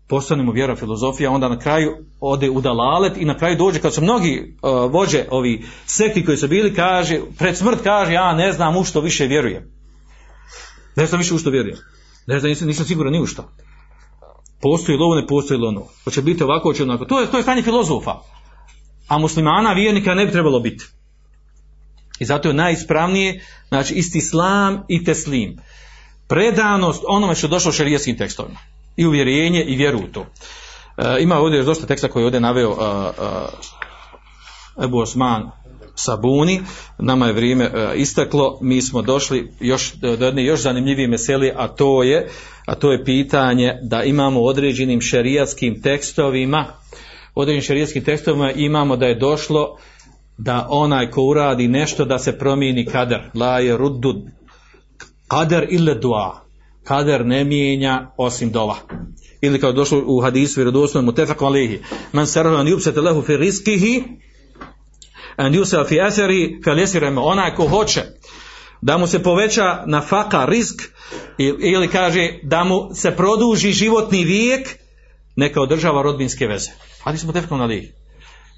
postanemo 0.08 0.52
vjera 0.52 0.76
filozofija, 0.76 1.30
onda 1.30 1.48
na 1.48 1.58
kraju 1.58 1.96
ode 2.20 2.50
u 2.50 2.60
dalalet 2.60 3.16
i 3.16 3.24
na 3.24 3.38
kraju 3.38 3.56
dođe, 3.56 3.80
kad 3.80 3.94
su 3.94 4.02
mnogi 4.02 4.56
vođe 4.90 5.24
ovi 5.30 5.64
sekti 5.86 6.24
koji 6.24 6.36
su 6.36 6.48
bili, 6.48 6.74
kaže, 6.74 7.20
pred 7.38 7.56
smrt 7.56 7.82
kaže, 7.82 8.12
ja 8.12 8.34
ne 8.34 8.52
znam 8.52 8.76
u 8.76 8.84
što 8.84 9.00
više 9.00 9.26
vjerujem. 9.26 9.62
Ne 10.96 11.06
znam 11.06 11.18
više 11.18 11.34
u 11.34 11.38
što 11.38 11.50
vjerujem. 11.50 11.78
Ne 12.26 12.38
znam, 12.38 12.48
nisam, 12.48 12.68
nisam 12.68 12.86
siguran 12.86 13.12
ni 13.12 13.20
u 13.20 13.26
što. 13.26 13.50
Postoji 14.60 14.98
li 14.98 15.04
ovo, 15.04 15.14
ne 15.14 15.26
postoji 15.26 15.60
li 15.60 15.66
ono. 15.66 15.86
Hoće 16.04 16.22
biti 16.22 16.44
ovako, 16.44 16.68
hoće 16.68 16.82
onako. 16.82 17.04
To 17.04 17.20
je, 17.20 17.30
to 17.30 17.36
je 17.36 17.42
stanje 17.42 17.62
filozofa. 17.62 18.14
A 19.08 19.18
muslimana, 19.18 19.72
vjernika 19.72 20.14
ne 20.14 20.26
bi 20.26 20.32
trebalo 20.32 20.60
biti. 20.60 20.84
I 22.18 22.24
zato 22.24 22.48
je 22.48 22.54
najispravnije, 22.54 23.44
znači 23.68 23.94
isti 23.94 24.18
islam 24.18 24.82
i 24.88 25.04
teslim. 25.04 25.56
Predanost 26.28 27.04
onome 27.08 27.34
što 27.34 27.46
je 27.46 27.50
došlo 27.50 27.72
šerijetskim 27.72 28.18
tekstovima. 28.18 28.58
I 28.96 29.06
uvjerenje 29.06 29.64
i 29.64 29.76
vjeru 29.76 29.98
u 29.98 30.12
to. 30.12 30.26
E, 30.96 31.16
ima 31.20 31.38
ovdje 31.38 31.56
još 31.56 31.66
dosta 31.66 31.86
teksta 31.86 32.08
koji 32.08 32.22
je 32.22 32.24
ovdje 32.24 32.40
naveo 32.40 32.70
uh, 32.70 32.78
uh, 32.78 34.84
Ebu 34.84 34.98
Osman 34.98 35.50
Sabuni, 35.94 36.60
nama 36.98 37.26
je 37.26 37.32
vrijeme 37.32 37.64
uh, 37.64 37.72
isteklo, 37.94 38.58
mi 38.60 38.82
smo 38.82 39.02
došli 39.02 39.52
još 39.60 39.94
do 39.94 40.08
jedne 40.08 40.44
još 40.44 40.60
zanimljivije 40.60 41.08
meseli, 41.08 41.52
a 41.56 41.68
to 41.68 42.02
je 42.02 42.28
a 42.66 42.74
to 42.74 42.92
je 42.92 43.04
pitanje 43.04 43.78
da 43.82 44.02
imamo 44.02 44.40
određenim 44.40 45.00
šerijatskim 45.00 45.82
tekstovima, 45.82 46.66
određenim 47.34 47.62
šerijatskim 47.62 48.04
tekstovima 48.04 48.52
imamo 48.52 48.96
da 48.96 49.06
je 49.06 49.14
došlo 49.14 49.78
da 50.38 50.66
onaj 50.70 51.10
ko 51.10 51.22
uradi 51.22 51.68
nešto 51.68 52.04
da 52.04 52.18
se 52.18 52.38
promijeni 52.38 52.86
kader, 52.86 53.20
la 53.34 53.58
je 53.58 53.76
ruddu 53.76 54.22
kader 55.28 55.66
ili 55.70 56.00
dua, 56.00 56.43
kader 56.84 57.26
ne 57.26 57.44
mijenja 57.44 58.10
osim 58.16 58.50
dova. 58.50 58.76
Ili 59.40 59.60
kao 59.60 59.72
došlo 59.72 60.02
u 60.06 60.20
hadisu 60.20 60.60
vjerodostojnom 60.60 61.04
mutefak 61.04 61.42
alihi, 61.42 61.82
man 62.12 62.26
sarhu 62.26 62.54
an 62.54 62.66
yubsete 62.66 63.02
lehu 63.02 63.22
fi 63.22 63.36
rizkihi, 63.36 64.04
an 65.36 65.52
yusel 65.52 65.88
fi 65.88 66.00
aseri, 66.00 66.60
fel 66.64 67.18
onaj 67.18 67.54
ko 67.54 67.68
hoće 67.68 68.02
da 68.82 68.98
mu 68.98 69.06
se 69.06 69.22
poveća 69.22 69.82
na 69.86 70.00
faka 70.00 70.44
risk 70.44 70.82
ili 71.60 71.88
kaže 71.88 72.38
da 72.42 72.64
mu 72.64 72.94
se 72.94 73.10
produži 73.10 73.72
životni 73.72 74.24
vijek 74.24 74.68
neka 75.36 75.60
održava 75.60 76.02
rodbinske 76.02 76.46
veze. 76.46 76.70
Hadi 77.02 77.18
smo 77.18 77.32
tefkom 77.32 77.58
na 77.58 77.64
lih. 77.64 77.92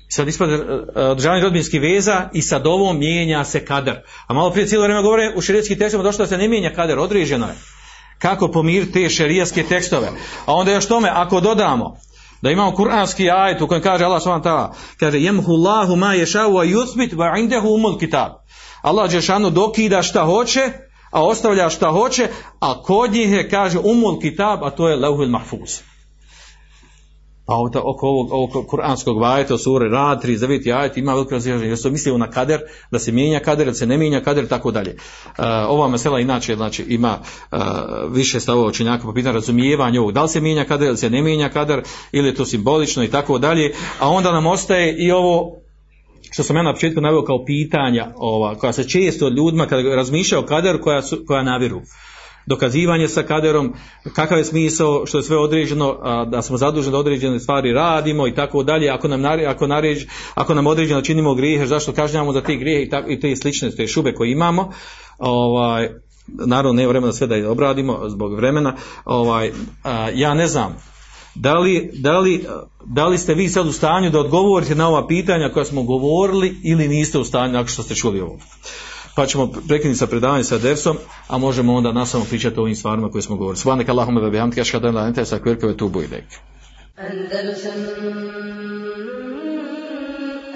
Sad 0.08 0.28
ispada 0.28 0.54
e, 0.54 1.00
održavanje 1.00 1.42
rodbinskih 1.42 1.80
veza 1.80 2.28
i 2.32 2.42
sad 2.42 2.66
ovom 2.66 2.98
mijenja 2.98 3.44
se 3.44 3.64
kader. 3.64 3.96
A 4.26 4.34
malo 4.34 4.50
prije 4.50 4.66
cijelo 4.66 4.84
vrijeme 4.84 5.02
govore 5.02 5.32
u 5.36 5.40
šerijetskim 5.40 5.78
tekstovima 5.78 6.08
došlo 6.08 6.24
da 6.24 6.28
se 6.28 6.38
ne 6.38 6.48
mijenja 6.48 6.72
kader, 6.74 6.98
određeno 6.98 7.46
je. 7.46 7.54
Kako 8.18 8.48
pomiriti 8.48 8.92
te 8.92 9.08
šerijaske 9.08 9.62
tekstove. 9.62 10.08
A 10.46 10.54
onda 10.54 10.72
još 10.72 10.88
tome, 10.88 11.10
ako 11.12 11.40
dodamo 11.40 11.96
da 12.42 12.50
imamo 12.50 12.76
kuranski 12.76 13.30
ajet 13.30 13.60
u 13.60 13.68
kojem 13.68 13.82
kaže 13.82 14.04
Allah 14.04 14.22
s.w.t. 14.22 14.78
kaže 15.00 15.20
jemhu 15.20 15.52
Allahu 15.52 15.96
ma 15.96 16.14
yashau 16.14 16.52
wa 16.52 16.64
yuthbit 16.64 17.14
wa 17.14 17.38
indahu 17.38 17.68
umul 17.68 17.98
kitab. 17.98 18.32
Allah 18.82 19.10
Đešanu 19.10 19.50
dokida 19.50 20.02
šta 20.02 20.24
hoće, 20.24 20.70
a 21.10 21.24
ostavlja 21.24 21.70
šta 21.70 21.90
hoće, 21.90 22.28
a 22.60 22.82
kod 22.82 23.12
njih 23.12 23.32
je, 23.32 23.50
kaže, 23.50 23.78
umul 23.78 24.20
kitab, 24.20 24.64
a 24.64 24.70
to 24.70 24.88
je 24.88 24.96
leuhul 24.96 25.28
mahfuz. 25.28 25.80
Pa 27.46 27.54
oko 27.84 28.06
ovog, 28.06 28.32
ovog 28.32 28.66
kuranskog 28.66 29.20
vajeta 29.20 29.54
u 29.54 29.58
suri 29.58 29.88
Rad, 29.88 30.24
39. 30.24 30.78
ajet 30.78 30.96
ima 30.96 31.14
veliko 31.14 31.30
razliženje, 31.30 31.66
jer 31.66 31.78
su 31.78 31.90
mislili 31.90 32.18
na 32.18 32.30
kader, 32.30 32.60
da 32.90 32.98
se 32.98 33.12
mijenja 33.12 33.40
kader, 33.40 33.66
da 33.66 33.74
se 33.74 33.86
ne 33.86 33.98
mijenja 33.98 34.20
kader, 34.20 34.48
tako 34.48 34.70
dalje. 34.70 34.96
Uh, 35.26 35.44
ova 35.68 35.88
mesela 35.88 36.20
inače 36.20 36.56
znači, 36.56 36.82
ima 36.88 37.18
uh, 37.52 37.58
više 38.10 38.40
stavova 38.40 38.68
učenjaka 38.68 39.04
po 39.04 39.14
pitanju 39.14 39.34
razumijevanja 39.34 40.00
ovog, 40.00 40.12
da 40.12 40.22
li 40.22 40.28
se 40.28 40.40
mijenja 40.40 40.64
kader, 40.64 40.86
da 40.86 40.92
li 40.92 40.98
se 40.98 41.10
ne 41.10 41.22
mijenja 41.22 41.48
kader, 41.48 41.82
ili 42.12 42.28
je 42.28 42.34
to 42.34 42.44
simbolično 42.44 43.04
i 43.04 43.10
tako 43.10 43.38
dalje, 43.38 43.74
a 44.00 44.08
onda 44.08 44.32
nam 44.32 44.46
ostaje 44.46 44.96
i 44.98 45.10
ovo 45.10 45.66
što 46.30 46.42
sam 46.42 46.56
ja 46.56 46.62
na 46.62 46.72
početku 46.72 47.00
naveo 47.00 47.24
kao 47.24 47.44
pitanja 47.44 48.12
ova, 48.16 48.54
koja 48.54 48.72
se 48.72 48.88
često 48.88 49.28
ljudima 49.28 49.66
kada 49.66 49.94
razmišljaju 49.94 50.44
o 50.44 50.46
kaderu 50.46 50.80
koja, 50.80 51.02
su, 51.02 51.18
koja 51.26 51.42
naviru. 51.42 51.80
Dokazivanje 52.46 53.08
sa 53.08 53.22
kaderom, 53.22 53.74
kakav 54.14 54.38
je 54.38 54.44
smisao 54.44 55.06
što 55.06 55.18
je 55.18 55.22
sve 55.22 55.36
određeno, 55.38 55.98
a, 56.02 56.24
da 56.24 56.42
smo 56.42 56.56
zaduženi 56.56 56.92
da 56.92 56.98
određene 56.98 57.40
stvari 57.40 57.72
radimo 57.72 58.26
i 58.26 58.34
tako 58.34 58.62
dalje, 58.62 58.90
ako 58.90 59.08
nam, 59.08 59.24
ako, 59.48 59.66
naređ, 59.66 60.06
ako 60.34 60.54
nam 60.54 60.66
određeno 60.66 61.02
činimo 61.02 61.34
grijehe, 61.34 61.66
zašto 61.66 61.92
kažnjamo 61.92 62.32
za 62.32 62.40
te 62.40 62.56
grijehe 62.56 62.82
i, 62.82 62.90
tako, 62.90 63.10
i 63.10 63.20
te 63.20 63.36
slične 63.36 63.70
te 63.70 63.86
šube 63.86 64.14
koje 64.14 64.32
imamo, 64.32 64.72
ovaj, 65.18 65.90
naravno 66.26 66.72
ne 66.72 66.86
vremena 66.86 67.12
sve 67.12 67.26
da 67.26 67.34
je 67.34 67.48
obradimo 67.48 68.08
zbog 68.08 68.34
vremena, 68.34 68.76
ovaj, 69.04 69.52
a, 69.82 70.08
ja 70.14 70.34
ne 70.34 70.46
znam, 70.46 70.76
da 71.34 71.58
li, 71.58 71.90
da, 71.94 72.18
li, 72.18 72.44
da 72.84 73.06
li 73.06 73.18
ste 73.18 73.34
vi 73.34 73.48
sad 73.48 73.66
u 73.66 73.72
stanju 73.72 74.10
da 74.10 74.20
odgovorite 74.20 74.74
na 74.74 74.88
ova 74.88 75.06
pitanja 75.06 75.50
koja 75.52 75.64
smo 75.64 75.82
govorili 75.82 76.56
ili 76.64 76.88
niste 76.88 77.18
u 77.18 77.24
stanju 77.24 77.52
nakon 77.52 77.68
što 77.68 77.82
ste 77.82 77.94
čuli 77.94 78.20
ovo? 78.20 78.38
Pa 79.16 79.26
ćemo 79.26 79.52
prekinuti 79.68 79.98
sa 79.98 80.06
predavanjem 80.06 80.44
sa 80.44 80.58
Dersom, 80.58 80.96
a 81.28 81.38
možemo 81.38 81.74
onda 81.74 81.92
nastavno 81.92 82.26
pričati 82.26 82.58
o 82.58 82.62
ovim 82.62 82.76
stvarima 82.76 83.10
koje 83.10 83.22
smo 83.22 83.36
govorili. 83.36 83.60
Svanika 83.60 83.92
Allahume 83.92 84.20
ve 84.20 84.30
bihamdika 84.30 84.60
ashhadu 84.60 84.88
an 84.88 84.94
la 84.94 85.00
ilaha 85.00 85.20
illa 85.20 85.36
anta 85.36 85.66
wa 85.66 85.70
atubu 85.70 86.02
ilaik. 86.02 86.24
Andalusam 86.96 87.72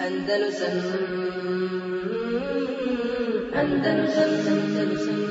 Andalusam 0.06 0.76
Andalusam 3.54 4.30
Andalusam 4.48 5.29